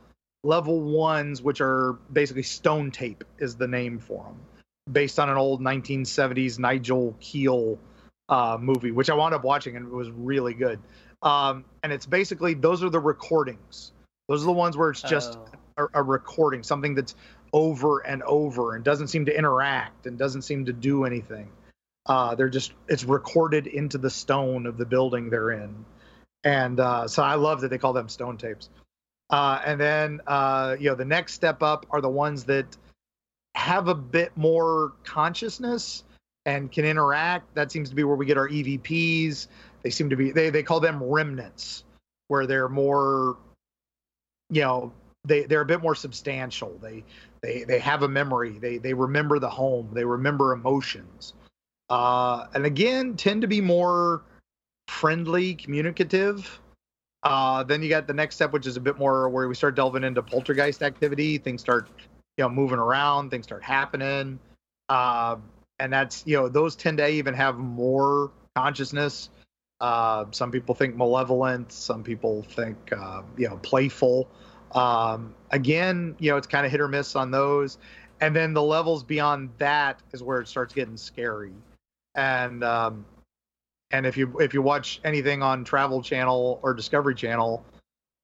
level 0.45 0.81
ones, 0.81 1.43
which 1.43 1.61
are 1.61 1.95
basically 2.13 2.43
stone 2.43 2.91
tape, 2.91 3.25
is 3.39 3.57
the 3.57 3.67
name 3.67 3.99
for 3.99 4.25
them, 4.25 4.37
based 4.93 5.19
on 5.19 5.29
an 5.29 5.37
old 5.37 5.61
1970s 5.61 6.59
Nigel 6.59 7.17
Kneale 7.21 7.79
uh, 8.29 8.57
movie, 8.61 8.93
which 8.93 9.11
I 9.11 9.15
wound 9.15 9.35
up 9.35 9.43
watching 9.43 9.77
and 9.77 9.87
it 9.87 9.93
was 9.93 10.11
really 10.11 10.55
good. 10.55 10.79
Um, 11.23 11.65
and 11.83 11.93
it's 11.93 12.07
basically 12.07 12.55
those 12.55 12.85
are 12.85 12.91
the 12.91 13.01
recordings. 13.01 13.93
Those 14.29 14.43
are 14.43 14.47
the 14.47 14.53
ones 14.53 14.77
where 14.77 14.91
it's 14.91 15.03
just 15.03 15.39
oh. 15.39 15.58
A, 15.79 15.87
a 15.95 16.03
recording, 16.03 16.63
something 16.63 16.95
that's 16.95 17.15
over 17.53 18.01
and 18.01 18.23
over 18.25 18.75
and 18.75 18.85
doesn't 18.85 19.09
seem 19.09 19.25
to 19.27 19.37
interact 19.37 20.07
and 20.07 20.19
doesn't 20.19 20.43
seem 20.43 20.67
to 20.67 20.73
do 20.73 21.05
anything. 21.05 21.49
Uh, 22.07 22.35
they're 22.35 22.49
just 22.49 22.73
it's 22.89 23.05
recorded 23.05 23.67
into 23.67 23.99
the 23.99 24.11
stone 24.11 24.67
of 24.67 24.79
the 24.79 24.87
building 24.87 25.29
they're 25.29 25.51
in, 25.51 25.85
and 26.43 26.81
uh, 26.81 27.07
so 27.07 27.23
I 27.23 27.35
love 27.35 27.61
that 27.61 27.69
they 27.69 27.79
call 27.79 27.93
them 27.93 28.09
stone 28.09 28.39
tapes. 28.39 28.71
Uh, 29.31 29.61
and 29.65 29.79
then 29.79 30.21
uh, 30.27 30.77
you 30.81 30.89
know 30.89 30.95
the 30.95 31.05
next 31.05 31.35
step 31.35 31.63
up 31.63 31.87
are 31.91 32.01
the 32.01 32.09
ones 32.09 32.45
that 32.45 32.77
have 33.55 33.89
a 33.89 33.95
bit 33.95 34.33
more 34.37 34.93
consciousness 35.05 36.05
and 36.47 36.73
can 36.73 36.87
interact. 36.87 37.55
That 37.55 37.71
seems 37.71 37.91
to 37.91 37.95
be 37.95 38.05
where 38.05 38.17
we 38.17 38.25
get 38.25 38.39
our 38.39 38.49
EVPs. 38.49 39.49
They 39.83 39.91
seem 39.91 40.09
to 40.09 40.17
be 40.17 40.31
they 40.31 40.49
they 40.49 40.63
call 40.63 40.81
them 40.81 41.03
remnants, 41.03 41.85
where 42.29 42.47
they're 42.47 42.71
more, 42.71 43.37
you 44.49 44.63
know, 44.63 44.93
they 45.29 45.43
they're 45.43 45.61
a 45.61 45.67
bit 45.67 45.83
more 45.83 45.95
substantial. 45.95 46.77
They 46.83 47.05
they 47.43 47.65
they 47.65 47.79
have 47.79 48.03
a 48.03 48.09
memory. 48.09 48.59
They 48.59 48.79
they 48.79 48.95
remember 48.95 49.39
the 49.39 49.51
home. 49.51 49.91
They 49.93 50.05
remember 50.05 50.53
emotions. 50.53 51.35
Uh, 51.91 52.47
and 52.55 52.67
again, 52.67 53.17
tend 53.17 53.43
to 53.43 53.49
be 53.49 53.61
more 53.61 54.23
friendly, 54.89 55.55
communicative. 55.55 56.61
Uh, 57.23 57.63
then 57.63 57.83
you 57.83 57.89
got 57.89 58.07
the 58.07 58.15
next 58.15 58.37
step, 58.37 58.53
which 58.53 58.67
is 58.67 58.77
a 58.77 58.81
bit 58.81 58.99
more 58.99 59.29
where 59.29 59.49
we 59.49 59.55
start 59.55 59.75
delving 59.75 60.05
into 60.05 60.23
poltergeist 60.23 60.83
activity. 60.83 61.39
Things 61.39 61.61
start, 61.61 61.89
you 62.37 62.45
know, 62.45 62.49
moving 62.49 62.79
around. 62.79 63.31
Things 63.31 63.47
start 63.47 63.63
happening. 63.63 64.39
Uh, 64.89 65.37
and 65.79 65.93
that's 65.93 66.23
you 66.27 66.37
know 66.37 66.49
those 66.49 66.77
tend 66.77 66.99
to 66.99 67.09
even 67.09 67.35
have 67.35 67.57
more 67.59 68.31
consciousness. 68.57 69.31
Uh, 69.81 70.25
some 70.31 70.51
people 70.51 70.75
think 70.75 70.97
malevolent. 70.97 71.71
Some 71.73 72.03
people 72.03 72.43
think 72.43 72.77
uh, 72.93 73.23
you 73.37 73.49
know 73.49 73.57
playful. 73.59 74.29
Um, 74.73 75.35
again, 75.51 76.15
you 76.19 76.31
know 76.31 76.37
it's 76.37 76.47
kind 76.47 76.67
of 76.67 76.73
hit 76.73 76.81
or 76.81 76.89
miss 76.89 77.17
on 77.17 77.31
those. 77.31 77.79
And 78.21 78.35
then 78.35 78.53
the 78.53 78.63
levels 78.63 79.05
beyond 79.05 79.51
that 79.59 80.01
is 80.13 80.23
where 80.23 80.41
it 80.41 80.49
starts 80.49 80.75
getting 80.75 80.97
scary. 80.97 81.53
And 82.15 82.65
um, 82.65 83.05
and 83.91 84.07
if 84.07 84.17
you 84.17 84.39
if 84.41 84.53
you 84.53 84.63
watch 84.63 85.01
anything 85.05 85.43
on 85.43 85.65
Travel 85.65 86.03
Channel 86.03 86.61
or 86.63 86.75
Discovery 86.75 87.15
Channel, 87.15 87.65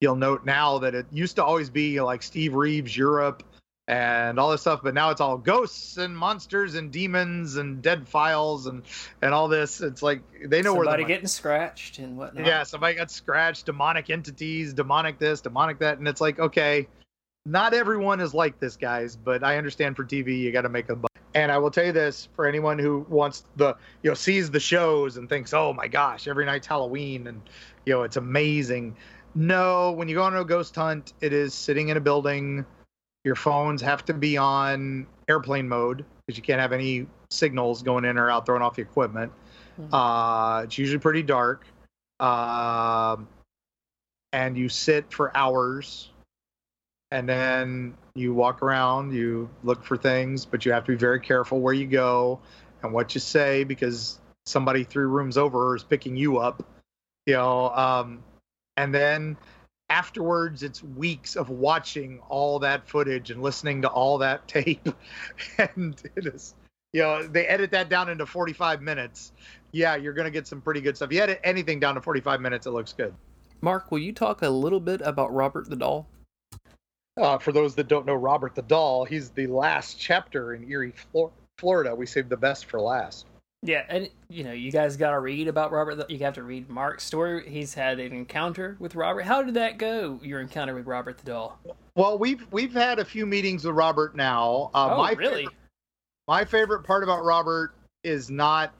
you'll 0.00 0.16
note 0.16 0.44
now 0.44 0.78
that 0.78 0.94
it 0.94 1.06
used 1.12 1.36
to 1.36 1.44
always 1.44 1.70
be 1.70 2.00
like 2.00 2.22
Steve 2.22 2.54
Reeves 2.54 2.96
Europe 2.96 3.42
and 3.86 4.38
all 4.38 4.50
this 4.50 4.62
stuff 4.62 4.80
but 4.82 4.94
now 4.94 5.10
it's 5.10 5.20
all 5.20 5.36
ghosts 5.36 5.98
and 5.98 6.16
monsters 6.16 6.74
and 6.74 6.90
demons 6.90 7.56
and 7.56 7.82
dead 7.82 8.08
files 8.08 8.66
and 8.66 8.82
and 9.20 9.34
all 9.34 9.48
this. 9.48 9.80
It's 9.80 10.02
like 10.02 10.22
they 10.46 10.62
know 10.62 10.70
somebody 10.70 10.76
where 10.76 10.84
somebody 10.84 11.04
getting 11.04 11.26
scratched 11.26 11.98
and 11.98 12.16
whatnot. 12.16 12.46
Yeah 12.46 12.62
somebody 12.62 12.94
got 12.94 13.10
scratched 13.10 13.66
demonic 13.66 14.08
entities 14.08 14.72
demonic 14.72 15.18
this 15.18 15.42
demonic 15.42 15.78
that 15.80 15.98
and 15.98 16.08
it's 16.08 16.20
like 16.20 16.38
okay 16.38 16.88
not 17.44 17.74
everyone 17.74 18.20
is 18.20 18.32
like 18.32 18.58
this 18.58 18.76
guys 18.76 19.16
but 19.16 19.44
i 19.44 19.58
understand 19.58 19.96
for 19.96 20.04
tv 20.04 20.38
you 20.40 20.50
got 20.50 20.62
to 20.62 20.70
make 20.70 20.88
a 20.88 20.96
buck. 20.96 21.10
And 21.34 21.52
i 21.52 21.58
will 21.58 21.70
tell 21.70 21.84
you 21.84 21.92
this 21.92 22.28
for 22.34 22.46
anyone 22.46 22.78
who 22.78 23.04
wants 23.08 23.44
the 23.56 23.76
you 24.02 24.10
know 24.10 24.14
sees 24.14 24.50
the 24.50 24.60
shows 24.60 25.18
and 25.18 25.28
thinks 25.28 25.52
oh 25.52 25.74
my 25.74 25.88
gosh 25.88 26.26
every 26.26 26.46
night's 26.46 26.66
halloween 26.66 27.26
and 27.26 27.42
you 27.84 27.92
know 27.92 28.02
it's 28.02 28.16
amazing. 28.16 28.96
No 29.34 29.92
when 29.92 30.08
you 30.08 30.14
go 30.14 30.22
on 30.22 30.34
a 30.36 30.44
ghost 30.44 30.74
hunt 30.74 31.12
it 31.20 31.34
is 31.34 31.52
sitting 31.52 31.88
in 31.88 31.96
a 31.98 32.00
building 32.00 32.64
your 33.24 33.34
phones 33.34 33.80
have 33.80 34.04
to 34.04 34.14
be 34.14 34.36
on 34.36 35.06
airplane 35.28 35.68
mode 35.68 36.04
because 36.26 36.36
you 36.36 36.42
can't 36.42 36.60
have 36.60 36.72
any 36.72 37.06
signals 37.30 37.82
going 37.82 38.04
in 38.04 38.18
or 38.18 38.30
out 38.30 38.46
throwing 38.46 38.62
off 38.62 38.76
the 38.76 38.82
equipment. 38.82 39.32
Mm-hmm. 39.80 39.94
Uh, 39.94 40.62
it's 40.62 40.78
usually 40.78 40.98
pretty 40.98 41.22
dark. 41.22 41.66
Uh, 42.20 43.16
and 44.32 44.56
you 44.56 44.68
sit 44.68 45.12
for 45.12 45.34
hours 45.36 46.10
and 47.10 47.28
then 47.28 47.94
you 48.14 48.34
walk 48.34 48.62
around, 48.62 49.12
you 49.12 49.48
look 49.62 49.84
for 49.84 49.96
things, 49.96 50.44
but 50.44 50.64
you 50.64 50.72
have 50.72 50.84
to 50.84 50.92
be 50.92 50.98
very 50.98 51.20
careful 51.20 51.60
where 51.60 51.74
you 51.74 51.86
go 51.86 52.40
and 52.82 52.92
what 52.92 53.14
you 53.14 53.20
say 53.20 53.64
because 53.64 54.20
somebody 54.46 54.84
three 54.84 55.04
rooms 55.04 55.36
over 55.36 55.74
is 55.76 55.82
picking 55.82 56.16
you 56.16 56.38
up. 56.38 56.64
You 57.26 57.34
know, 57.34 57.70
um, 57.70 58.22
and 58.76 58.94
then 58.94 59.36
afterwards 59.90 60.62
it's 60.62 60.82
weeks 60.82 61.36
of 61.36 61.50
watching 61.50 62.18
all 62.28 62.58
that 62.58 62.88
footage 62.88 63.30
and 63.30 63.42
listening 63.42 63.82
to 63.82 63.88
all 63.88 64.18
that 64.18 64.46
tape. 64.48 64.88
And 65.58 66.00
it 66.16 66.26
is 66.26 66.54
you 66.92 67.02
know 67.02 67.26
they 67.26 67.46
edit 67.46 67.70
that 67.72 67.88
down 67.88 68.08
into 68.08 68.26
45 68.26 68.82
minutes. 68.82 69.32
Yeah 69.72 69.96
you're 69.96 70.14
going 70.14 70.26
to 70.26 70.30
get 70.30 70.46
some 70.46 70.60
pretty 70.60 70.80
good 70.80 70.96
stuff. 70.96 71.10
If 71.10 71.16
you 71.16 71.22
edit 71.22 71.40
anything 71.44 71.80
down 71.80 71.94
to 71.96 72.00
45 72.00 72.40
minutes 72.40 72.66
it 72.66 72.70
looks 72.70 72.92
good. 72.92 73.14
Mark 73.60 73.90
will 73.90 73.98
you 73.98 74.12
talk 74.12 74.42
a 74.42 74.48
little 74.48 74.80
bit 74.80 75.00
about 75.02 75.34
robert 75.34 75.68
the 75.68 75.76
doll? 75.76 76.06
Uh, 77.16 77.38
for 77.38 77.52
those 77.52 77.76
that 77.76 77.86
don't 77.86 78.06
know 78.06 78.14
robert 78.14 78.54
the 78.54 78.62
doll 78.62 79.04
he's 79.04 79.30
the 79.30 79.46
last 79.46 79.98
chapter 79.98 80.54
in 80.54 80.68
eerie 80.68 80.94
florida. 81.58 81.94
We 81.94 82.06
saved 82.06 82.28
the 82.28 82.36
best 82.36 82.66
for 82.66 82.80
last 82.80 83.26
yeah, 83.64 83.84
and 83.88 84.10
you 84.28 84.44
know, 84.44 84.52
you 84.52 84.70
guys 84.70 84.96
got 84.98 85.12
to 85.12 85.20
read 85.20 85.48
about 85.48 85.72
Robert. 85.72 86.10
You 86.10 86.18
have 86.18 86.34
to 86.34 86.42
read 86.42 86.68
Mark's 86.68 87.02
story. 87.02 87.48
He's 87.48 87.72
had 87.72 87.98
an 87.98 88.12
encounter 88.12 88.76
with 88.78 88.94
Robert. 88.94 89.22
How 89.22 89.42
did 89.42 89.54
that 89.54 89.78
go? 89.78 90.20
Your 90.22 90.42
encounter 90.42 90.74
with 90.74 90.86
Robert 90.86 91.16
the 91.16 91.24
doll? 91.24 91.58
Well, 91.96 92.18
we've 92.18 92.46
we've 92.52 92.74
had 92.74 92.98
a 92.98 93.04
few 93.04 93.24
meetings 93.24 93.64
with 93.64 93.74
Robert 93.74 94.14
now. 94.14 94.70
Uh, 94.74 94.90
oh, 94.92 94.98
my 94.98 95.12
really? 95.12 95.44
Favorite, 95.44 95.56
my 96.28 96.44
favorite 96.44 96.82
part 96.84 97.02
about 97.02 97.24
Robert 97.24 97.74
is 98.02 98.28
not 98.28 98.74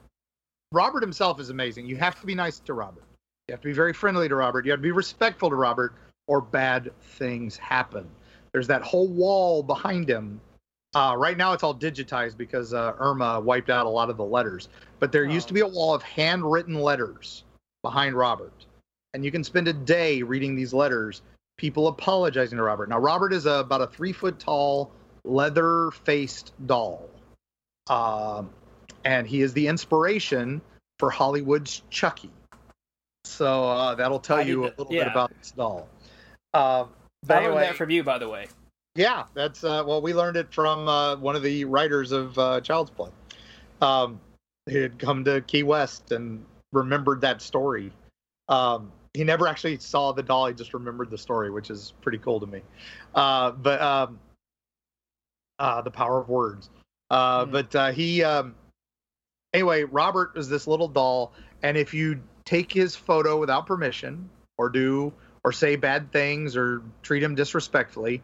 Robert 0.71 1.03
himself 1.03 1.41
is 1.41 1.49
amazing. 1.49 1.87
You 1.87 1.97
have 1.97 2.21
to 2.21 2.27
be 2.27 2.35
nice 2.35 2.59
to 2.59 2.75
Robert. 2.75 3.05
You 3.49 3.53
have 3.53 3.63
to 3.63 3.69
be 3.69 3.73
very 3.73 3.95
friendly 3.95 4.29
to 4.29 4.37
Robert. 4.37 4.67
You 4.67 4.73
have 4.73 4.81
to 4.81 4.85
be 4.85 4.91
respectful 4.91 5.49
to 5.49 5.57
Robert, 5.57 5.95
or 6.27 6.43
bad 6.43 6.91
things 7.01 7.57
happen. 7.57 8.07
There's 8.53 8.67
that 8.67 8.83
whole 8.83 9.09
wall 9.09 9.63
behind 9.63 10.11
him 10.11 10.43
uh, 10.95 11.15
right 11.17 11.37
now, 11.37 11.53
it's 11.53 11.63
all 11.63 11.75
digitized 11.75 12.37
because 12.37 12.73
uh, 12.73 12.95
Irma 12.99 13.41
wiped 13.41 13.71
out 13.71 13.87
a 13.87 13.89
lot 13.89 14.11
of 14.11 14.17
the 14.17 14.25
letters. 14.25 14.69
But 15.01 15.13
there 15.13 15.27
oh. 15.27 15.31
used 15.31 15.49
to 15.49 15.55
be 15.55 15.61
a 15.61 15.67
wall 15.67 15.95
of 15.95 16.03
handwritten 16.03 16.75
letters 16.75 17.45
behind 17.83 18.15
Robert, 18.17 18.67
and 19.13 19.25
you 19.25 19.31
can 19.31 19.45
spend 19.45 19.69
a 19.69 19.73
day 19.73 20.23
reading 20.23 20.55
these 20.55 20.73
letters. 20.73 21.23
People 21.57 21.89
apologizing 21.89 22.59
to 22.59 22.65
Robert. 22.65 22.89
Now, 22.89 22.99
Robert 22.99 23.33
is 23.33 23.47
a, 23.47 23.53
about 23.53 23.81
a 23.81 23.87
three 23.87 24.13
foot 24.13 24.39
tall, 24.39 24.91
leather 25.25 25.91
faced 26.05 26.53
doll, 26.67 27.09
um, 27.89 28.51
and 29.05 29.27
he 29.27 29.43
is 29.43 29.53
the 29.53 29.69
inspiration 29.69 30.61
for 30.99 31.11
Hollywood's 31.11 31.83
Chucky. 31.91 32.31
So 33.25 33.65
uh, 33.65 33.95
that'll 33.95 34.21
tell 34.21 34.39
I 34.39 34.43
you 34.43 34.65
a 34.65 34.75
little 34.77 34.89
yeah. 34.91 35.05
bit 35.05 35.13
about 35.13 35.33
this 35.39 35.53
doll. 35.53 35.89
Uh, 36.53 36.87
but 37.27 37.35
I 37.35 37.39
anyway, 37.39 37.55
learned 37.55 37.67
that 37.69 37.77
from 37.77 37.91
you, 37.91 38.03
by 38.03 38.19
the 38.19 38.29
way. 38.29 38.49
Yeah, 38.97 39.25
that's 39.35 39.65
uh, 39.65 39.83
well, 39.85 40.01
we 40.01 40.15
learned 40.15 40.37
it 40.37 40.55
from 40.55 40.89
uh, 40.89 41.17
one 41.17 41.35
of 41.35 41.43
the 41.43 41.65
writers 41.65 42.13
of 42.13 42.39
uh, 42.39 42.61
Child's 42.61 42.91
Play. 42.91 43.11
Um, 43.81 44.21
he 44.67 44.77
had 44.77 44.99
come 45.01 45.25
to 45.25 45.41
Key 45.41 45.65
West 45.65 46.13
and 46.13 46.45
remembered 46.73 47.21
that 47.23 47.43
story. 47.43 47.93
Um, 48.49 48.93
he 49.13 49.25
never 49.25 49.49
actually 49.49 49.79
saw 49.79 50.13
the 50.13 50.23
doll; 50.23 50.47
he 50.47 50.55
just 50.55 50.75
remembered 50.75 51.11
the 51.11 51.19
story, 51.19 51.51
which 51.51 51.71
is 51.71 51.93
pretty 52.03 52.19
cool 52.19 52.39
to 52.39 52.47
me. 52.47 52.63
Uh, 53.17 53.51
but 53.51 53.83
um, 53.83 54.21
uh, 55.59 55.83
the 55.83 55.91
power 55.91 56.21
of 56.21 56.29
words. 56.29 56.71
Uh, 57.11 57.47
mm. 57.47 57.51
But 57.51 57.75
uh, 57.75 57.91
he, 57.91 58.23
um, 58.23 58.55
anyway, 59.53 59.83
Robert 59.83 60.33
is 60.37 60.49
this 60.49 60.69
little 60.69 60.89
doll, 60.89 61.33
and 61.65 61.77
if 61.77 61.95
you 61.95 62.23
take 62.45 62.73
his 62.73 62.95
photo 62.95 63.41
without 63.41 63.67
permission, 63.67 64.31
or 64.57 64.69
do, 64.69 65.13
or 65.43 65.51
say 65.51 65.75
bad 65.75 66.13
things, 66.13 66.57
or 66.57 66.81
treat 67.03 67.25
him 67.25 67.35
disrespectfully 67.35 68.23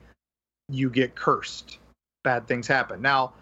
you 0.70 0.90
get 0.90 1.14
cursed. 1.14 1.78
Bad 2.22 2.46
things 2.46 2.66
happen. 2.66 3.00
Now, 3.00 3.32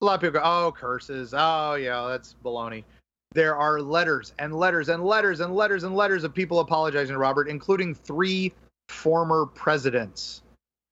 a 0.00 0.04
lot 0.04 0.14
of 0.14 0.20
people 0.20 0.40
go, 0.40 0.44
oh, 0.44 0.72
curses. 0.72 1.34
Oh, 1.36 1.74
yeah, 1.74 2.06
that's 2.08 2.34
baloney. 2.44 2.84
There 3.32 3.56
are 3.56 3.80
letters 3.80 4.32
and 4.38 4.54
letters 4.54 4.88
and 4.88 5.04
letters 5.04 5.40
and 5.40 5.54
letters 5.54 5.84
and 5.84 5.94
letters 5.94 6.24
of 6.24 6.34
people 6.34 6.60
apologizing 6.60 7.14
to 7.14 7.18
Robert, 7.18 7.48
including 7.48 7.94
three 7.94 8.52
former 8.88 9.46
presidents 9.46 10.42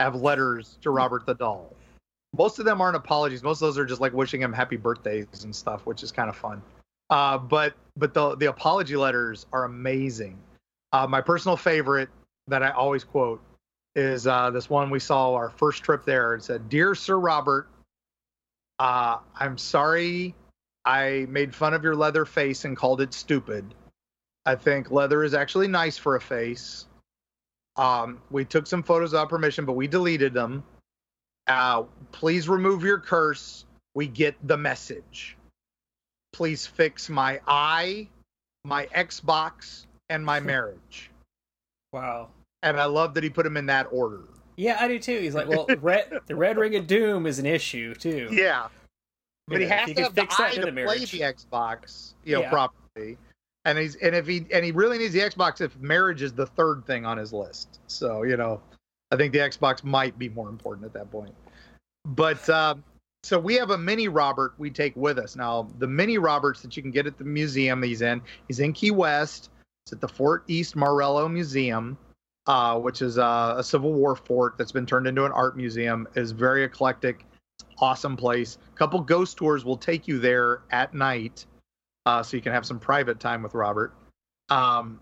have 0.00 0.16
letters 0.16 0.78
to 0.82 0.90
Robert 0.90 1.26
the 1.26 1.34
doll. 1.34 1.74
Most 2.36 2.58
of 2.58 2.64
them 2.64 2.80
aren't 2.80 2.96
apologies. 2.96 3.42
Most 3.42 3.62
of 3.62 3.68
those 3.68 3.78
are 3.78 3.84
just 3.84 4.00
like 4.00 4.12
wishing 4.12 4.42
him 4.42 4.52
happy 4.52 4.76
birthdays 4.76 5.44
and 5.44 5.54
stuff, 5.54 5.86
which 5.86 6.02
is 6.02 6.10
kind 6.10 6.28
of 6.28 6.36
fun. 6.36 6.60
Uh, 7.10 7.38
but 7.38 7.74
but 7.96 8.12
the 8.12 8.34
the 8.36 8.46
apology 8.46 8.96
letters 8.96 9.46
are 9.52 9.64
amazing. 9.64 10.38
Uh, 10.92 11.06
my 11.06 11.20
personal 11.20 11.56
favorite 11.56 12.08
that 12.48 12.62
I 12.62 12.70
always 12.70 13.04
quote 13.04 13.40
is 13.94 14.26
uh, 14.26 14.50
this 14.50 14.68
one 14.68 14.90
we 14.90 14.98
saw 14.98 15.34
our 15.34 15.50
first 15.50 15.82
trip 15.82 16.04
there. 16.04 16.34
It 16.34 16.42
said, 16.42 16.68
"Dear 16.68 16.94
Sir 16.94 17.18
Robert, 17.18 17.68
uh, 18.78 19.18
I'm 19.38 19.56
sorry 19.56 20.34
I 20.84 21.26
made 21.28 21.54
fun 21.54 21.74
of 21.74 21.84
your 21.84 21.94
leather 21.94 22.24
face 22.24 22.64
and 22.64 22.76
called 22.76 23.00
it 23.00 23.14
stupid. 23.14 23.74
I 24.46 24.56
think 24.56 24.90
leather 24.90 25.24
is 25.24 25.32
actually 25.32 25.68
nice 25.68 25.96
for 25.96 26.16
a 26.16 26.20
face. 26.20 26.86
Um, 27.76 28.20
we 28.30 28.44
took 28.44 28.66
some 28.66 28.82
photos 28.82 29.12
without 29.12 29.28
permission, 29.28 29.64
but 29.64 29.72
we 29.72 29.86
deleted 29.86 30.34
them. 30.34 30.62
Uh, 31.46 31.84
please 32.12 32.48
remove 32.48 32.82
your 32.82 32.98
curse. 32.98 33.64
We 33.94 34.06
get 34.06 34.34
the 34.46 34.56
message. 34.56 35.36
Please 36.32 36.66
fix 36.66 37.08
my 37.08 37.40
eye, 37.46 38.08
my 38.64 38.86
Xbox, 38.86 39.86
and 40.08 40.24
my 40.24 40.40
marriage." 40.40 41.10
Wow 41.92 42.30
and 42.64 42.80
I 42.80 42.86
love 42.86 43.14
that 43.14 43.22
he 43.22 43.30
put 43.30 43.46
him 43.46 43.56
in 43.56 43.66
that 43.66 43.86
order. 43.92 44.22
Yeah, 44.56 44.76
I 44.80 44.88
do 44.88 44.98
too. 44.98 45.20
He's 45.20 45.34
like, 45.34 45.48
well, 45.48 45.66
red, 45.80 46.12
the 46.26 46.34
red 46.34 46.56
ring 46.58 46.74
of 46.76 46.86
doom 46.86 47.26
is 47.26 47.38
an 47.38 47.46
issue 47.46 47.94
too. 47.94 48.28
Yeah, 48.32 48.68
but 49.46 49.60
he 49.60 49.66
Yeah, 49.66 49.74
has 49.80 49.88
you 49.88 49.94
to 49.96 50.02
have 50.02 50.14
the 50.14 50.22
eye 50.22 50.50
to 50.54 50.72
play 50.72 50.98
the 50.98 51.20
Xbox, 51.20 52.14
you 52.24 52.34
know, 52.34 52.42
Yeah. 52.42 52.50
properly. 52.50 53.18
And 53.66 53.78
he's 53.78 53.96
and 53.96 54.14
if 54.14 54.26
he 54.26 54.46
and 54.52 54.64
he 54.64 54.72
really 54.72 54.98
needs 54.98 55.14
the 55.14 55.20
Xbox 55.20 55.60
if 55.60 55.76
marriage 55.78 56.22
is 56.22 56.32
the 56.32 56.46
third 56.46 56.84
thing 56.86 57.06
on 57.06 57.16
his 57.16 57.32
list. 57.32 57.80
So 57.86 58.22
you 58.22 58.36
know, 58.36 58.60
I 59.10 59.16
think 59.16 59.32
the 59.32 59.38
Xbox 59.38 59.82
might 59.84 60.18
be 60.18 60.28
more 60.28 60.48
important 60.48 60.84
at 60.86 60.92
that 60.94 61.10
point. 61.10 61.34
But 62.04 62.46
um, 62.50 62.84
so 63.22 63.38
we 63.38 63.54
have 63.54 63.70
a 63.70 63.78
mini 63.78 64.08
Robert 64.08 64.52
we 64.58 64.70
take 64.70 64.94
with 64.96 65.18
us 65.18 65.34
now. 65.34 65.68
The 65.78 65.86
mini 65.86 66.18
Roberts 66.18 66.60
that 66.60 66.76
you 66.76 66.82
can 66.82 66.90
get 66.90 67.06
at 67.06 67.16
the 67.16 67.24
museum 67.24 67.82
he's 67.82 68.02
in. 68.02 68.20
He's 68.48 68.60
in 68.60 68.74
Key 68.74 68.90
West. 68.90 69.48
It's 69.86 69.94
at 69.94 70.00
the 70.02 70.08
Fort 70.08 70.44
East 70.46 70.76
Martello 70.76 71.26
Museum, 71.28 71.96
uh, 72.46 72.78
which 72.78 73.02
is 73.02 73.16
a, 73.16 73.54
a 73.58 73.64
Civil 73.64 73.92
War 73.92 74.16
fort 74.16 74.56
that's 74.58 74.72
been 74.72 74.86
turned 74.86 75.06
into 75.06 75.24
an 75.24 75.32
art 75.32 75.56
museum. 75.56 76.06
is 76.14 76.32
very 76.32 76.64
eclectic. 76.64 77.26
Awesome 77.78 78.16
place. 78.16 78.58
A 78.74 78.76
couple 78.76 79.00
ghost 79.00 79.36
tours 79.36 79.64
will 79.64 79.76
take 79.76 80.06
you 80.06 80.18
there 80.18 80.62
at 80.70 80.94
night, 80.94 81.46
uh, 82.06 82.22
so 82.22 82.36
you 82.36 82.42
can 82.42 82.52
have 82.52 82.66
some 82.66 82.78
private 82.78 83.18
time 83.18 83.42
with 83.42 83.54
Robert. 83.54 83.94
Um, 84.50 85.00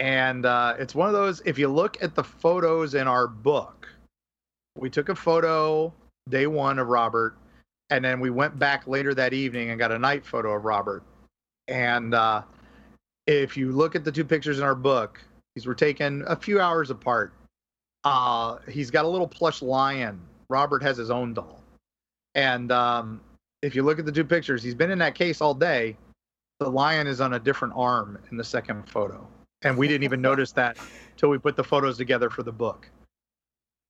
and 0.00 0.46
uh, 0.46 0.74
it's 0.78 0.94
one 0.94 1.08
of 1.08 1.14
those. 1.14 1.40
If 1.44 1.58
you 1.58 1.68
look 1.68 2.02
at 2.02 2.14
the 2.14 2.24
photos 2.24 2.94
in 2.94 3.06
our 3.06 3.28
book, 3.28 3.88
we 4.76 4.90
took 4.90 5.08
a 5.08 5.14
photo 5.14 5.92
day 6.28 6.46
one 6.46 6.78
of 6.78 6.88
Robert, 6.88 7.36
and 7.90 8.04
then 8.04 8.18
we 8.18 8.30
went 8.30 8.58
back 8.58 8.86
later 8.86 9.14
that 9.14 9.32
evening 9.32 9.70
and 9.70 9.78
got 9.78 9.92
a 9.92 9.98
night 9.98 10.24
photo 10.24 10.54
of 10.54 10.64
Robert. 10.64 11.02
And 11.68 12.14
uh, 12.14 12.42
if 13.26 13.56
you 13.56 13.72
look 13.72 13.94
at 13.94 14.04
the 14.04 14.12
two 14.12 14.24
pictures 14.24 14.58
in 14.58 14.64
our 14.64 14.74
book, 14.74 15.20
these 15.54 15.66
were 15.66 15.74
taken 15.74 16.24
a 16.26 16.36
few 16.36 16.60
hours 16.60 16.90
apart. 16.90 17.32
Uh, 18.04 18.58
he's 18.68 18.90
got 18.90 19.04
a 19.04 19.08
little 19.08 19.28
plush 19.28 19.62
lion. 19.62 20.20
Robert 20.48 20.82
has 20.82 20.96
his 20.96 21.10
own 21.10 21.34
doll. 21.34 21.62
And 22.34 22.72
um, 22.72 23.20
if 23.62 23.74
you 23.74 23.82
look 23.82 23.98
at 23.98 24.04
the 24.04 24.12
two 24.12 24.24
pictures, 24.24 24.62
he's 24.62 24.74
been 24.74 24.90
in 24.90 24.98
that 24.98 25.14
case 25.14 25.40
all 25.40 25.54
day. 25.54 25.96
The 26.60 26.70
lion 26.70 27.06
is 27.06 27.20
on 27.20 27.34
a 27.34 27.38
different 27.38 27.74
arm 27.76 28.18
in 28.30 28.36
the 28.36 28.44
second 28.44 28.88
photo. 28.88 29.26
And 29.62 29.78
we 29.78 29.88
didn't 29.88 30.04
even 30.04 30.20
notice 30.30 30.52
that 30.52 30.76
till 31.16 31.30
we 31.30 31.38
put 31.38 31.56
the 31.56 31.64
photos 31.64 31.96
together 31.96 32.30
for 32.30 32.42
the 32.42 32.52
book. 32.52 32.88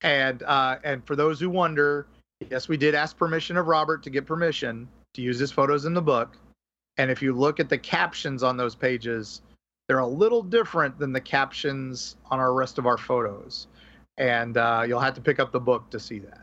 And 0.03 0.43
uh, 0.43 0.77
and 0.85 1.05
for 1.07 1.17
those 1.17 1.41
who 1.41 1.49
wonder, 1.49 2.07
yes, 2.51 2.69
we 2.69 2.77
did 2.77 2.95
ask 2.95 3.17
permission 3.17 3.57
of 3.57 3.67
Robert 3.67 4.03
to 4.03 4.11
get 4.11 4.27
permission 4.27 4.87
to 5.15 5.23
use 5.23 5.39
his 5.39 5.51
photos 5.51 5.87
in 5.87 5.95
the 5.95 6.03
book. 6.03 6.37
And 6.99 7.11
if 7.11 7.23
you 7.23 7.33
look 7.33 7.59
at 7.59 7.69
the 7.69 7.79
captions 7.79 8.43
on 8.43 8.57
those 8.57 8.75
pages, 8.75 9.41
they're 9.89 9.99
a 9.99 10.07
little 10.07 10.43
different 10.43 10.99
than 10.99 11.13
the 11.13 11.21
captions 11.21 12.17
on 12.31 12.41
our 12.41 12.55
rest 12.55 12.79
of 12.79 12.87
our 12.87 12.99
photos. 12.99 13.67
And 14.17 14.57
uh, 14.57 14.85
you'll 14.87 15.01
have 15.01 15.15
to 15.15 15.21
pick 15.21 15.41
up 15.41 15.53
the 15.53 15.61
book 15.61 15.91
to 15.91 15.99
see 15.99 16.21
that. 16.21 16.41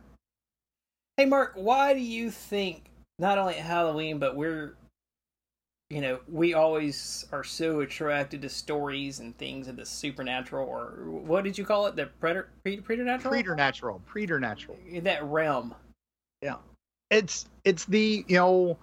Hey, 1.18 1.26
Mark, 1.26 1.54
why 1.56 1.94
do 1.94 2.00
you 2.00 2.30
think 2.32 2.90
not 3.20 3.38
only 3.38 3.56
at 3.56 3.66
Halloween, 3.66 4.18
but 4.18 4.36
we're, 4.36 4.76
you 5.90 6.02
know, 6.02 6.20
we 6.28 6.54
always 6.54 7.26
are 7.32 7.44
so 7.44 7.82
attracted 7.82 8.42
to 8.42 8.50
stories 8.50 9.20
and 9.20 9.38
things 9.38 9.68
of 9.68 9.76
the 9.76 9.86
supernatural, 9.86 10.68
or 10.68 11.10
what 11.10 11.44
did 11.44 11.58
you 11.58 11.66
call 11.66 11.86
it? 11.88 11.96
The 11.96 12.08
preter, 12.20 12.50
pre- 12.64 12.82
preternatural? 12.82 13.32
Preternatural, 13.32 14.02
preternatural. 14.06 14.78
That 15.02 15.24
realm. 15.24 15.76
Yeah, 16.42 16.56
it's 17.10 17.46
it's 17.66 17.86
the 17.86 18.26
you 18.28 18.38
know, 18.38 18.78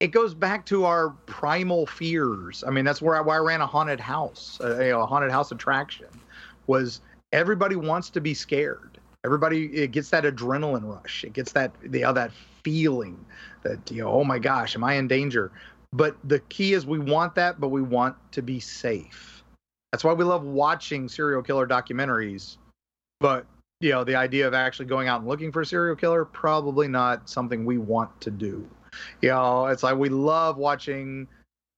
it 0.00 0.08
goes 0.08 0.34
back 0.34 0.64
to 0.66 0.84
our 0.84 1.10
primal 1.26 1.86
fears. 1.86 2.62
I 2.66 2.70
mean, 2.70 2.84
that's 2.84 3.02
where 3.02 3.16
I, 3.16 3.20
why 3.20 3.36
I 3.36 3.38
ran 3.38 3.60
a 3.60 3.66
haunted 3.66 3.98
house, 4.00 4.58
uh, 4.62 4.78
you 4.78 4.90
know, 4.90 5.02
a 5.02 5.06
haunted 5.06 5.30
house 5.30 5.50
attraction, 5.50 6.06
was 6.66 7.00
everybody 7.32 7.76
wants 7.76 8.10
to 8.10 8.20
be 8.20 8.34
scared. 8.34 8.98
Everybody 9.24 9.66
it 9.74 9.90
gets 9.90 10.10
that 10.10 10.24
adrenaline 10.24 10.84
rush. 10.84 11.24
It 11.24 11.32
gets 11.32 11.52
that 11.52 11.72
you 11.82 11.90
that 12.00 12.30
feeling 12.62 13.24
that 13.62 13.90
you 13.90 14.02
know, 14.02 14.10
oh 14.10 14.24
my 14.24 14.38
gosh, 14.38 14.76
am 14.76 14.84
I 14.84 14.94
in 14.94 15.08
danger? 15.08 15.50
But 15.92 16.16
the 16.22 16.38
key 16.40 16.74
is 16.74 16.86
we 16.86 16.98
want 16.98 17.34
that, 17.34 17.60
but 17.60 17.68
we 17.68 17.82
want 17.82 18.14
to 18.32 18.42
be 18.42 18.60
safe. 18.60 19.42
That's 19.90 20.04
why 20.04 20.12
we 20.12 20.24
love 20.24 20.44
watching 20.44 21.08
serial 21.08 21.42
killer 21.42 21.66
documentaries. 21.66 22.58
But 23.18 23.46
you 23.80 23.90
know, 23.90 24.04
the 24.04 24.14
idea 24.14 24.46
of 24.46 24.54
actually 24.54 24.86
going 24.86 25.08
out 25.08 25.20
and 25.20 25.28
looking 25.28 25.50
for 25.50 25.62
a 25.62 25.66
serial 25.66 25.96
killer, 25.96 26.24
probably 26.24 26.86
not 26.86 27.28
something 27.28 27.64
we 27.64 27.78
want 27.78 28.20
to 28.20 28.30
do. 28.30 28.68
You 29.22 29.30
know, 29.30 29.66
it's 29.66 29.82
like 29.82 29.96
we 29.96 30.08
love 30.08 30.56
watching, 30.56 31.26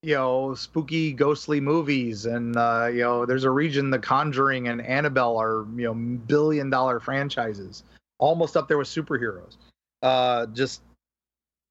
you 0.02 0.14
know, 0.14 0.54
spooky, 0.54 1.12
ghostly 1.12 1.60
movies. 1.60 2.26
And, 2.26 2.56
uh, 2.56 2.88
you 2.92 3.00
know, 3.00 3.26
there's 3.26 3.44
a 3.44 3.50
region, 3.50 3.90
The 3.90 3.98
Conjuring 3.98 4.68
and 4.68 4.80
Annabelle 4.80 5.36
are, 5.36 5.66
you 5.76 5.84
know, 5.84 5.94
billion 5.94 6.70
dollar 6.70 7.00
franchises, 7.00 7.84
almost 8.18 8.56
up 8.56 8.68
there 8.68 8.78
with 8.78 8.88
superheroes. 8.88 9.56
Uh, 10.02 10.46
just, 10.46 10.82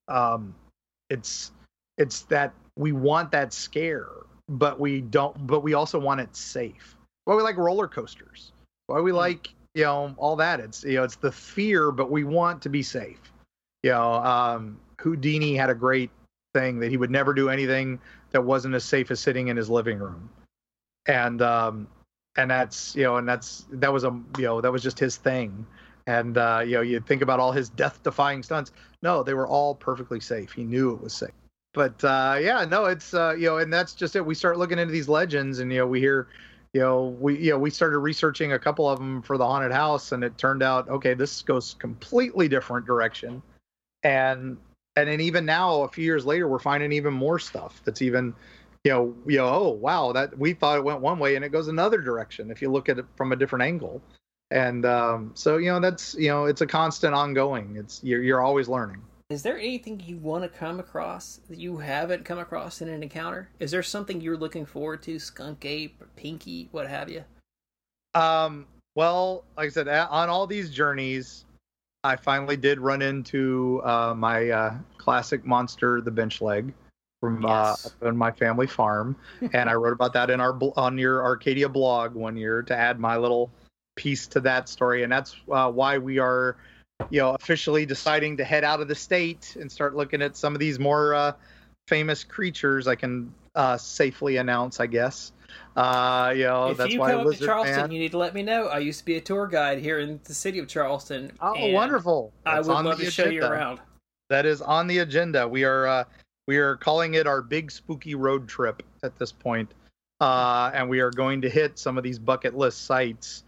um, 0.07 0.53
it's, 1.09 1.51
it's 1.97 2.21
that 2.23 2.53
we 2.77 2.91
want 2.91 3.31
that 3.31 3.51
scare, 3.53 4.09
but 4.47 4.79
we 4.79 5.01
don't, 5.01 5.47
but 5.47 5.61
we 5.61 5.73
also 5.73 5.99
want 5.99 6.21
it 6.21 6.35
safe. 6.35 6.95
Why 7.25 7.35
we 7.35 7.43
like 7.43 7.57
roller 7.57 7.87
coasters. 7.87 8.51
Why 8.87 9.01
we 9.01 9.11
like, 9.11 9.49
you 9.75 9.83
know, 9.83 10.15
all 10.17 10.35
that. 10.37 10.59
It's, 10.59 10.83
you 10.83 10.95
know, 10.95 11.03
it's 11.03 11.15
the 11.15 11.31
fear, 11.31 11.91
but 11.91 12.09
we 12.09 12.23
want 12.23 12.61
to 12.63 12.69
be 12.69 12.81
safe. 12.81 13.19
You 13.83 13.91
know, 13.91 14.13
um, 14.13 14.79
Houdini 14.99 15.55
had 15.55 15.69
a 15.69 15.75
great 15.75 16.11
thing 16.53 16.79
that 16.79 16.89
he 16.89 16.97
would 16.97 17.11
never 17.11 17.33
do 17.33 17.49
anything 17.49 17.99
that 18.31 18.43
wasn't 18.43 18.75
as 18.75 18.83
safe 18.83 19.11
as 19.11 19.19
sitting 19.19 19.47
in 19.47 19.57
his 19.57 19.69
living 19.69 19.97
room. 19.99 20.29
And, 21.07 21.41
um, 21.41 21.87
and 22.37 22.51
that's, 22.51 22.95
you 22.95 23.03
know, 23.03 23.17
and 23.17 23.27
that's, 23.27 23.65
that 23.71 23.91
was 23.91 24.03
a, 24.03 24.11
you 24.37 24.43
know, 24.43 24.61
that 24.61 24.71
was 24.71 24.83
just 24.83 24.99
his 24.99 25.17
thing. 25.17 25.65
And, 26.07 26.37
uh, 26.37 26.61
you 26.65 26.73
know, 26.73 26.81
you 26.81 26.99
think 26.99 27.21
about 27.21 27.39
all 27.39 27.51
his 27.51 27.69
death 27.69 28.01
defying 28.03 28.43
stunts. 28.43 28.71
No, 29.01 29.23
they 29.23 29.33
were 29.33 29.47
all 29.47 29.75
perfectly 29.75 30.19
safe. 30.19 30.51
He 30.51 30.63
knew 30.63 30.93
it 30.93 31.01
was 31.01 31.13
safe. 31.13 31.31
But, 31.73 32.03
uh, 32.03 32.37
yeah, 32.41 32.65
no, 32.65 32.85
it's, 32.85 33.13
uh, 33.13 33.35
you 33.37 33.45
know, 33.45 33.57
and 33.59 33.71
that's 33.71 33.93
just 33.93 34.15
it. 34.15 34.25
We 34.25 34.35
start 34.35 34.57
looking 34.57 34.79
into 34.79 34.91
these 34.91 35.07
legends 35.07 35.59
and, 35.59 35.71
you 35.71 35.79
know, 35.79 35.87
we 35.87 35.99
hear, 35.99 36.27
you 36.73 36.81
know, 36.81 37.15
we, 37.19 37.37
you 37.37 37.51
know, 37.51 37.59
we 37.59 37.69
started 37.69 37.99
researching 37.99 38.53
a 38.53 38.59
couple 38.59 38.89
of 38.89 38.97
them 38.99 39.21
for 39.21 39.37
the 39.37 39.45
haunted 39.45 39.71
house 39.71 40.11
and 40.11 40.23
it 40.23 40.37
turned 40.37 40.63
out, 40.63 40.89
okay, 40.89 41.13
this 41.13 41.41
goes 41.43 41.75
completely 41.75 42.47
different 42.47 42.85
direction. 42.85 43.41
And, 44.03 44.57
and 44.99 45.09
then 45.09 45.21
even 45.21 45.45
now, 45.45 45.83
a 45.83 45.87
few 45.87 46.03
years 46.03 46.25
later, 46.25 46.47
we're 46.47 46.59
finding 46.59 46.91
even 46.91 47.13
more 47.13 47.39
stuff 47.39 47.81
that's 47.85 48.01
even, 48.01 48.33
you 48.83 48.91
know, 48.91 49.15
you 49.25 49.37
know, 49.37 49.47
oh 49.47 49.69
wow, 49.69 50.11
that 50.11 50.37
we 50.37 50.53
thought 50.53 50.77
it 50.77 50.83
went 50.83 51.01
one 51.01 51.19
way 51.19 51.35
and 51.35 51.45
it 51.45 51.49
goes 51.49 51.67
another 51.67 52.01
direction 52.01 52.51
if 52.51 52.61
you 52.61 52.69
look 52.69 52.89
at 52.89 52.99
it 52.99 53.05
from 53.15 53.31
a 53.31 53.35
different 53.35 53.63
angle. 53.63 54.01
And 54.51 54.85
um, 54.85 55.31
so 55.35 55.57
you 55.57 55.71
know, 55.71 55.79
that's 55.79 56.15
you 56.15 56.29
know, 56.29 56.45
it's 56.45 56.61
a 56.61 56.67
constant 56.67 57.13
ongoing. 57.13 57.75
It's 57.77 58.03
you're 58.03 58.21
you're 58.23 58.41
always 58.41 58.67
learning. 58.67 59.01
Is 59.29 59.43
there 59.43 59.59
anything 59.59 60.01
you 60.03 60.17
want 60.17 60.43
to 60.43 60.49
come 60.49 60.79
across 60.79 61.39
that 61.49 61.59
you 61.59 61.77
haven't 61.77 62.25
come 62.25 62.39
across 62.39 62.81
in 62.81 62.89
an 62.89 63.03
encounter? 63.03 63.47
Is 63.59 63.69
there 63.69 63.83
something 63.83 64.19
you're 64.19 64.35
looking 64.35 64.65
forward 64.65 65.03
to? 65.03 65.19
Skunk 65.19 65.65
ape, 65.65 66.03
pinky, 66.15 66.67
what 66.71 66.87
have 66.87 67.09
you? 67.09 67.23
Um, 68.15 68.65
well, 68.95 69.43
like 69.55 69.67
I 69.67 69.69
said, 69.69 69.87
on 69.87 70.29
all 70.29 70.47
these 70.47 70.71
journeys, 70.71 71.45
I 72.03 72.15
finally 72.15 72.57
did 72.57 72.79
run 72.79 73.01
into 73.01 73.81
uh, 73.83 74.13
my 74.15 74.49
uh, 74.49 74.73
classic 74.97 75.45
monster, 75.45 76.01
the 76.01 76.11
bench 76.11 76.41
leg, 76.41 76.73
from 77.19 77.43
Yes. 77.43 77.93
uh, 78.01 78.07
on 78.07 78.15
my 78.15 78.31
family 78.31 78.67
farm, 78.67 79.15
and 79.53 79.69
I 79.69 79.73
wrote 79.73 79.93
about 79.93 80.13
that 80.13 80.29
in 80.29 80.39
our 80.39 80.57
on 80.77 80.97
your 80.97 81.21
Arcadia 81.23 81.67
blog 81.67 82.13
one 82.13 82.37
year 82.37 82.61
to 82.63 82.75
add 82.75 82.99
my 82.99 83.17
little 83.17 83.51
piece 83.95 84.27
to 84.27 84.39
that 84.41 84.69
story, 84.69 85.03
and 85.03 85.11
that's 85.11 85.35
uh, 85.51 85.69
why 85.69 85.97
we 85.97 86.19
are, 86.19 86.55
you 87.09 87.19
know, 87.19 87.31
officially 87.31 87.85
deciding 87.85 88.37
to 88.37 88.45
head 88.45 88.63
out 88.63 88.79
of 88.79 88.87
the 88.87 88.95
state 88.95 89.57
and 89.59 89.69
start 89.69 89.95
looking 89.95 90.21
at 90.21 90.37
some 90.37 90.53
of 90.53 90.59
these 90.59 90.79
more 90.79 91.13
uh, 91.13 91.33
famous 91.87 92.23
creatures. 92.23 92.87
I 92.87 92.95
can 92.95 93.33
uh, 93.55 93.75
safely 93.77 94.37
announce, 94.37 94.79
I 94.79 94.87
guess. 94.87 95.33
Uh, 95.79 96.33
you 96.35 96.43
know, 96.43 96.67
if 96.71 96.77
that's 96.77 96.91
you 96.91 96.99
why 96.99 97.11
come 97.11 97.25
up 97.25 97.33
to 97.33 97.45
Charleston, 97.45 97.77
Man- 97.77 97.91
you 97.91 97.99
need 97.99 98.11
to 98.11 98.17
let 98.17 98.33
me 98.33 98.43
know. 98.43 98.67
I 98.67 98.79
used 98.79 98.99
to 98.99 99.05
be 99.05 99.15
a 99.15 99.21
tour 99.21 99.47
guide 99.47 99.79
here 99.79 99.99
in 99.99 100.19
the 100.25 100.33
city 100.33 100.59
of 100.59 100.67
Charleston. 100.67 101.31
Oh, 101.39 101.71
wonderful! 101.71 102.33
I 102.45 102.59
would 102.59 102.67
love 102.67 102.99
to 102.99 103.09
show 103.09 103.29
you 103.29 103.45
around. 103.45 103.79
That 104.29 104.45
is 104.45 104.61
on 104.61 104.87
the 104.87 104.97
agenda. 104.97 105.47
We 105.47 105.63
are 105.63 105.87
uh, 105.87 106.03
we 106.49 106.57
are 106.57 106.75
calling 106.75 107.13
it 107.13 107.27
our 107.27 107.41
big 107.41 107.71
spooky 107.71 108.13
road 108.13 108.49
trip 108.49 108.83
at 109.03 109.17
this 109.17 109.31
point, 109.31 109.71
uh, 110.19 110.69
and 110.73 110.89
we 110.89 110.99
are 110.99 111.11
going 111.11 111.39
to 111.43 111.49
hit 111.49 111.79
some 111.79 111.97
of 111.97 112.03
these 112.03 112.19
bucket 112.19 112.57
list 112.57 112.83
sites. 112.83 113.45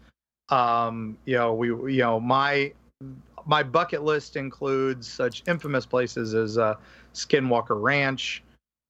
Um, 0.48 1.18
you 1.26 1.36
know, 1.36 1.52
we 1.52 1.68
you 1.68 2.00
know 2.00 2.18
my 2.18 2.72
my 3.44 3.62
bucket 3.62 4.04
list 4.04 4.36
includes 4.36 5.06
such 5.06 5.42
infamous 5.46 5.84
places 5.84 6.32
as 6.32 6.56
uh, 6.56 6.76
Skinwalker 7.12 7.78
Ranch, 7.78 8.42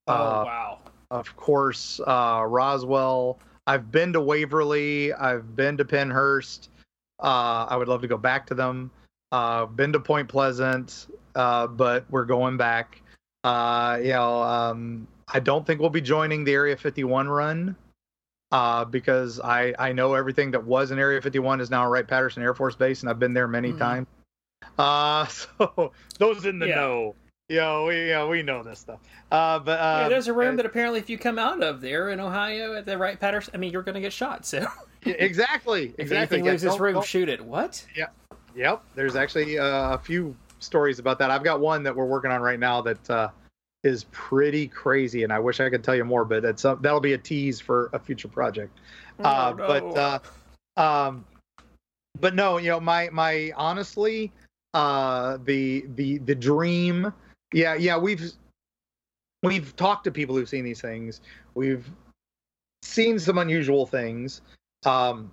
Oh 0.08 0.12
uh, 0.12 0.44
wow! 0.46 0.78
Of 1.12 1.36
course, 1.36 2.00
uh, 2.06 2.42
Roswell. 2.48 3.38
I've 3.66 3.92
been 3.92 4.14
to 4.14 4.20
Waverly. 4.22 5.12
I've 5.12 5.54
been 5.54 5.76
to 5.76 5.84
Pennhurst. 5.84 6.68
Uh, 7.22 7.66
I 7.68 7.76
would 7.76 7.86
love 7.86 8.00
to 8.00 8.08
go 8.08 8.16
back 8.16 8.46
to 8.46 8.54
them. 8.54 8.90
Uh, 9.30 9.66
been 9.66 9.92
to 9.92 10.00
Point 10.00 10.26
Pleasant, 10.28 11.06
uh, 11.34 11.66
but 11.66 12.06
we're 12.10 12.24
going 12.24 12.56
back. 12.56 13.02
Uh, 13.44 13.98
you 14.02 14.10
know, 14.12 14.42
um, 14.42 15.06
I 15.28 15.38
don't 15.38 15.66
think 15.66 15.80
we'll 15.80 15.90
be 15.90 16.00
joining 16.00 16.44
the 16.44 16.52
Area 16.54 16.76
51 16.78 17.28
run 17.28 17.76
uh, 18.50 18.84
because 18.86 19.38
I 19.38 19.74
I 19.78 19.92
know 19.92 20.14
everything 20.14 20.50
that 20.52 20.64
was 20.64 20.92
in 20.92 20.98
Area 20.98 21.20
51 21.20 21.60
is 21.60 21.70
now 21.70 21.86
Wright 21.86 22.08
Patterson 22.08 22.42
Air 22.42 22.54
Force 22.54 22.74
Base, 22.74 23.02
and 23.02 23.10
I've 23.10 23.18
been 23.18 23.34
there 23.34 23.48
many 23.48 23.72
Mhm. 23.72 23.78
times. 23.78 24.06
Uh, 24.78 25.26
so 25.26 25.92
those 26.18 26.46
in 26.46 26.58
the 26.58 26.68
Yeah. 26.68 26.76
know, 26.76 27.14
Yeah, 27.52 27.84
we 27.84 28.08
yeah 28.08 28.26
we 28.26 28.42
know 28.42 28.62
this 28.62 28.78
stuff. 28.78 29.00
Uh, 29.30 29.58
but 29.58 29.78
uh, 29.78 29.98
yeah, 30.02 30.08
there's 30.08 30.26
a 30.26 30.32
room 30.32 30.56
that 30.56 30.64
apparently, 30.64 30.98
if 30.98 31.10
you 31.10 31.18
come 31.18 31.38
out 31.38 31.62
of 31.62 31.82
there 31.82 32.08
in 32.08 32.18
Ohio 32.18 32.74
at 32.74 32.86
the 32.86 32.96
Wright 32.96 33.20
Patterson, 33.20 33.52
I 33.54 33.58
mean, 33.58 33.70
you're 33.70 33.82
going 33.82 33.94
to 33.94 34.00
get 34.00 34.12
shot. 34.12 34.46
So 34.46 34.66
exactly, 35.02 35.88
if 35.88 36.00
exactly. 36.00 36.16
anything 36.38 36.44
leaves 36.50 36.62
this 36.62 36.80
room, 36.80 37.02
shoot 37.02 37.28
it. 37.28 37.44
What? 37.44 37.84
Yeah, 37.94 38.06
yep. 38.56 38.82
There's 38.94 39.16
actually 39.16 39.58
uh, 39.58 39.94
a 39.94 39.98
few 39.98 40.34
stories 40.60 40.98
about 40.98 41.18
that. 41.18 41.30
I've 41.30 41.44
got 41.44 41.60
one 41.60 41.82
that 41.82 41.94
we're 41.94 42.06
working 42.06 42.30
on 42.30 42.40
right 42.40 42.58
now 42.58 42.80
that 42.80 43.10
uh, 43.10 43.28
is 43.84 44.04
pretty 44.12 44.66
crazy, 44.66 45.22
and 45.22 45.30
I 45.30 45.38
wish 45.38 45.60
I 45.60 45.68
could 45.68 45.84
tell 45.84 45.94
you 45.94 46.06
more, 46.06 46.24
but 46.24 46.46
it's 46.46 46.64
uh, 46.64 46.76
that'll 46.76 47.00
be 47.00 47.12
a 47.12 47.18
tease 47.18 47.60
for 47.60 47.90
a 47.92 47.98
future 47.98 48.28
project. 48.28 48.78
Oh, 49.18 49.24
uh, 49.24 49.54
no. 49.58 49.66
But 49.66 50.22
uh, 50.78 51.06
um, 51.06 51.26
but 52.18 52.34
no, 52.34 52.56
you 52.56 52.70
know, 52.70 52.80
my 52.80 53.10
my 53.12 53.52
honestly, 53.56 54.32
uh, 54.72 55.36
the 55.44 55.84
the 55.96 56.16
the 56.18 56.34
dream, 56.34 57.12
yeah, 57.52 57.74
yeah, 57.74 57.96
we've 57.96 58.32
we've 59.42 59.74
talked 59.76 60.04
to 60.04 60.10
people 60.10 60.36
who've 60.36 60.48
seen 60.48 60.64
these 60.64 60.80
things. 60.80 61.20
We've 61.54 61.88
seen 62.82 63.18
some 63.18 63.38
unusual 63.38 63.86
things. 63.86 64.40
Um, 64.84 65.30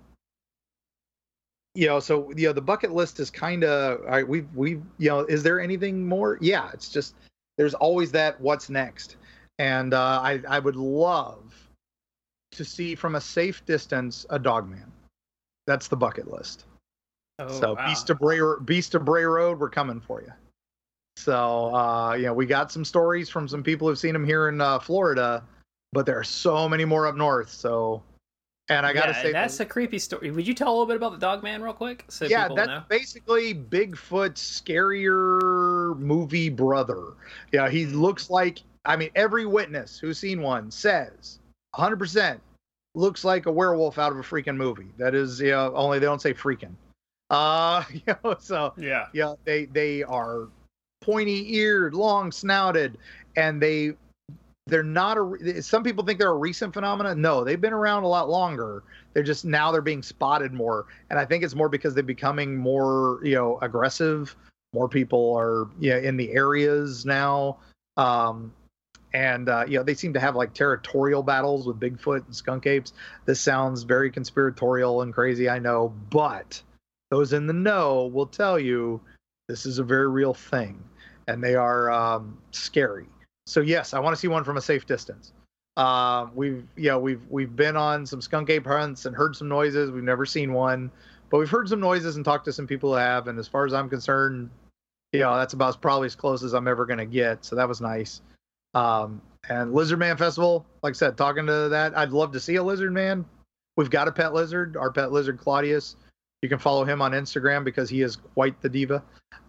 you 1.74 1.86
know, 1.86 2.00
so 2.00 2.32
you 2.36 2.48
know, 2.48 2.52
the 2.52 2.62
bucket 2.62 2.92
list 2.92 3.20
is 3.20 3.30
kind 3.30 3.64
of 3.64 4.00
all 4.00 4.06
right. 4.06 4.26
We've 4.26 4.48
we've 4.54 4.82
you 4.98 5.08
know, 5.08 5.20
is 5.20 5.42
there 5.42 5.60
anything 5.60 6.06
more? 6.06 6.38
Yeah, 6.40 6.70
it's 6.72 6.88
just 6.88 7.14
there's 7.56 7.74
always 7.74 8.10
that 8.12 8.40
what's 8.40 8.70
next, 8.70 9.16
and 9.58 9.94
uh, 9.94 10.20
I 10.22 10.40
I 10.48 10.58
would 10.58 10.76
love 10.76 11.54
to 12.52 12.64
see 12.64 12.94
from 12.94 13.14
a 13.14 13.20
safe 13.20 13.64
distance 13.66 14.26
a 14.30 14.38
dogman. 14.38 14.90
That's 15.66 15.86
the 15.86 15.96
bucket 15.96 16.30
list. 16.30 16.64
Oh, 17.38 17.48
so 17.48 17.74
wow. 17.74 17.86
Beast 17.86 18.10
of 18.10 18.18
Bray 18.18 18.40
Beast 18.64 18.94
of 18.94 19.04
Bray 19.04 19.24
Road, 19.24 19.60
we're 19.60 19.70
coming 19.70 20.00
for 20.00 20.20
you. 20.20 20.32
So 21.16 21.74
uh, 21.74 22.14
you 22.14 22.24
know, 22.24 22.34
we 22.34 22.46
got 22.46 22.72
some 22.72 22.84
stories 22.84 23.28
from 23.28 23.48
some 23.48 23.62
people 23.62 23.88
who've 23.88 23.98
seen 23.98 24.12
them 24.12 24.24
here 24.24 24.48
in 24.48 24.60
uh, 24.60 24.78
Florida, 24.78 25.44
but 25.92 26.06
there 26.06 26.18
are 26.18 26.24
so 26.24 26.68
many 26.68 26.84
more 26.84 27.06
up 27.06 27.16
north. 27.16 27.50
So, 27.50 28.02
and 28.68 28.86
I 28.86 28.92
gotta 28.92 29.12
Yeah, 29.12 29.22
say, 29.22 29.32
that's 29.32 29.60
a 29.60 29.66
creepy 29.66 29.98
story. 29.98 30.30
Would 30.30 30.46
you 30.46 30.54
tell 30.54 30.68
a 30.68 30.72
little 30.72 30.86
bit 30.86 30.96
about 30.96 31.12
the 31.12 31.18
dog 31.18 31.42
man 31.42 31.62
real 31.62 31.72
quick? 31.72 32.04
So 32.08 32.26
yeah, 32.26 32.48
that's 32.48 32.68
know. 32.68 32.82
basically 32.88 33.54
Bigfoot's 33.54 34.62
scarier 34.62 35.98
movie 35.98 36.48
brother. 36.48 37.14
Yeah, 37.52 37.68
he 37.68 37.86
looks 37.86 38.30
like. 38.30 38.60
I 38.86 38.96
mean, 38.96 39.10
every 39.14 39.44
witness 39.44 39.98
who's 39.98 40.18
seen 40.18 40.40
one 40.40 40.70
says 40.70 41.38
100% 41.74 42.40
looks 42.94 43.24
like 43.24 43.44
a 43.46 43.52
werewolf 43.52 43.98
out 43.98 44.10
of 44.10 44.18
a 44.18 44.22
freaking 44.22 44.56
movie. 44.56 44.88
That 44.96 45.14
is, 45.14 45.38
you 45.40 45.50
know, 45.50 45.72
only 45.74 45.98
they 45.98 46.06
don't 46.06 46.22
say 46.22 46.32
freaking. 46.32 46.74
Uh, 47.28 47.84
you 47.92 48.00
know, 48.24 48.36
so 48.40 48.72
Yeah. 48.78 49.06
yeah, 49.12 49.34
they 49.44 49.66
they 49.66 50.02
are 50.02 50.48
pointy 51.00 51.54
eared, 51.54 51.94
long 51.94 52.32
snouted, 52.32 52.98
and 53.36 53.60
they 53.60 53.92
they're 54.66 54.82
not 54.82 55.18
a. 55.18 55.62
Some 55.62 55.82
people 55.82 56.04
think 56.04 56.18
they're 56.18 56.30
a 56.30 56.36
recent 56.36 56.72
phenomenon. 56.72 57.20
No, 57.20 57.44
they've 57.44 57.60
been 57.60 57.72
around 57.72 58.04
a 58.04 58.08
lot 58.08 58.28
longer. 58.28 58.82
They're 59.12 59.22
just 59.22 59.44
now 59.44 59.72
they're 59.72 59.82
being 59.82 60.02
spotted 60.02 60.52
more, 60.52 60.86
and 61.10 61.18
I 61.18 61.24
think 61.24 61.42
it's 61.42 61.54
more 61.54 61.68
because 61.68 61.94
they're 61.94 62.02
becoming 62.02 62.56
more 62.56 63.20
you 63.22 63.34
know 63.34 63.58
aggressive. 63.60 64.34
More 64.72 64.88
people 64.88 65.34
are 65.36 65.68
yeah 65.78 65.98
in 65.98 66.16
the 66.16 66.32
areas 66.32 67.04
now. 67.04 67.58
Um, 67.96 68.52
and 69.12 69.48
uh, 69.48 69.64
you 69.66 69.78
know 69.78 69.82
they 69.82 69.94
seem 69.94 70.12
to 70.14 70.20
have 70.20 70.36
like 70.36 70.54
territorial 70.54 71.22
battles 71.22 71.66
with 71.66 71.80
Bigfoot 71.80 72.26
and 72.26 72.34
skunk 72.34 72.66
apes. 72.66 72.92
This 73.24 73.40
sounds 73.40 73.82
very 73.82 74.10
conspiratorial 74.10 75.02
and 75.02 75.12
crazy, 75.12 75.48
I 75.48 75.58
know, 75.58 75.92
but 76.10 76.62
those 77.10 77.32
in 77.32 77.46
the 77.46 77.52
know 77.52 78.06
will 78.06 78.26
tell 78.26 78.58
you 78.58 79.00
this 79.48 79.66
is 79.66 79.78
a 79.78 79.84
very 79.84 80.08
real 80.08 80.34
thing, 80.34 80.80
and 81.30 81.42
they 81.42 81.54
are 81.54 81.90
um, 81.90 82.36
scary. 82.50 83.06
So 83.46 83.60
yes, 83.60 83.94
I 83.94 84.00
want 84.00 84.14
to 84.14 84.20
see 84.20 84.28
one 84.28 84.44
from 84.44 84.56
a 84.56 84.60
safe 84.60 84.86
distance. 84.86 85.32
Um, 85.76 86.32
we've 86.34 86.66
yeah 86.76 86.96
we've 86.96 87.22
we've 87.30 87.54
been 87.54 87.76
on 87.76 88.04
some 88.04 88.20
skunk 88.20 88.50
ape 88.50 88.66
hunts 88.66 89.06
and 89.06 89.14
heard 89.14 89.36
some 89.36 89.48
noises. 89.48 89.90
We've 89.90 90.04
never 90.04 90.26
seen 90.26 90.52
one, 90.52 90.90
but 91.30 91.38
we've 91.38 91.50
heard 91.50 91.68
some 91.68 91.80
noises 91.80 92.16
and 92.16 92.24
talked 92.24 92.44
to 92.46 92.52
some 92.52 92.66
people 92.66 92.90
who 92.90 92.96
have. 92.96 93.28
And 93.28 93.38
as 93.38 93.48
far 93.48 93.64
as 93.66 93.72
I'm 93.72 93.88
concerned, 93.88 94.50
you 95.12 95.20
know 95.20 95.36
that's 95.36 95.54
about 95.54 95.80
probably 95.80 96.06
as 96.06 96.16
close 96.16 96.42
as 96.42 96.52
I'm 96.52 96.68
ever 96.68 96.84
going 96.86 96.98
to 96.98 97.06
get. 97.06 97.44
So 97.44 97.56
that 97.56 97.68
was 97.68 97.80
nice. 97.80 98.20
Um, 98.74 99.22
and 99.48 99.72
Lizard 99.72 99.98
Man 99.98 100.16
Festival, 100.16 100.66
like 100.82 100.92
I 100.92 100.94
said, 100.94 101.16
talking 101.16 101.46
to 101.46 101.68
that, 101.68 101.96
I'd 101.96 102.10
love 102.10 102.32
to 102.32 102.40
see 102.40 102.56
a 102.56 102.62
lizard 102.62 102.92
man. 102.92 103.24
We've 103.76 103.90
got 103.90 104.08
a 104.08 104.12
pet 104.12 104.34
lizard, 104.34 104.76
our 104.76 104.92
pet 104.92 105.12
lizard 105.12 105.38
Claudius. 105.38 105.96
You 106.42 106.48
can 106.48 106.58
follow 106.58 106.84
him 106.84 107.02
on 107.02 107.12
Instagram 107.12 107.64
because 107.64 107.90
he 107.90 108.02
is 108.02 108.16
quite 108.16 108.60
the 108.62 108.68
diva. 108.68 109.02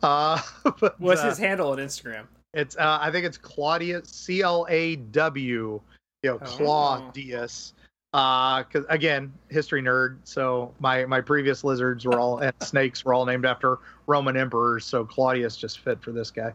Uh, 0.04 0.42
but, 0.80 1.00
What's 1.00 1.22
uh, 1.22 1.30
his 1.30 1.38
handle 1.38 1.72
on 1.72 1.78
Instagram? 1.78 2.26
It's 2.54 2.76
uh, 2.76 3.00
I 3.02 3.12
think 3.12 3.26
it's 3.26 3.38
Claudius 3.38 4.10
C 4.10 4.42
L 4.42 4.66
A 4.70 4.98
W, 4.98 5.82
you 6.24 6.30
know, 6.30 6.40
Oh. 6.42 6.46
Claudius. 6.46 7.74
Uh, 8.14 8.64
cause 8.64 8.84
again, 8.90 9.32
history 9.48 9.82
nerd. 9.82 10.18
So 10.26 10.74
my 10.80 11.06
my 11.06 11.22
previous 11.22 11.64
lizards 11.64 12.06
were 12.06 12.20
all 12.20 12.40
and 12.40 12.54
snakes 12.62 13.06
were 13.06 13.14
all 13.14 13.26
named 13.26 13.46
after 13.46 13.80
Roman 14.06 14.36
emperors. 14.36 14.84
So 14.84 15.06
Claudius 15.06 15.56
just 15.56 15.80
fit 15.80 16.04
for 16.04 16.12
this 16.12 16.30
guy, 16.30 16.52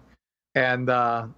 and 0.55 0.91
uh, 0.91 1.28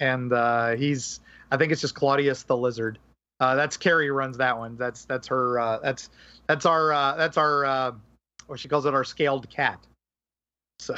and 0.00 0.32
uh, 0.32 0.70
he's 0.70 1.20
I 1.52 1.58
think 1.58 1.70
it's 1.70 1.80
just 1.80 1.94
Claudius 1.94 2.42
the 2.42 2.56
lizard. 2.56 2.98
Uh, 3.38 3.54
that's 3.54 3.76
Carrie 3.76 4.10
runs 4.10 4.38
that 4.38 4.58
one. 4.58 4.76
That's 4.76 5.04
that's 5.04 5.28
her. 5.28 5.60
Uh, 5.60 5.78
that's 5.78 6.10
that's 6.48 6.66
our 6.66 6.92
uh, 6.92 7.14
that's 7.14 7.36
our 7.36 7.64
uh, 7.64 7.92
or 8.48 8.56
she 8.56 8.68
calls 8.68 8.86
it 8.86 8.94
our 8.94 9.04
scaled 9.04 9.48
cat. 9.50 9.78
So 10.78 10.94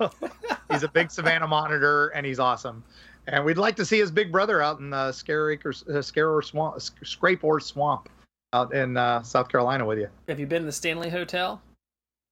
he's 0.70 0.82
a 0.82 0.88
big 0.88 1.10
Savannah 1.10 1.46
monitor 1.46 2.08
and 2.08 2.26
he's 2.26 2.38
awesome. 2.38 2.82
And 3.26 3.44
we'd 3.44 3.58
like 3.58 3.76
to 3.76 3.84
see 3.84 3.98
his 3.98 4.10
big 4.10 4.32
brother 4.32 4.62
out 4.62 4.80
in 4.80 4.90
the 4.90 5.12
Scare 5.12 5.50
Acre, 5.50 5.72
uh, 5.92 6.00
Scare 6.02 6.30
or 6.30 6.42
Swamp, 6.42 6.80
Scape 6.80 7.44
Ore 7.44 7.60
Swamp, 7.60 8.08
out 8.54 8.72
in 8.74 8.96
uh, 8.96 9.22
South 9.22 9.48
Carolina 9.48 9.84
with 9.84 9.98
you. 9.98 10.08
Have 10.28 10.40
you 10.40 10.46
been 10.46 10.62
in 10.62 10.66
the 10.66 10.72
Stanley 10.72 11.10
Hotel? 11.10 11.60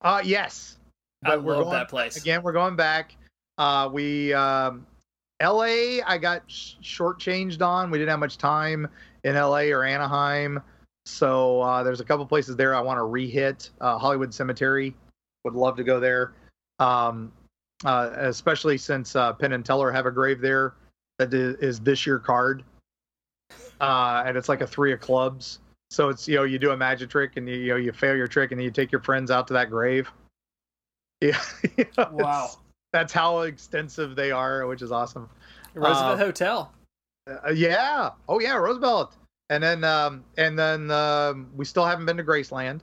Uh 0.03 0.21
yes, 0.25 0.77
I 1.25 1.31
But 1.31 1.43
we're 1.45 1.55
love 1.55 1.64
going 1.64 1.75
that 1.75 1.89
place. 1.89 2.17
again. 2.17 2.43
We're 2.43 2.53
going 2.53 2.77
back. 2.77 3.14
Uh, 3.59 3.89
we 3.93 4.33
um, 4.35 4.87
L.A. 5.41 6.03
I 6.03 6.19
got 6.19 6.43
sh- 6.47 6.75
shortchanged 6.83 7.62
on. 7.62 7.91
We 7.91 7.99
didn't 7.99 8.11
have 8.11 8.21
much 8.21 8.37
time 8.39 8.89
in 9.25 9.37
L.A. 9.37 9.71
or 9.73 9.85
Anaheim, 9.85 10.61
so 11.07 11.61
uh, 11.62 11.82
there's 11.82 12.00
a 12.00 12.04
couple 12.04 12.26
places 12.26 12.57
there 12.57 12.74
I 12.74 12.80
want 12.80 12.98
to 12.98 13.04
re-hit. 13.04 13.70
Uh, 13.80 13.96
Hollywood 13.96 14.34
Cemetery, 14.34 14.94
would 15.44 15.54
love 15.54 15.76
to 15.76 15.84
go 15.84 16.00
there. 16.00 16.34
Um, 16.80 17.32
uh, 17.84 18.11
especially 18.16 18.76
since 18.78 19.14
uh, 19.16 19.32
Penn 19.34 19.52
and 19.52 19.64
Teller 19.64 19.92
have 19.92 20.07
a 20.07 20.11
grave 20.11 20.40
there 20.40 20.74
that 21.18 21.32
is 21.32 21.78
this 21.80 22.07
year 22.07 22.18
card, 22.18 22.64
uh, 23.80 24.22
and 24.26 24.36
it's 24.36 24.48
like 24.48 24.61
a 24.61 24.66
three 24.66 24.92
of 24.92 25.00
clubs. 25.00 25.61
So 25.90 26.09
it's 26.09 26.26
you 26.26 26.36
know 26.36 26.42
you 26.44 26.59
do 26.59 26.72
a 26.72 26.76
magic 26.76 27.11
trick 27.11 27.36
and 27.36 27.48
you, 27.48 27.54
you 27.57 27.68
know 27.70 27.76
you 27.76 27.92
fail 27.92 28.16
your 28.16 28.26
trick 28.26 28.50
and 28.50 28.59
then 28.59 28.64
you 28.64 28.70
take 28.70 28.90
your 28.90 29.00
friends 29.02 29.30
out 29.30 29.46
to 29.48 29.54
that 29.54 29.70
grave. 29.70 30.11
Yeah, 31.22 31.40
you 31.78 31.86
know, 31.96 32.11
Wow. 32.12 32.50
that's 32.92 33.11
how 33.11 33.40
extensive 33.40 34.16
they 34.16 34.30
are, 34.32 34.66
which 34.66 34.82
is 34.82 34.92
awesome. 34.92 35.30
Roosevelt 35.72 36.20
Uh, 36.20 36.24
Hotel. 36.24 36.72
Uh, 37.26 37.52
yeah. 37.52 38.11
Oh 38.28 38.38
yeah, 38.38 38.54
Roosevelt. 38.57 39.16
And 39.51 39.62
then 39.62 39.84
um 39.84 40.24
and 40.36 40.59
then 40.59 40.90
um 40.90 41.49
we 41.57 41.64
still 41.64 41.84
haven't 41.84 42.07
been 42.07 42.16
to 42.16 42.24
Graceland. 42.24 42.80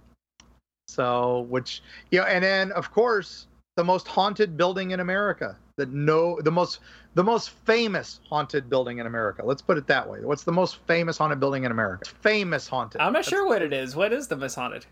So 0.88 1.41
which 1.49 1.82
you 2.11 2.20
know, 2.20 2.26
and 2.26 2.43
then 2.43 2.72
of 2.72 2.91
course 2.91 3.47
the 3.76 3.84
most 3.84 4.07
haunted 4.07 4.55
building 4.55 4.91
in 4.91 4.99
America. 4.99 5.57
The 5.78 5.86
no 5.88 6.39
the 6.41 6.51
most 6.51 6.80
the 7.16 7.24
most 7.24 7.51
famous 7.66 8.20
haunted 8.30 8.70
building 8.70 8.99
in 8.99 9.07
America. 9.07 9.43
Let's 9.45 9.61
put 9.61 9.78
it 9.78 9.88
that 9.88 10.07
way. 10.07 10.20
What's 10.22 10.43
the 10.43 10.51
most 10.51 10.78
famous 10.88 11.18
haunted 11.18 11.39
building 11.39 11.64
in 11.64 11.72
America? 11.72 12.09
Famous 12.22 12.68
haunted. 12.68 13.01
I'm 13.01 13.14
not 13.14 13.20
That's 13.20 13.30
sure 13.30 13.47
what 13.47 13.61
it 13.61 13.74
is. 13.74 13.95
What 13.95 14.14
is 14.14 14.28
the 14.28 14.38
most 14.38 14.55
haunted? 14.55 14.86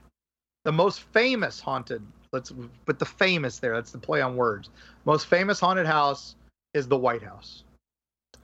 the 0.64 0.72
most 0.72 1.02
famous 1.02 1.60
haunted. 1.60 2.04
Let's 2.32 2.52
put 2.86 3.00
the 3.00 3.06
famous 3.06 3.60
there. 3.60 3.74
That's 3.74 3.92
the 3.92 3.98
play 3.98 4.22
on 4.22 4.36
words. 4.36 4.70
Most 5.06 5.26
famous 5.28 5.60
haunted 5.60 5.86
house 5.86 6.36
is 6.74 6.88
the 6.88 6.98
White 6.98 7.24
House. 7.24 7.64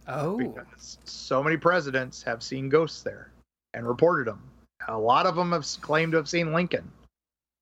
Oh, 0.07 0.37
because 0.37 0.97
so 1.03 1.43
many 1.43 1.57
presidents 1.57 2.23
have 2.23 2.41
seen 2.41 2.69
ghosts 2.69 3.03
there 3.03 3.31
and 3.73 3.87
reported 3.87 4.27
them. 4.27 4.41
A 4.87 4.97
lot 4.97 5.25
of 5.25 5.35
them 5.35 5.51
have 5.51 5.65
claimed 5.81 6.13
to 6.13 6.17
have 6.17 6.29
seen 6.29 6.53
Lincoln. 6.53 6.89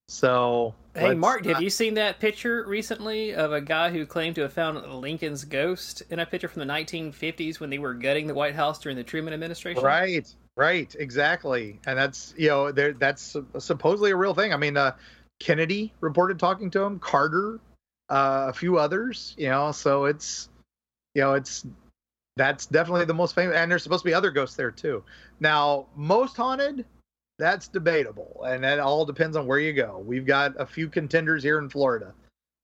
So, 0.08 0.72
hey 0.94 1.14
Mark, 1.14 1.44
have 1.46 1.60
you 1.60 1.68
seen 1.68 1.94
that 1.94 2.20
picture 2.20 2.64
recently 2.68 3.34
of 3.34 3.52
a 3.52 3.60
guy 3.60 3.90
who 3.90 4.06
claimed 4.06 4.36
to 4.36 4.42
have 4.42 4.52
found 4.52 4.80
Lincoln's 4.86 5.44
ghost 5.44 6.04
in 6.10 6.20
a 6.20 6.26
picture 6.26 6.46
from 6.46 6.60
the 6.60 6.72
1950s 6.72 7.58
when 7.58 7.70
they 7.70 7.78
were 7.78 7.94
gutting 7.94 8.28
the 8.28 8.34
White 8.34 8.54
House 8.54 8.78
during 8.78 8.96
the 8.96 9.02
Truman 9.02 9.34
administration? 9.34 9.82
Right, 9.82 10.32
right, 10.56 10.94
exactly, 10.96 11.80
and 11.86 11.98
that's 11.98 12.34
you 12.36 12.48
know 12.48 12.70
there 12.70 12.92
that's 12.92 13.36
supposedly 13.58 14.12
a 14.12 14.16
real 14.16 14.34
thing. 14.34 14.52
I 14.52 14.56
mean, 14.56 14.76
uh, 14.76 14.92
Kennedy 15.40 15.92
reported 16.00 16.38
talking 16.38 16.70
to 16.70 16.82
him, 16.82 17.00
Carter, 17.00 17.58
uh, 18.08 18.46
a 18.48 18.52
few 18.52 18.78
others. 18.78 19.34
You 19.36 19.48
know, 19.48 19.72
so 19.72 20.04
it's 20.04 20.48
you 21.16 21.22
know 21.22 21.34
it's 21.34 21.66
that's 22.36 22.66
definitely 22.66 23.06
the 23.06 23.14
most 23.14 23.34
famous, 23.34 23.56
and 23.56 23.70
there's 23.70 23.82
supposed 23.82 24.02
to 24.02 24.08
be 24.10 24.14
other 24.14 24.30
ghosts 24.30 24.56
there 24.56 24.70
too. 24.70 25.02
Now, 25.40 25.86
most 25.96 26.36
haunted, 26.36 26.84
that's 27.38 27.68
debatable, 27.68 28.44
and 28.46 28.64
that 28.64 28.78
all 28.78 29.04
depends 29.04 29.36
on 29.36 29.46
where 29.46 29.58
you 29.58 29.72
go. 29.72 30.02
We've 30.06 30.26
got 30.26 30.54
a 30.60 30.66
few 30.66 30.88
contenders 30.88 31.42
here 31.42 31.58
in 31.58 31.68
Florida. 31.68 32.14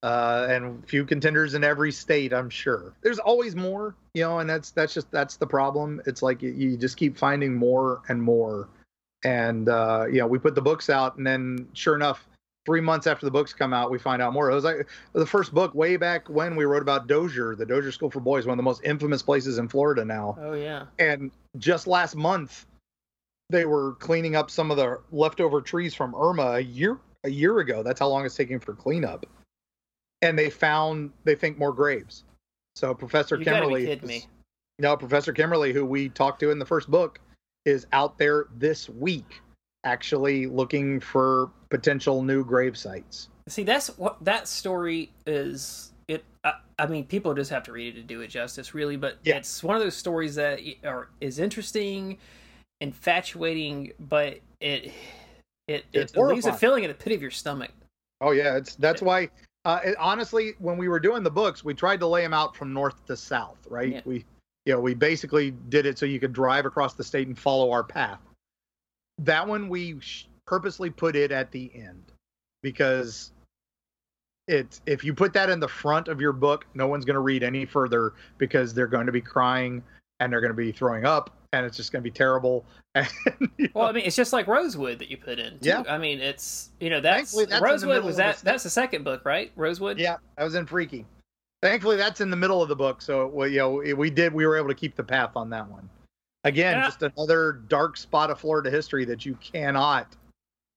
uh, 0.02 0.46
and 0.50 0.86
few 0.88 1.04
contenders 1.04 1.54
in 1.54 1.62
every 1.62 1.92
state. 1.92 2.32
I'm 2.32 2.50
sure 2.50 2.92
there's 3.02 3.18
always 3.18 3.54
more, 3.54 3.94
you 4.14 4.22
know, 4.22 4.40
and 4.40 4.50
that's 4.50 4.70
that's 4.70 4.94
just 4.94 5.10
that's 5.10 5.36
the 5.36 5.46
problem. 5.46 6.02
It's 6.06 6.22
like 6.22 6.42
you, 6.42 6.50
you 6.50 6.76
just 6.76 6.96
keep 6.96 7.16
finding 7.16 7.54
more 7.54 8.02
and 8.08 8.20
more, 8.20 8.68
and 9.24 9.68
uh, 9.68 10.06
you 10.10 10.18
know, 10.18 10.26
we 10.26 10.38
put 10.38 10.54
the 10.54 10.62
books 10.62 10.90
out, 10.90 11.16
and 11.16 11.26
then 11.26 11.68
sure 11.72 11.94
enough, 11.94 12.26
three 12.64 12.80
months 12.80 13.06
after 13.06 13.26
the 13.26 13.30
books 13.30 13.52
come 13.52 13.72
out, 13.72 13.90
we 13.90 13.98
find 13.98 14.22
out 14.22 14.32
more. 14.32 14.50
It 14.50 14.54
was 14.54 14.64
like 14.64 14.88
the 15.12 15.26
first 15.26 15.52
book 15.52 15.74
way 15.74 15.96
back 15.96 16.28
when 16.28 16.56
we 16.56 16.64
wrote 16.64 16.82
about 16.82 17.06
Dozier, 17.06 17.54
the 17.54 17.66
Dozier 17.66 17.92
School 17.92 18.10
for 18.10 18.20
Boys, 18.20 18.46
one 18.46 18.52
of 18.52 18.56
the 18.58 18.62
most 18.62 18.82
infamous 18.84 19.22
places 19.22 19.58
in 19.58 19.68
Florida 19.68 20.04
now. 20.04 20.36
Oh 20.40 20.52
yeah. 20.52 20.84
And 20.98 21.30
just 21.58 21.86
last 21.86 22.14
month, 22.14 22.66
they 23.50 23.66
were 23.66 23.94
cleaning 23.94 24.36
up 24.36 24.50
some 24.50 24.70
of 24.70 24.76
the 24.76 25.00
leftover 25.10 25.60
trees 25.60 25.94
from 25.94 26.14
Irma 26.14 26.52
a 26.52 26.60
year 26.60 26.98
a 27.24 27.30
year 27.30 27.58
ago. 27.58 27.82
That's 27.82 28.00
how 28.00 28.08
long 28.08 28.24
it's 28.24 28.34
taking 28.34 28.58
for 28.58 28.74
cleanup. 28.74 29.26
And 30.22 30.38
they 30.38 30.50
found 30.50 31.10
they 31.24 31.34
think 31.34 31.58
more 31.58 31.72
graves. 31.72 32.24
So 32.74 32.94
Professor 32.94 33.36
You 33.36 33.44
Kimmerle, 33.44 33.86
gotta 33.86 34.06
me. 34.06 34.26
no, 34.78 34.96
Professor 34.96 35.32
Kimmerle, 35.32 35.72
who 35.72 35.84
we 35.84 36.08
talked 36.08 36.40
to 36.40 36.50
in 36.50 36.58
the 36.58 36.64
first 36.66 36.90
book, 36.90 37.18
is 37.64 37.86
out 37.92 38.18
there 38.18 38.46
this 38.56 38.88
week, 38.88 39.40
actually 39.84 40.46
looking 40.46 41.00
for 41.00 41.50
potential 41.70 42.22
new 42.22 42.44
grave 42.44 42.76
sites. 42.76 43.28
See, 43.48 43.62
that's 43.64 43.88
what 43.98 44.22
that 44.24 44.46
story 44.48 45.10
is. 45.26 45.92
It. 46.08 46.24
I, 46.44 46.54
I 46.78 46.86
mean, 46.86 47.04
people 47.06 47.34
just 47.34 47.50
have 47.50 47.62
to 47.64 47.72
read 47.72 47.96
it 47.96 48.00
to 48.00 48.06
do 48.06 48.20
it 48.20 48.28
justice, 48.28 48.74
really. 48.74 48.96
But 48.96 49.18
Yeah. 49.24 49.36
it's 49.36 49.62
one 49.62 49.76
of 49.76 49.82
those 49.82 49.96
stories 49.96 50.34
that 50.36 50.60
are 50.84 51.08
is 51.20 51.38
interesting, 51.38 52.18
infatuating, 52.80 53.92
but 53.98 54.38
it 54.60 54.92
it 55.68 55.84
it 55.92 56.16
leaves 56.16 56.46
a 56.46 56.52
feeling 56.52 56.84
in 56.84 56.88
the 56.88 56.94
pit 56.94 57.12
of 57.12 57.22
your 57.22 57.30
stomach. 57.30 57.70
Oh 58.20 58.30
yeah, 58.30 58.56
it's 58.56 58.76
that's 58.76 59.02
why. 59.02 59.28
Uh, 59.64 59.78
it, 59.84 59.96
honestly, 59.96 60.54
when 60.58 60.76
we 60.76 60.88
were 60.88 60.98
doing 60.98 61.22
the 61.22 61.30
books, 61.30 61.64
we 61.64 61.72
tried 61.72 62.00
to 62.00 62.06
lay 62.06 62.22
them 62.22 62.34
out 62.34 62.56
from 62.56 62.72
north 62.72 63.06
to 63.06 63.16
south, 63.16 63.58
right? 63.70 63.92
Yeah. 63.92 64.00
We, 64.04 64.24
you 64.66 64.72
know, 64.72 64.80
we 64.80 64.92
basically 64.92 65.52
did 65.68 65.86
it 65.86 65.98
so 65.98 66.04
you 66.04 66.18
could 66.18 66.32
drive 66.32 66.66
across 66.66 66.94
the 66.94 67.04
state 67.04 67.28
and 67.28 67.38
follow 67.38 67.70
our 67.70 67.84
path. 67.84 68.18
That 69.18 69.46
one 69.46 69.68
we 69.68 69.98
purposely 70.46 70.90
put 70.90 71.16
it 71.16 71.30
at 71.30 71.50
the 71.52 71.70
end 71.74 72.12
because 72.62 73.32
it's 74.48 74.80
if 74.86 75.04
you 75.04 75.14
put 75.14 75.32
that 75.34 75.50
in 75.50 75.60
the 75.60 75.68
front 75.68 76.08
of 76.08 76.20
your 76.20 76.32
book, 76.32 76.66
no 76.74 76.86
one's 76.86 77.04
going 77.04 77.14
to 77.14 77.20
read 77.20 77.42
any 77.42 77.64
further 77.64 78.14
because 78.38 78.74
they're 78.74 78.86
going 78.86 79.06
to 79.06 79.12
be 79.12 79.20
crying 79.20 79.82
and 80.20 80.32
they're 80.32 80.40
going 80.40 80.50
to 80.50 80.56
be 80.56 80.72
throwing 80.72 81.04
up 81.04 81.30
and 81.52 81.66
it's 81.66 81.76
just 81.76 81.92
going 81.92 82.02
to 82.02 82.08
be 82.08 82.14
terrible. 82.14 82.64
And, 82.94 83.08
you 83.56 83.70
Well, 83.72 83.86
I 83.86 83.92
mean, 83.92 84.04
it's 84.04 84.16
just 84.16 84.34
like 84.34 84.46
Rosewood 84.46 84.98
that 84.98 85.10
you 85.10 85.16
put 85.16 85.38
in. 85.38 85.58
Too. 85.60 85.70
Yeah. 85.70 85.82
I 85.88 85.96
mean, 85.96 86.20
it's 86.20 86.72
you 86.78 86.90
know 86.90 87.00
that's, 87.00 87.34
that's 87.46 87.62
Rosewood 87.62 88.04
was 88.04 88.16
of 88.16 88.16
the 88.18 88.22
that 88.22 88.38
that's 88.40 88.64
the 88.64 88.68
second 88.68 89.02
book, 89.02 89.24
right? 89.24 89.50
Rosewood. 89.56 89.98
Yeah, 89.98 90.16
I 90.36 90.44
was 90.44 90.56
in 90.56 90.66
Freaky. 90.66 91.06
Thankfully, 91.62 91.96
that's 91.96 92.20
in 92.20 92.28
the 92.28 92.36
middle 92.36 92.60
of 92.60 92.68
the 92.68 92.76
book, 92.76 93.00
so 93.00 93.28
well, 93.28 93.48
you 93.48 93.60
know 93.60 93.94
we 93.96 94.10
did 94.10 94.34
we 94.34 94.44
were 94.44 94.58
able 94.58 94.68
to 94.68 94.74
keep 94.74 94.94
the 94.94 95.02
path 95.02 95.30
on 95.36 95.48
that 95.48 95.70
one. 95.70 95.88
Again, 96.44 96.78
Yeah. 96.78 96.86
just 96.86 97.02
another 97.02 97.52
dark 97.68 97.96
spot 97.96 98.30
of 98.30 98.40
Florida 98.40 98.70
history 98.70 99.04
that 99.04 99.24
you 99.24 99.36
cannot 99.36 100.16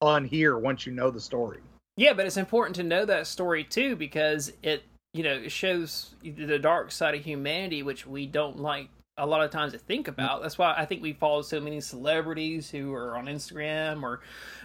unhear 0.04 0.60
once 0.60 0.86
you 0.86 0.92
know 0.92 1.10
the 1.10 1.20
story. 1.20 1.60
Yeah, 1.98 2.14
but 2.14 2.26
it's 2.26 2.38
important 2.38 2.76
to 2.76 2.84
know 2.84 3.06
that 3.06 3.26
story 3.26 3.64
too 3.64 3.96
because 3.96 4.52
it, 4.62 4.84
you 5.14 5.24
know, 5.24 5.34
it 5.34 5.52
shows 5.52 6.14
the 6.24 6.60
dark 6.60 6.92
side 6.92 7.16
of 7.16 7.22
humanity, 7.24 7.82
which 7.84 8.06
we 8.06 8.26
don't 8.28 8.60
like 8.60 8.90
a 9.18 9.26
lot 9.26 9.42
of 9.42 9.50
times 9.50 9.72
to 9.72 9.80
think 9.80 10.10
about. 10.10 10.42
That's 10.42 10.58
why 10.58 10.76
I 10.78 10.84
think 10.86 11.02
we 11.02 11.14
follow 11.14 11.42
so 11.42 11.62
many 11.62 11.80
celebrities 11.80 12.70
who 12.70 12.94
are 12.94 13.16
on 13.18 13.28
Instagram 13.28 14.04
or 14.04 14.20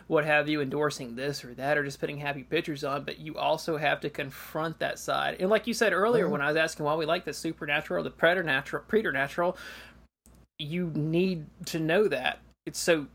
what 0.08 0.24
have 0.24 0.48
you, 0.48 0.60
endorsing 0.60 1.14
this 1.14 1.44
or 1.44 1.54
that, 1.54 1.78
or 1.78 1.84
just 1.84 2.00
putting 2.00 2.18
happy 2.18 2.42
pictures 2.42 2.82
on. 2.82 3.04
But 3.04 3.20
you 3.20 3.38
also 3.38 3.76
have 3.76 4.00
to 4.00 4.10
confront 4.10 4.80
that 4.80 4.98
side. 4.98 5.36
And 5.38 5.48
like 5.50 5.68
you 5.68 5.72
said 5.72 5.92
earlier, 5.92 6.26
Mhm. 6.26 6.30
when 6.30 6.40
I 6.40 6.48
was 6.48 6.56
asking 6.56 6.84
why 6.84 6.96
we 6.96 7.06
like 7.06 7.24
the 7.24 7.32
supernatural 7.32 8.00
or 8.00 8.02
the 8.02 8.10
preternatural, 8.10 8.82
preternatural, 8.88 9.56
you 10.60 10.90
need 10.94 11.46
to 11.66 11.78
know 11.78 12.06
that. 12.08 12.38
It's 12.66 12.78
so 12.78 13.06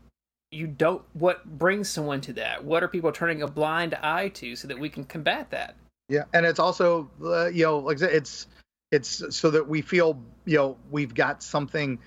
you 0.50 0.66
don't 0.66 1.02
what 1.14 1.44
brings 1.58 1.88
someone 1.88 2.20
to 2.20 2.32
that 2.32 2.64
what 2.64 2.82
are 2.82 2.88
people 2.88 3.10
turning 3.10 3.42
a 3.42 3.48
blind 3.48 3.94
eye 3.94 4.28
to 4.28 4.54
so 4.54 4.68
that 4.68 4.78
we 4.78 4.88
can 4.88 5.04
combat 5.04 5.50
that 5.50 5.74
Yeah, 6.08 6.22
and 6.32 6.46
it's 6.46 6.60
also 6.60 7.10
uh, 7.22 7.46
you 7.46 7.64
know 7.64 7.78
like 7.78 8.00
it's 8.00 8.46
it's 8.92 9.22
so 9.36 9.50
that 9.50 9.66
we 9.66 9.82
feel 9.82 10.18
you 10.44 10.56
know 10.56 10.76
we've 10.90 11.14
got 11.14 11.42
something 11.42 11.98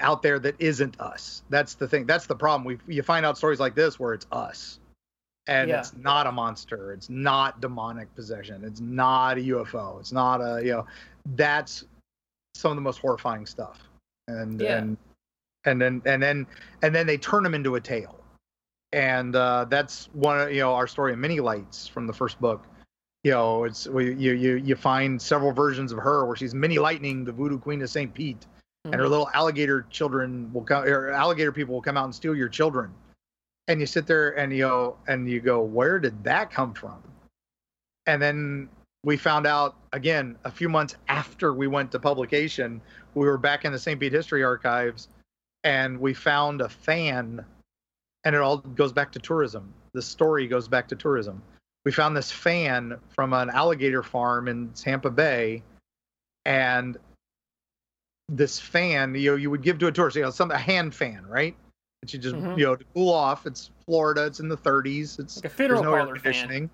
out 0.00 0.22
there 0.22 0.38
that 0.38 0.56
isn't 0.58 0.98
us. 0.98 1.42
That's 1.50 1.74
the 1.74 1.86
thing. 1.86 2.06
That's 2.06 2.26
the 2.26 2.34
problem. 2.34 2.64
We 2.64 2.78
you 2.94 3.02
find 3.02 3.26
out 3.26 3.36
stories 3.36 3.60
like 3.60 3.74
this 3.74 4.00
where 4.00 4.14
it's 4.14 4.26
us, 4.32 4.80
and 5.46 5.68
Yeah. 5.68 5.80
it's 5.80 5.94
not 5.94 6.26
a 6.26 6.32
monster. 6.32 6.92
It's 6.94 7.10
not 7.10 7.60
demonic 7.60 8.12
possession. 8.14 8.64
It's 8.64 8.80
not 8.80 9.36
a 9.36 9.42
UFO. 9.42 10.00
It's 10.00 10.10
not 10.10 10.40
a 10.40 10.64
you 10.64 10.72
know 10.72 10.86
that's 11.36 11.84
some 12.54 12.70
of 12.72 12.76
the 12.76 12.82
most 12.82 12.98
horrifying 12.98 13.44
stuff. 13.44 13.78
And 14.28 14.60
Yeah. 14.60 14.76
and 14.78 14.96
and 15.64 15.80
then 15.80 16.02
and 16.04 16.22
then 16.22 16.46
and 16.82 16.94
then 16.94 17.06
they 17.06 17.18
turn 17.18 17.42
them 17.42 17.54
into 17.54 17.74
a 17.74 17.80
tale. 17.80 18.14
And 18.92 19.34
uh, 19.34 19.66
that's 19.68 20.08
one 20.12 20.40
of 20.40 20.52
you 20.52 20.60
know 20.60 20.74
our 20.74 20.86
story 20.86 21.12
of 21.12 21.18
mini 21.18 21.40
lights 21.40 21.88
from 21.88 22.06
the 22.06 22.12
first 22.12 22.40
book 22.40 22.64
you 23.24 23.32
know, 23.32 23.64
it's 23.64 23.86
we, 23.86 24.14
you 24.14 24.32
you 24.32 24.56
you 24.56 24.76
find 24.76 25.20
several 25.20 25.52
versions 25.52 25.92
of 25.92 25.98
her 25.98 26.24
where 26.24 26.36
she's 26.36 26.54
mini 26.54 26.78
lightning, 26.78 27.24
the 27.24 27.32
voodoo 27.32 27.58
queen 27.58 27.82
of 27.82 27.90
Saint 27.90 28.14
Pete, 28.14 28.46
and 28.84 28.94
her 28.94 29.08
little 29.08 29.28
alligator 29.34 29.86
children 29.90 30.50
will 30.52 30.62
come, 30.62 30.84
or 30.84 31.10
alligator 31.10 31.52
people 31.52 31.74
will 31.74 31.82
come 31.82 31.96
out 31.96 32.04
and 32.04 32.14
steal 32.14 32.34
your 32.34 32.48
children, 32.48 32.90
and 33.66 33.80
you 33.80 33.86
sit 33.86 34.06
there 34.06 34.38
and 34.38 34.52
you 34.52 34.62
know, 34.62 34.96
and 35.08 35.28
you 35.28 35.40
go, 35.40 35.60
where 35.60 35.98
did 35.98 36.22
that 36.24 36.50
come 36.50 36.72
from? 36.72 37.02
And 38.06 38.22
then 38.22 38.68
we 39.04 39.16
found 39.16 39.46
out 39.46 39.76
again 39.92 40.36
a 40.44 40.50
few 40.50 40.68
months 40.68 40.96
after 41.08 41.54
we 41.54 41.66
went 41.66 41.92
to 41.92 41.98
publication, 41.98 42.80
we 43.14 43.26
were 43.26 43.38
back 43.38 43.64
in 43.64 43.72
the 43.72 43.78
St. 43.78 43.98
Pete 43.98 44.12
History 44.12 44.42
Archives, 44.42 45.08
and 45.64 45.98
we 46.00 46.14
found 46.14 46.60
a 46.60 46.68
fan, 46.68 47.44
and 48.24 48.34
it 48.34 48.40
all 48.40 48.58
goes 48.58 48.92
back 48.92 49.12
to 49.12 49.18
tourism. 49.18 49.72
The 49.92 50.02
story 50.02 50.46
goes 50.46 50.68
back 50.68 50.88
to 50.88 50.96
tourism 50.96 51.42
we 51.88 51.92
found 51.92 52.14
this 52.14 52.30
fan 52.30 52.98
from 53.08 53.32
an 53.32 53.48
alligator 53.48 54.02
farm 54.02 54.46
in 54.46 54.68
Tampa 54.74 55.10
Bay, 55.10 55.62
and 56.44 56.98
this 58.28 58.58
fan, 58.58 59.14
you 59.14 59.30
know, 59.30 59.36
you 59.36 59.50
would 59.50 59.62
give 59.62 59.78
to 59.78 59.86
a 59.86 59.92
tourist, 59.92 60.14
you 60.16 60.22
know, 60.22 60.28
some 60.28 60.50
a 60.50 60.58
hand 60.58 60.94
fan, 60.94 61.26
right? 61.26 61.56
That 62.02 62.12
you 62.12 62.18
just, 62.18 62.36
Mhm. 62.36 62.58
you 62.58 62.66
know, 62.66 62.76
to 62.76 62.84
cool 62.92 63.10
off. 63.10 63.46
It's 63.46 63.70
Florida. 63.86 64.26
It's 64.26 64.38
in 64.38 64.48
the 64.48 64.56
30s. 64.56 65.18
It's 65.18 65.36
like 65.36 65.46
a 65.46 65.48
funeral 65.48 65.82
no 65.82 65.94
air 65.94 66.00
parlor 66.00 66.14
fan 66.16 66.22
conditioning. 66.22 66.70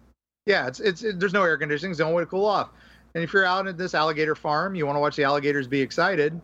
Yeah, 0.47 0.66
it's 0.66 0.80
it's 0.80 1.03
it, 1.03 1.18
there's 1.18 1.32
no 1.32 1.42
air 1.42 1.57
conditioning. 1.57 1.92
It's 1.92 1.99
the 1.99 2.05
only 2.05 2.16
way 2.16 2.22
to 2.22 2.26
cool 2.26 2.45
off. 2.45 2.70
And 3.14 3.22
if 3.22 3.32
you're 3.32 3.45
out 3.45 3.66
at 3.66 3.78
this 3.78 3.95
alligator 3.95 4.34
farm, 4.34 4.74
you 4.74 4.86
want 4.86 4.97
to 4.97 5.01
watch 5.01 5.16
the 5.16 5.24
alligators 5.24 5.66
be 5.68 5.80
excited. 5.80 6.40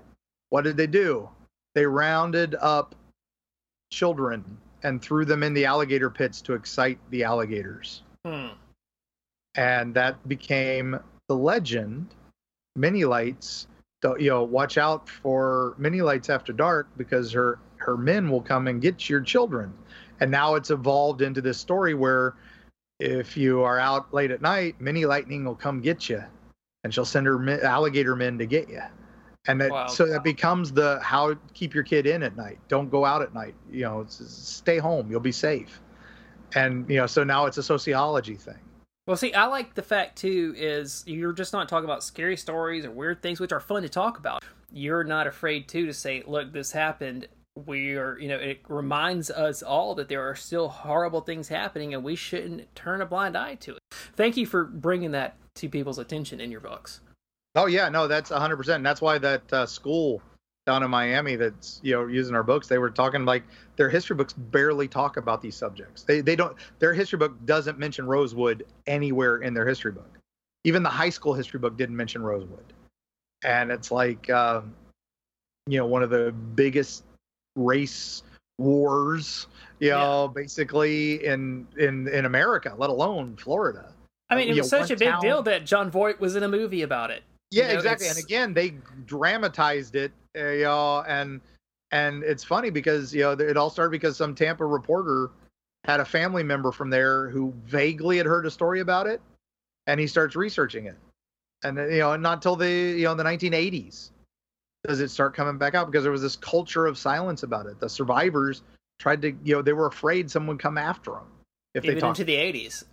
What 0.51 0.63
did 0.63 0.77
they 0.77 0.87
do? 0.87 1.29
They 1.75 1.85
rounded 1.85 2.57
up 2.61 2.95
children 3.93 4.45
and 4.83 5.03
threw 5.03 5.25
them 5.25 5.43
in 5.43 5.53
the 5.53 5.65
alligator 5.65 6.09
pits 6.11 6.41
to 6.43 6.55
excite 6.55 6.99
the 7.11 7.25
alligators 7.25 8.03
Hmm. 8.25 8.49
and 9.57 9.95
that 9.95 10.27
became 10.29 10.99
the 11.29 11.37
legend. 11.37 12.15
Mini 12.77 13.05
lights, 13.05 13.67
you 14.19 14.31
know, 14.31 14.45
watch 14.45 14.79
out 14.79 15.09
for 15.09 15.75
mini 15.77 16.03
lights 16.03 16.31
after 16.31 16.53
dark 16.53 16.89
because 16.97 17.33
her 17.33 17.59
her 17.77 17.97
men 17.97 18.31
will 18.31 18.43
come 18.43 18.69
and 18.69 18.81
get 18.81 19.09
your 19.09 19.21
children. 19.21 19.73
And 20.21 20.31
now 20.31 20.55
it's 20.55 20.71
evolved 20.71 21.23
into 21.23 21.41
this 21.41 21.59
story 21.59 21.95
where 21.95 22.35
if 23.01 23.37
you 23.37 23.63
are 23.63 23.79
out 23.79 24.13
late 24.15 24.31
at 24.31 24.43
night, 24.43 24.81
mini 24.81 25.05
lightning 25.07 25.45
will 25.45 25.55
come 25.55 25.81
get 25.81 26.09
you, 26.09 26.23
and 26.85 26.93
she'll 26.95 27.05
send 27.05 27.27
her 27.27 27.65
alligator 27.65 28.15
men 28.15 28.39
to 28.39 28.47
get 28.47 28.69
you. 28.69 28.83
And 29.47 29.61
that 29.61 29.71
Wow. 29.71 29.87
so 29.87 30.07
that 30.07 30.23
becomes 30.23 30.71
the 30.71 31.01
how 31.03 31.35
keep 31.55 31.75
your 31.75 31.83
kid 31.83 32.07
in 32.07 32.23
at 32.23 32.37
night. 32.37 32.59
Don't 32.69 32.91
go 32.91 33.05
out 33.07 33.23
at 33.23 33.33
night. 33.35 33.55
You 33.71 33.83
know, 33.83 34.05
stay 34.09 34.79
home. 34.79 35.11
You'll 35.11 35.21
be 35.21 35.33
safe. 35.33 35.81
And 36.55 36.89
you 36.91 36.97
know, 36.97 37.07
so 37.07 37.25
now 37.25 37.47
it's 37.47 37.57
a 37.57 37.63
sociology 37.63 38.35
thing. 38.35 38.59
well 39.07 39.17
see 39.17 39.33
i 39.33 39.47
like 39.47 39.75
the 39.75 39.83
fact 39.83 40.19
too 40.19 40.55
is 40.57 41.03
you're 41.07 41.33
just 41.33 41.53
not 41.53 41.69
talking 41.69 41.85
about 41.87 42.05
scary 42.05 42.37
stories 42.37 42.85
or 42.85 42.91
weird 42.91 43.23
things 43.23 43.41
which 43.41 43.51
are 43.51 43.61
fun 43.61 43.83
to 43.83 43.89
talk 43.89 44.19
about 44.19 44.45
you're 44.71 45.05
not 45.05 45.27
afraid 45.27 45.67
too 45.69 45.87
to 45.87 45.95
say 45.95 46.23
look 46.27 46.53
this 46.53 46.71
happened 46.73 47.27
we 47.67 47.97
are 47.97 48.19
you 48.19 48.29
know 48.29 48.37
it 48.37 48.61
reminds 48.69 49.31
us 49.31 49.63
all 49.63 49.95
that 49.95 50.09
there 50.09 50.23
are 50.23 50.37
still 50.37 50.69
horrible 50.69 51.21
things 51.21 51.49
happening 51.49 51.95
and 51.95 52.05
we 52.05 52.15
shouldn't 52.15 52.75
turn 52.75 53.01
a 53.01 53.07
blind 53.07 53.37
eye 53.37 53.55
to 53.57 53.73
it 53.73 53.79
thank 54.15 54.37
you 54.37 54.47
for 54.47 54.65
bringing 54.65 55.11
that 55.11 55.37
to 55.55 55.69
people's 55.69 55.99
attention 55.99 56.41
in 56.41 56.51
your 56.51 56.61
books 56.61 57.01
Oh 57.55 57.67
yeah, 57.67 57.89
no, 57.89 58.07
that's 58.07 58.31
hundred 58.31 58.57
percent. 58.57 58.77
And 58.77 58.87
That's 58.87 59.01
why 59.01 59.19
that 59.19 59.53
uh, 59.53 59.67
school 59.67 60.23
down 60.67 60.83
in 60.83 60.91
Miami 60.91 61.37
that's 61.37 61.81
you 61.83 61.93
know 61.93 62.07
using 62.07 62.35
our 62.35 62.43
books, 62.43 62.69
they 62.69 62.79
were 62.79 62.91
talking 62.91 63.25
like 63.25 63.43
their 63.77 63.91
history 63.91 64.15
books 64.15 64.33
barely 64.33 64.87
talk 64.87 65.17
about 65.17 65.43
these 65.43 65.57
subjects. 65.57 66.05
They 66.05 66.21
they 66.21 66.37
don't 66.37 66.57
their 66.79 66.95
history 66.95 67.19
book 67.19 67.35
doesn't 67.47 67.79
mention 67.79 68.07
Rosewood 68.07 68.65
anywhere 68.87 69.39
in 69.39 69.53
their 69.53 69.67
history 69.67 69.93
book. 69.93 70.19
Even 70.65 70.83
the 70.83 70.91
high 70.91 71.11
school 71.11 71.35
history 71.35 71.59
book 71.59 71.77
didn't 71.77 71.97
mention 71.97 72.23
Rosewood, 72.23 72.73
and 73.43 73.73
it's 73.73 73.91
like 73.91 74.31
um, 74.31 74.73
you 75.67 75.79
know 75.79 75.87
one 75.87 76.05
of 76.05 76.11
the 76.11 76.33
biggest 76.55 77.03
race 77.57 78.23
wars 78.59 79.47
you 79.81 79.91
know 79.91 80.31
basically 80.35 81.25
in 81.25 81.67
in 81.79 82.07
in 82.09 82.27
America, 82.27 82.75
let 82.77 82.91
alone 82.91 83.37
Florida. 83.37 83.93
I 84.29 84.37
mean, 84.37 84.49
it 84.49 84.51
was 84.51 84.71
know, 84.71 84.79
such 84.79 84.91
a 84.91 84.97
big 84.97 85.09
town- 85.09 85.21
deal 85.21 85.43
that 85.43 85.67
Jon 85.67 85.91
Voight 85.91 86.21
was 86.21 86.37
in 86.37 86.45
a 86.45 86.49
movie 86.49 86.83
about 86.83 87.11
it. 87.11 87.25
Yeah, 87.51 87.69
know, 87.69 87.75
exactly. 87.75 88.07
And 88.07 88.17
again, 88.19 88.55
they 88.55 88.75
dramatized 89.07 89.97
it, 89.97 90.13
uh, 90.39 90.51
you 90.51 90.65
know, 90.65 91.03
and 91.09 91.41
and 91.91 92.23
it's 92.23 92.45
funny 92.45 92.71
because 92.71 93.13
you 93.13 93.23
know 93.23 93.33
it 93.33 93.57
all 93.57 93.71
started 93.71 93.91
because 93.91 94.17
some 94.17 94.35
Tampa 94.35 94.65
reporter 94.65 95.31
had 95.85 95.99
a 95.99 96.05
family 96.05 96.43
member 96.43 96.71
from 96.71 96.91
there 96.91 97.29
who 97.31 97.53
vaguely 97.65 98.19
had 98.19 98.27
heard 98.27 98.47
a 98.47 98.51
story 98.51 98.81
about 98.81 99.07
it, 99.07 99.21
and 99.87 99.99
he 99.99 100.07
starts 100.07 100.37
researching 100.37 100.87
it, 100.87 100.97
and 101.65 101.79
you 101.79 101.99
know, 101.99 102.15
not 102.17 102.35
until 102.35 102.55
the 102.55 102.71
you 102.71 103.05
know 103.05 103.15
the 103.15 103.25
1980s 103.25 104.11
does 104.85 105.01
it 105.01 105.11
start 105.11 105.35
coming 105.35 105.59
back 105.59 105.75
out 105.75 105.91
because 105.91 106.03
there 106.03 106.13
was 106.13 106.23
this 106.23 106.37
culture 106.37 106.87
of 106.87 106.97
silence 106.99 107.43
about 107.43 107.67
it. 107.67 107.79
The 107.81 107.89
survivors 107.89 108.63
tried 108.99 109.23
to, 109.23 109.33
you 109.45 109.57
know, 109.57 109.63
they 109.63 109.73
were 109.73 109.87
afraid 109.87 110.31
someone 110.31 110.57
would 110.57 110.63
come 110.63 110.79
after 110.79 111.13
them 111.13 111.27
if 111.75 111.83
they 111.83 111.91
Even 111.91 112.01
talked. 112.01 112.19
into 112.19 112.31
the 112.31 112.37
80s. 112.37 112.85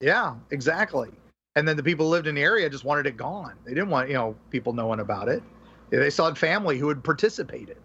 Yeah, 0.00 0.34
exactly. 0.50 1.10
And 1.54 1.66
then 1.66 1.76
the 1.76 1.82
people 1.82 2.06
who 2.06 2.12
lived 2.12 2.26
in 2.26 2.34
the 2.34 2.42
area 2.42 2.68
just 2.70 2.84
wanted 2.84 3.06
it 3.06 3.16
gone. 3.16 3.54
They 3.64 3.74
didn't 3.74 3.90
want, 3.90 4.08
you 4.08 4.14
know, 4.14 4.36
people 4.50 4.72
knowing 4.72 5.00
about 5.00 5.28
it. 5.28 5.42
They 5.90 6.10
saw 6.10 6.26
had 6.26 6.38
family 6.38 6.78
who 6.78 6.88
had 6.88 7.04
participated. 7.04 7.76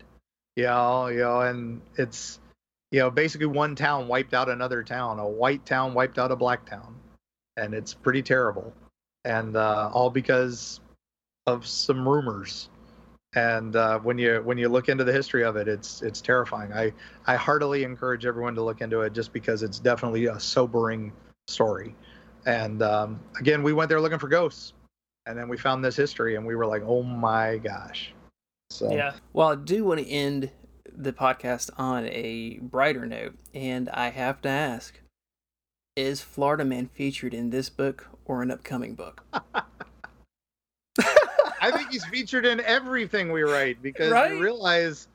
You 0.56 0.64
know, 0.64 1.08
you 1.08 1.20
know, 1.20 1.42
and 1.42 1.82
it's 1.98 2.40
you 2.92 3.00
know, 3.00 3.10
basically 3.10 3.48
one 3.48 3.76
town 3.76 4.08
wiped 4.08 4.34
out 4.34 4.50
another 4.50 4.84
town. 4.84 5.20
A 5.20 5.28
white 5.28 5.66
town 5.66 5.94
wiped 5.94 6.18
out 6.18 6.32
a 6.32 6.36
black 6.36 6.66
town. 6.66 6.96
And 7.58 7.74
it's 7.74 7.94
pretty 7.94 8.22
terrible. 8.22 8.74
And 9.26 9.58
uh, 9.58 9.90
all 9.92 10.10
because 10.10 10.80
of 11.46 11.68
some 11.68 12.08
rumors. 12.08 12.70
And 13.38 13.76
uh, 13.76 14.00
when 14.00 14.18
you 14.18 14.42
when 14.44 14.58
you 14.58 14.68
look 14.68 14.90
into 14.90 15.04
the 15.04 15.14
history 15.14 15.44
of 15.44 15.58
it, 15.58 15.68
it's 15.68 16.02
it's 16.02 16.22
terrifying. 16.22 16.74
I 16.74 16.92
I 17.28 17.36
heartily 17.36 17.84
encourage 17.84 18.26
everyone 18.26 18.56
to 18.56 18.64
look 18.64 18.82
into 18.82 19.02
it 19.02 19.14
just 19.14 19.32
because 19.32 19.62
it's 19.62 19.78
definitely 19.78 20.26
a 20.26 20.40
sobering 20.40 21.14
story. 21.48 21.94
And 22.48 22.82
um, 22.82 23.20
again, 23.40 23.62
we 23.62 23.74
went 23.74 23.90
there 23.90 24.02
looking 24.02 24.18
for 24.18 24.28
ghosts, 24.28 24.74
and 25.28 25.38
then 25.38 25.50
we 25.50 25.56
found 25.56 25.86
this 25.86 25.96
history, 25.96 26.36
and 26.36 26.48
we 26.48 26.56
were 26.56 26.66
like, 26.66 26.82
"Oh 26.84 27.04
my 27.04 27.58
gosh!" 27.58 28.12
So 28.72 28.92
Yeah. 28.92 29.14
Well, 29.34 29.50
I 29.50 29.56
do 29.56 29.84
want 29.86 30.00
to 30.00 30.10
end 30.10 30.50
the 30.92 31.14
podcast 31.14 31.70
on 31.78 32.08
a 32.08 32.58
brighter 32.60 33.06
note, 33.06 33.38
and 33.54 33.88
I 33.90 34.10
have 34.10 34.42
to 34.42 34.50
ask 34.50 35.00
Is 35.96 36.22
Florida 36.22 36.66
Man 36.66 36.88
featured 36.88 37.36
in 37.36 37.52
this 37.52 37.70
book 37.70 38.08
or 38.26 38.42
an 38.42 38.50
upcoming 38.50 38.96
book? 38.96 39.24
I 41.62 41.72
think 41.72 41.92
he's 41.92 42.06
featured 42.06 42.46
in 42.46 42.60
everything 42.62 43.32
we 43.32 43.44
write 43.44 43.82
because 43.82 44.12
Right? 44.12 44.32
you 44.32 44.40
realize 44.40 45.08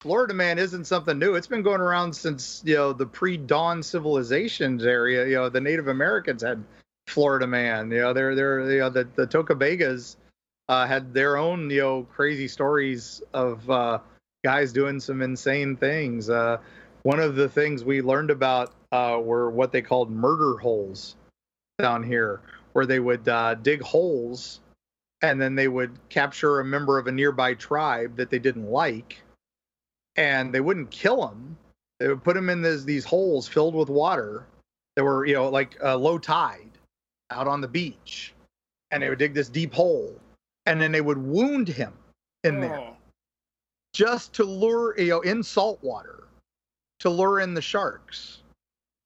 Florida 0.00 0.34
Man 0.34 0.58
isn't 0.58 0.84
something 0.84 1.18
new. 1.18 1.34
It's 1.34 1.46
been 1.46 1.62
going 1.62 1.80
around 1.80 2.14
since 2.14 2.62
you 2.64 2.74
know 2.74 2.92
the 2.92 3.06
pre-dawn 3.06 3.82
civilizations 3.82 4.84
area. 4.84 5.26
You 5.26 5.36
know, 5.36 5.48
the 5.48 5.60
Native 5.60 5.88
Americans 5.88 6.42
had 6.42 6.62
Florida 7.06 7.46
Man. 7.46 7.90
You 7.90 8.00
know, 8.00 8.12
they're 8.12 8.34
they're 8.34 8.70
you 8.72 8.80
know 8.80 8.90
the 8.90 9.08
the 9.16 9.26
Tocobagas 9.26 10.16
uh, 10.68 10.86
had 10.86 11.14
their 11.14 11.36
own 11.36 11.70
you 11.70 11.80
know 11.80 12.02
crazy 12.04 12.48
stories 12.48 13.22
of 13.32 13.68
uh, 13.70 13.98
guys 14.44 14.72
doing 14.72 15.00
some 15.00 15.22
insane 15.22 15.76
things. 15.76 16.28
Uh, 16.28 16.58
one 17.02 17.20
of 17.20 17.34
the 17.36 17.48
things 17.48 17.84
we 17.84 18.02
learned 18.02 18.30
about 18.30 18.72
uh, 18.92 19.18
were 19.22 19.50
what 19.50 19.72
they 19.72 19.82
called 19.82 20.10
murder 20.10 20.58
holes 20.58 21.16
down 21.78 22.02
here, 22.02 22.40
where 22.72 22.86
they 22.86 23.00
would 23.00 23.28
uh, 23.28 23.54
dig 23.54 23.80
holes 23.82 24.60
and 25.24 25.40
then 25.40 25.54
they 25.54 25.68
would 25.68 25.98
capture 26.10 26.60
a 26.60 26.64
member 26.64 26.98
of 26.98 27.06
a 27.06 27.12
nearby 27.12 27.54
tribe 27.54 28.14
that 28.16 28.28
they 28.28 28.38
didn't 28.38 28.70
like 28.70 29.22
and 30.16 30.52
they 30.52 30.60
wouldn't 30.60 30.90
kill 30.90 31.26
him 31.26 31.56
they 31.98 32.08
would 32.08 32.24
put 32.24 32.36
him 32.36 32.50
in 32.50 32.60
this, 32.60 32.84
these 32.84 33.04
holes 33.04 33.48
filled 33.48 33.74
with 33.74 33.88
water 33.88 34.44
that 34.96 35.04
were 35.04 35.24
you 35.24 35.34
know 35.34 35.48
like 35.48 35.76
uh, 35.82 35.96
low 35.96 36.18
tide 36.18 36.70
out 37.30 37.48
on 37.48 37.60
the 37.60 37.68
beach 37.68 38.34
and 38.90 39.02
they 39.02 39.08
would 39.08 39.18
dig 39.18 39.32
this 39.34 39.48
deep 39.48 39.72
hole 39.72 40.14
and 40.66 40.80
then 40.80 40.92
they 40.92 41.00
would 41.00 41.18
wound 41.18 41.68
him 41.68 41.92
in 42.44 42.60
there 42.60 42.78
Oh. 42.78 42.96
just 43.94 44.34
to 44.34 44.44
lure 44.44 44.98
you 45.00 45.08
know 45.08 45.20
in 45.22 45.42
salt 45.42 45.82
water 45.82 46.24
to 47.00 47.08
lure 47.08 47.40
in 47.40 47.54
the 47.54 47.62
sharks 47.62 48.42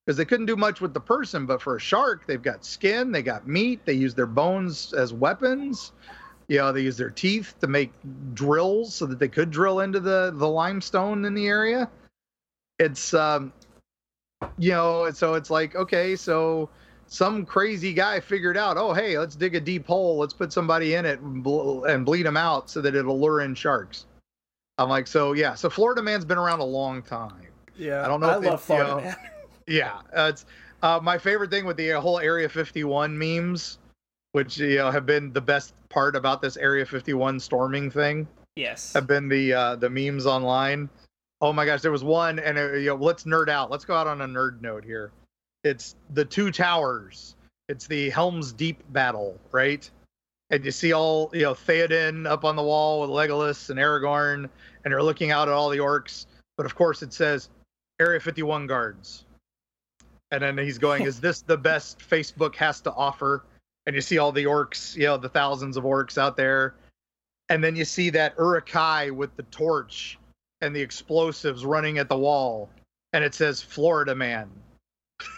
because 0.08 0.16
they 0.16 0.24
couldn't 0.24 0.46
do 0.46 0.56
much 0.56 0.80
with 0.80 0.94
the 0.94 1.00
person 1.00 1.44
but 1.44 1.60
for 1.60 1.76
a 1.76 1.78
shark 1.78 2.26
they've 2.26 2.40
got 2.40 2.64
skin 2.64 3.12
they 3.12 3.20
got 3.20 3.46
meat 3.46 3.78
they 3.84 3.92
use 3.92 4.14
their 4.14 4.24
bones 4.24 4.94
as 4.94 5.12
weapons 5.12 5.92
you 6.48 6.56
know 6.56 6.72
they 6.72 6.80
use 6.80 6.96
their 6.96 7.10
teeth 7.10 7.54
to 7.60 7.66
make 7.66 7.92
drills 8.32 8.94
so 8.94 9.04
that 9.04 9.18
they 9.18 9.28
could 9.28 9.50
drill 9.50 9.80
into 9.80 10.00
the 10.00 10.32
the 10.36 10.48
limestone 10.48 11.26
in 11.26 11.34
the 11.34 11.46
area 11.46 11.90
it's 12.78 13.12
um 13.12 13.52
you 14.56 14.70
know 14.70 15.10
so 15.10 15.34
it's 15.34 15.50
like 15.50 15.74
okay 15.74 16.16
so 16.16 16.70
some 17.06 17.44
crazy 17.44 17.92
guy 17.92 18.18
figured 18.18 18.56
out 18.56 18.78
oh 18.78 18.94
hey 18.94 19.18
let's 19.18 19.36
dig 19.36 19.56
a 19.56 19.60
deep 19.60 19.86
hole 19.86 20.16
let's 20.16 20.32
put 20.32 20.50
somebody 20.50 20.94
in 20.94 21.04
it 21.04 21.20
and, 21.20 21.44
bl- 21.44 21.84
and 21.84 22.06
bleed 22.06 22.24
them 22.24 22.36
out 22.36 22.70
so 22.70 22.80
that 22.80 22.94
it'll 22.94 23.20
lure 23.20 23.42
in 23.42 23.54
sharks 23.54 24.06
i'm 24.78 24.88
like 24.88 25.06
so 25.06 25.34
yeah 25.34 25.54
so 25.54 25.68
florida 25.68 26.02
man's 26.02 26.24
been 26.24 26.38
around 26.38 26.60
a 26.60 26.64
long 26.64 27.02
time 27.02 27.42
Yeah. 27.76 28.02
I 28.02 28.08
don't 28.08 28.20
know 28.20 28.30
I 28.30 28.36
love 28.36 28.62
Florida 28.62 28.88
you 28.88 28.96
know, 28.96 29.02
Man. 29.02 29.16
yeah, 29.68 30.00
uh, 30.16 30.30
it's 30.30 30.46
uh, 30.82 30.98
my 31.02 31.18
favorite 31.18 31.50
thing 31.50 31.64
with 31.64 31.76
the 31.76 31.90
whole 32.00 32.18
Area 32.18 32.48
51 32.48 33.16
memes, 33.16 33.78
which 34.32 34.58
you 34.58 34.76
know 34.76 34.90
have 34.90 35.06
been 35.06 35.32
the 35.32 35.40
best 35.40 35.74
part 35.88 36.16
about 36.16 36.42
this 36.42 36.56
Area 36.56 36.84
51 36.86 37.38
storming 37.40 37.90
thing, 37.90 38.26
Yes. 38.56 38.92
have 38.92 39.06
been 39.06 39.28
the 39.28 39.52
uh, 39.52 39.76
the 39.76 39.90
memes 39.90 40.26
online. 40.26 40.88
Oh 41.40 41.52
my 41.52 41.64
gosh, 41.64 41.82
there 41.82 41.92
was 41.92 42.02
one, 42.04 42.38
and 42.38 42.58
uh, 42.58 42.72
you 42.72 42.86
know, 42.88 42.96
let's 42.96 43.24
nerd 43.24 43.48
out. 43.48 43.70
Let's 43.70 43.84
go 43.84 43.94
out 43.94 44.06
on 44.06 44.20
a 44.22 44.26
nerd 44.26 44.60
note 44.60 44.84
here. 44.84 45.12
It's 45.64 45.94
the 46.14 46.24
two 46.24 46.50
towers. 46.50 47.36
It's 47.68 47.86
the 47.86 48.10
Helm's 48.10 48.52
Deep 48.52 48.82
battle, 48.92 49.38
right? 49.52 49.88
And 50.50 50.64
you 50.64 50.70
see 50.70 50.92
all 50.94 51.30
you 51.34 51.42
know 51.42 51.52
Theoden 51.54 52.26
up 52.26 52.44
on 52.44 52.56
the 52.56 52.62
wall 52.62 53.00
with 53.02 53.10
Legolas 53.10 53.70
and 53.70 53.78
Aragorn, 53.78 54.48
and 54.84 54.92
they're 54.92 55.02
looking 55.02 55.30
out 55.30 55.48
at 55.48 55.54
all 55.54 55.68
the 55.68 55.78
orcs. 55.78 56.26
But 56.56 56.64
of 56.66 56.74
course, 56.74 57.02
it 57.02 57.12
says 57.12 57.50
Area 58.00 58.18
51 58.18 58.66
guards. 58.66 59.24
And 60.30 60.42
then 60.42 60.58
he's 60.58 60.78
going, 60.78 61.04
"Is 61.04 61.20
this 61.20 61.40
the 61.40 61.56
best 61.56 62.00
Facebook 62.00 62.54
has 62.56 62.80
to 62.82 62.92
offer?" 62.92 63.44
And 63.86 63.94
you 63.94 64.02
see 64.02 64.18
all 64.18 64.32
the 64.32 64.44
orcs, 64.44 64.94
you 64.94 65.06
know, 65.06 65.16
the 65.16 65.28
thousands 65.28 65.76
of 65.76 65.84
orcs 65.84 66.18
out 66.18 66.36
there, 66.36 66.74
and 67.48 67.64
then 67.64 67.74
you 67.74 67.84
see 67.84 68.10
that 68.10 68.34
Uruk-hai 68.38 69.10
with 69.10 69.34
the 69.36 69.44
torch 69.44 70.18
and 70.60 70.76
the 70.76 70.80
explosives 70.80 71.64
running 71.64 71.98
at 71.98 72.08
the 72.08 72.18
wall, 72.18 72.68
and 73.12 73.24
it 73.24 73.34
says 73.34 73.62
Florida 73.62 74.14
Man. 74.14 74.50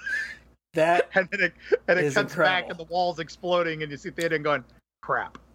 That 0.75 1.09
And 1.17 1.29
then 1.33 1.41
it, 1.41 1.53
and 1.89 1.99
it 1.99 2.05
Is 2.05 2.15
cuts 2.15 2.37
back 2.37 2.69
and 2.69 2.79
the 2.79 2.85
wall's 2.85 3.19
exploding, 3.19 3.83
and 3.83 3.91
you 3.91 3.99
see 3.99 4.11
Theoden 4.11 4.43
going, 4.43 4.65
"Crap." 5.03 5.39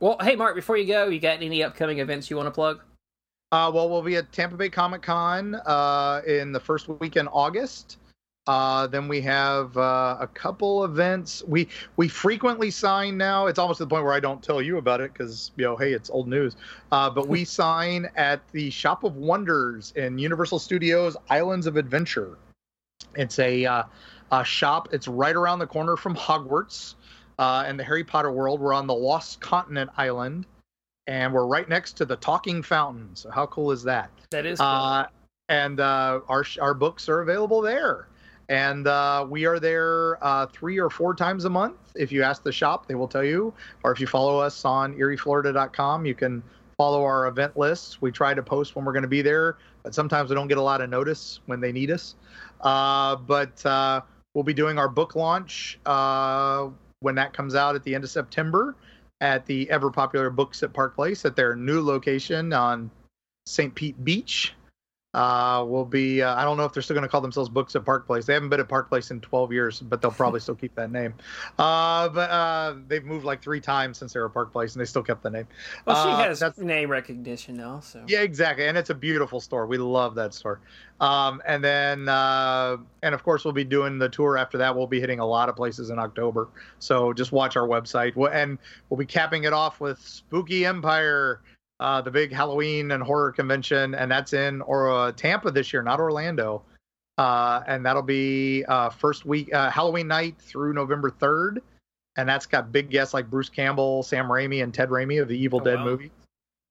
Well, 0.00 0.16
hey 0.20 0.34
Mark, 0.34 0.56
before 0.56 0.76
you 0.76 0.84
go, 0.84 1.06
you 1.06 1.20
got 1.20 1.42
any 1.42 1.62
upcoming 1.62 2.00
events 2.00 2.28
you 2.28 2.36
want 2.36 2.48
to 2.48 2.50
plug? 2.50 2.80
Uh, 3.52 3.70
well, 3.72 3.88
we'll 3.90 4.02
be 4.02 4.16
at 4.16 4.32
Tampa 4.32 4.56
Bay 4.56 4.70
Comic 4.70 5.02
Con 5.02 5.54
uh, 5.54 6.22
in 6.26 6.52
the 6.52 6.60
first 6.60 6.88
week 6.88 7.16
in 7.16 7.28
August. 7.28 7.98
Uh, 8.46 8.86
then 8.88 9.06
we 9.06 9.20
have 9.20 9.76
uh, 9.76 10.16
a 10.18 10.26
couple 10.26 10.84
events. 10.84 11.44
We 11.46 11.68
we 11.96 12.08
frequently 12.08 12.70
sign 12.70 13.16
now. 13.16 13.46
It's 13.46 13.58
almost 13.58 13.78
to 13.78 13.84
the 13.84 13.88
point 13.88 14.04
where 14.04 14.14
I 14.14 14.20
don't 14.20 14.42
tell 14.42 14.60
you 14.60 14.78
about 14.78 15.00
it 15.00 15.12
because 15.12 15.52
you 15.56 15.64
know, 15.64 15.76
hey, 15.76 15.92
it's 15.92 16.10
old 16.10 16.26
news. 16.26 16.56
Uh, 16.90 17.08
but 17.10 17.28
we 17.28 17.44
sign 17.60 18.08
at 18.16 18.40
the 18.52 18.70
Shop 18.70 19.04
of 19.04 19.16
Wonders 19.16 19.92
in 19.94 20.18
Universal 20.18 20.58
Studios 20.58 21.16
Islands 21.30 21.66
of 21.66 21.76
Adventure. 21.76 22.38
It's 23.14 23.38
a, 23.38 23.66
uh, 23.66 23.82
a 24.32 24.44
shop. 24.44 24.88
It's 24.92 25.06
right 25.06 25.36
around 25.36 25.58
the 25.58 25.66
corner 25.66 25.96
from 25.96 26.16
Hogwarts 26.16 26.94
uh, 27.38 27.64
and 27.66 27.78
the 27.78 27.84
Harry 27.84 28.04
Potter 28.04 28.32
world. 28.32 28.60
We're 28.60 28.72
on 28.72 28.86
the 28.86 28.94
Lost 28.94 29.40
Continent 29.40 29.90
Island, 29.96 30.46
and 31.06 31.32
we're 31.32 31.46
right 31.46 31.68
next 31.68 31.96
to 31.98 32.04
the 32.04 32.16
Talking 32.16 32.62
Fountain. 32.62 33.10
So 33.14 33.30
how 33.30 33.46
cool 33.46 33.72
is 33.72 33.82
that? 33.84 34.10
That 34.30 34.46
is 34.46 34.58
cool. 34.58 34.68
Uh, 34.68 35.06
and 35.48 35.80
uh, 35.80 36.20
our 36.28 36.44
our 36.60 36.74
books 36.74 37.08
are 37.08 37.20
available 37.20 37.60
there. 37.60 38.08
And 38.48 38.86
uh, 38.86 39.26
we 39.28 39.46
are 39.46 39.58
there 39.58 40.22
uh, 40.22 40.46
three 40.46 40.78
or 40.78 40.90
four 40.90 41.14
times 41.14 41.44
a 41.44 41.50
month. 41.50 41.76
If 41.94 42.12
you 42.12 42.22
ask 42.22 42.42
the 42.42 42.52
shop, 42.52 42.86
they 42.86 42.94
will 42.94 43.08
tell 43.08 43.24
you. 43.24 43.54
Or 43.82 43.92
if 43.92 44.00
you 44.00 44.06
follow 44.06 44.38
us 44.38 44.64
on 44.64 44.94
eerieflorida.com, 44.94 46.04
you 46.04 46.14
can 46.14 46.42
follow 46.76 47.02
our 47.02 47.28
event 47.28 47.56
lists. 47.56 48.02
We 48.02 48.10
try 48.12 48.34
to 48.34 48.42
post 48.42 48.76
when 48.76 48.84
we're 48.84 48.92
going 48.92 49.02
to 49.04 49.08
be 49.08 49.22
there, 49.22 49.56
but 49.84 49.94
sometimes 49.94 50.28
we 50.28 50.34
don't 50.34 50.48
get 50.48 50.58
a 50.58 50.62
lot 50.62 50.80
of 50.80 50.90
notice 50.90 51.40
when 51.46 51.60
they 51.60 51.72
need 51.72 51.90
us. 51.90 52.16
Uh, 52.60 53.16
but 53.16 53.64
uh, 53.64 54.02
we'll 54.34 54.44
be 54.44 54.54
doing 54.54 54.78
our 54.78 54.88
book 54.88 55.14
launch 55.14 55.78
uh, 55.86 56.68
when 57.00 57.14
that 57.14 57.32
comes 57.32 57.54
out 57.54 57.74
at 57.74 57.84
the 57.84 57.94
end 57.94 58.04
of 58.04 58.10
September 58.10 58.76
at 59.22 59.46
the 59.46 59.70
ever 59.70 59.88
popular 59.88 60.30
Books 60.30 60.64
at 60.64 60.74
Park 60.74 60.96
Place 60.96 61.24
at 61.24 61.36
their 61.36 61.54
new 61.54 61.80
location 61.80 62.52
on 62.52 62.90
St. 63.46 63.72
Pete 63.72 64.04
Beach. 64.04 64.52
Uh, 65.14 65.64
will 65.68 65.84
be. 65.84 66.22
Uh, 66.22 66.34
I 66.34 66.44
don't 66.44 66.56
know 66.56 66.64
if 66.64 66.72
they're 66.72 66.82
still 66.82 66.94
going 66.94 67.02
to 67.02 67.08
call 67.08 67.20
themselves 67.20 67.50
Books 67.50 67.76
at 67.76 67.84
Park 67.84 68.06
Place. 68.06 68.24
They 68.24 68.32
haven't 68.32 68.48
been 68.48 68.60
at 68.60 68.68
Park 68.68 68.88
Place 68.88 69.10
in 69.10 69.20
12 69.20 69.52
years, 69.52 69.80
but 69.80 70.00
they'll 70.00 70.10
probably 70.10 70.40
still 70.40 70.54
keep 70.54 70.74
that 70.76 70.90
name. 70.90 71.12
Uh, 71.58 72.08
but 72.08 72.30
uh, 72.30 72.74
they've 72.88 73.04
moved 73.04 73.24
like 73.24 73.42
three 73.42 73.60
times 73.60 73.98
since 73.98 74.14
they 74.14 74.20
were 74.20 74.28
Park 74.30 74.52
Place, 74.52 74.74
and 74.74 74.80
they 74.80 74.86
still 74.86 75.02
kept 75.02 75.22
the 75.22 75.30
name. 75.30 75.46
Well, 75.86 76.02
she 76.02 76.10
Uh, 76.10 76.16
has 76.28 76.40
that's- 76.40 76.58
name 76.64 76.90
recognition 76.90 77.56
now, 77.56 77.80
so 77.80 78.02
Yeah, 78.08 78.20
exactly, 78.22 78.66
and 78.66 78.78
it's 78.78 78.90
a 78.90 78.94
beautiful 78.94 79.40
store. 79.40 79.66
We 79.66 79.76
love 79.78 80.14
that 80.14 80.32
store. 80.32 80.60
Um, 81.00 81.42
and 81.46 81.62
then, 81.62 82.08
uh, 82.08 82.76
and 83.02 83.14
of 83.14 83.22
course, 83.22 83.44
we'll 83.44 83.52
be 83.52 83.64
doing 83.64 83.98
the 83.98 84.08
tour 84.08 84.38
after 84.38 84.56
that. 84.58 84.74
We'll 84.74 84.86
be 84.86 85.00
hitting 85.00 85.18
a 85.18 85.26
lot 85.26 85.48
of 85.48 85.56
places 85.56 85.90
in 85.90 85.98
October, 85.98 86.48
so 86.78 87.12
just 87.12 87.32
watch 87.32 87.56
our 87.56 87.66
website. 87.66 88.14
We'll- 88.16 88.30
And 88.32 88.56
we'll 88.88 88.98
be 88.98 89.04
capping 89.06 89.44
it 89.44 89.52
off 89.52 89.78
with 89.80 89.98
Spooky 89.98 90.64
Empire, 90.64 91.40
uh, 91.82 92.00
the 92.00 92.10
big 92.10 92.32
Halloween 92.32 92.92
and 92.92 93.02
horror 93.02 93.32
convention, 93.32 93.94
and 93.94 94.10
that's 94.10 94.32
in 94.32 94.60
or 94.62 94.90
uh, 94.90 95.12
Tampa 95.12 95.50
this 95.50 95.72
year, 95.72 95.82
not 95.82 96.00
Orlando. 96.00 96.62
Uh, 97.18 97.62
and 97.66 97.84
that'll 97.84 98.02
be 98.02 98.64
uh, 98.68 98.88
first 98.88 99.26
week 99.26 99.52
uh, 99.52 99.70
Halloween 99.70 100.08
night 100.08 100.36
through 100.38 100.72
November 100.72 101.10
third, 101.10 101.60
and 102.16 102.28
that's 102.28 102.46
got 102.46 102.72
big 102.72 102.88
guests 102.90 103.12
like 103.12 103.28
Bruce 103.28 103.48
Campbell, 103.50 104.02
Sam 104.02 104.26
Raimi, 104.26 104.62
and 104.62 104.72
Ted 104.72 104.88
Raimi 104.88 105.20
of 105.20 105.28
the 105.28 105.36
Evil 105.36 105.60
Oh, 105.60 105.64
Dead 105.64 105.76
wow. 105.76 105.84
movie. 105.84 106.10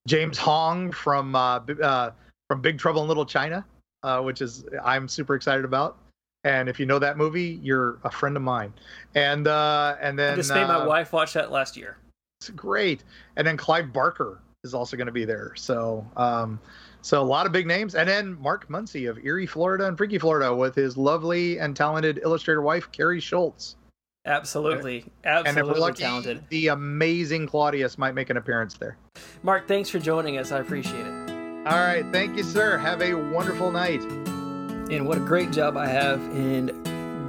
James 0.07 0.37
Hong 0.39 0.91
from 0.91 1.35
uh, 1.35 1.59
uh, 1.83 2.11
from 2.49 2.61
Big 2.61 2.79
Trouble 2.79 3.03
in 3.03 3.07
Little 3.07 3.25
China, 3.25 3.63
uh, 4.03 4.19
which 4.21 4.41
is 4.41 4.65
I'm 4.83 5.07
super 5.07 5.35
excited 5.35 5.63
about. 5.65 5.97
And 6.43 6.67
if 6.67 6.79
you 6.79 6.87
know 6.87 6.97
that 6.97 7.17
movie, 7.17 7.59
you're 7.61 7.99
a 8.03 8.09
friend 8.09 8.35
of 8.35 8.41
mine. 8.41 8.73
And 9.13 9.47
uh, 9.47 9.95
and 10.01 10.17
then 10.17 10.33
I 10.33 10.35
just 10.37 10.51
made 10.51 10.67
my 10.67 10.83
wife 10.87 11.13
watch 11.13 11.33
that 11.33 11.51
last 11.51 11.77
year. 11.77 11.97
it's 12.39 12.49
great. 12.49 13.03
And 13.35 13.45
then 13.45 13.57
Clive 13.57 13.93
Barker 13.93 14.39
is 14.63 14.73
also 14.73 14.95
going 14.95 15.07
to 15.07 15.11
be 15.11 15.25
there. 15.25 15.53
So, 15.55 16.05
um, 16.15 16.59
so 17.01 17.21
a 17.21 17.23
lot 17.23 17.45
of 17.45 17.51
big 17.51 17.65
names. 17.65 17.95
And 17.95 18.07
then 18.07 18.39
Mark 18.39 18.69
Muncy 18.69 19.09
of 19.09 19.17
Eerie, 19.23 19.47
Florida, 19.47 19.87
and 19.87 19.97
Freaky 19.97 20.19
Florida 20.19 20.55
with 20.55 20.75
his 20.75 20.97
lovely 20.97 21.59
and 21.59 21.75
talented 21.75 22.19
illustrator 22.23 22.61
wife 22.61 22.91
Carrie 22.91 23.19
Schultz. 23.19 23.75
Absolutely, 24.23 25.03
and 25.23 25.47
if 25.47 25.55
we're 25.55 25.61
absolutely 25.61 25.81
lucky, 25.81 26.03
talented. 26.03 26.43
the 26.49 26.67
amazing 26.67 27.47
Claudius 27.47 27.97
might 27.97 28.13
make 28.13 28.29
an 28.29 28.37
appearance 28.37 28.75
there. 28.75 28.95
Mark, 29.41 29.67
thanks 29.67 29.89
for 29.89 29.97
joining 29.97 30.37
us. 30.37 30.51
I 30.51 30.59
appreciate 30.59 31.07
it. 31.07 31.65
All 31.65 31.79
right, 31.79 32.05
thank 32.11 32.37
you, 32.37 32.43
sir. 32.43 32.77
Have 32.77 33.01
a 33.01 33.15
wonderful 33.15 33.71
night. 33.71 34.03
and 34.03 35.07
what 35.07 35.17
a 35.17 35.21
great 35.21 35.51
job 35.51 35.75
I 35.75 35.87
have 35.87 36.19
and 36.35 36.69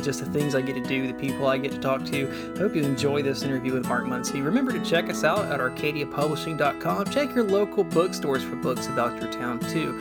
just 0.01 0.21
the 0.21 0.31
things 0.31 0.55
I 0.55 0.61
get 0.61 0.75
to 0.75 0.83
do, 0.83 1.07
the 1.07 1.15
people 1.15 1.47
I 1.47 1.59
get 1.59 1.73
to 1.73 1.79
talk 1.79 2.05
to. 2.07 2.53
I 2.55 2.59
hope 2.59 2.75
you 2.75 2.83
enjoy 2.83 3.23
this 3.23 3.43
interview 3.43 3.75
with 3.75 3.87
Mark 3.87 4.05
Muncy. 4.05 4.45
Remember 4.45 4.73
to 4.73 4.81
check 4.85 5.11
us 5.11 5.25
out 5.25 5.51
at 5.51 5.61
arcadiapublishing.com. 5.61 7.07
Check 7.11 7.35
your 7.35 7.45
local 7.45 7.85
bookstores 7.85 8.43
for 8.43 8.57
books 8.57 8.87
about 8.87 9.21
your 9.21 9.31
town 9.33 9.59
too. 9.61 9.99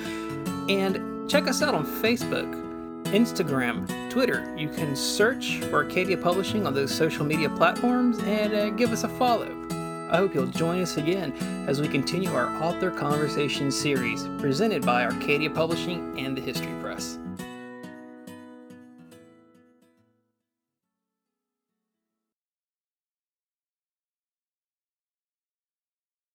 And 0.70 1.30
check 1.30 1.48
us 1.48 1.62
out 1.62 1.76
on 1.76 1.86
Facebook, 1.86 2.50
Instagram, 3.06 3.88
Twitter. 4.10 4.54
You 4.58 4.70
can 4.70 4.96
search 4.96 5.60
for 5.62 5.84
Arcadia 5.84 6.18
Publishing 6.18 6.66
on 6.68 6.74
those 6.74 6.94
social 6.94 7.26
media 7.26 7.50
platforms 7.50 8.20
and 8.20 8.54
uh, 8.54 8.70
give 8.70 8.92
us 8.92 9.04
a 9.04 9.10
follow. 9.10 9.58
I 10.12 10.18
hope 10.18 10.36
you'll 10.36 10.48
join 10.48 10.82
us 10.82 10.98
again 10.98 11.32
as 11.70 11.80
we 11.80 11.88
continue 11.88 12.34
our 12.34 12.50
author 12.62 12.92
conversation 12.92 13.72
series 13.72 14.28
presented 14.40 14.86
by 14.86 15.06
Arcadia 15.06 15.50
Publishing 15.50 16.20
and 16.20 16.36
the 16.36 16.42
History 16.42 16.74
Press. 16.82 17.18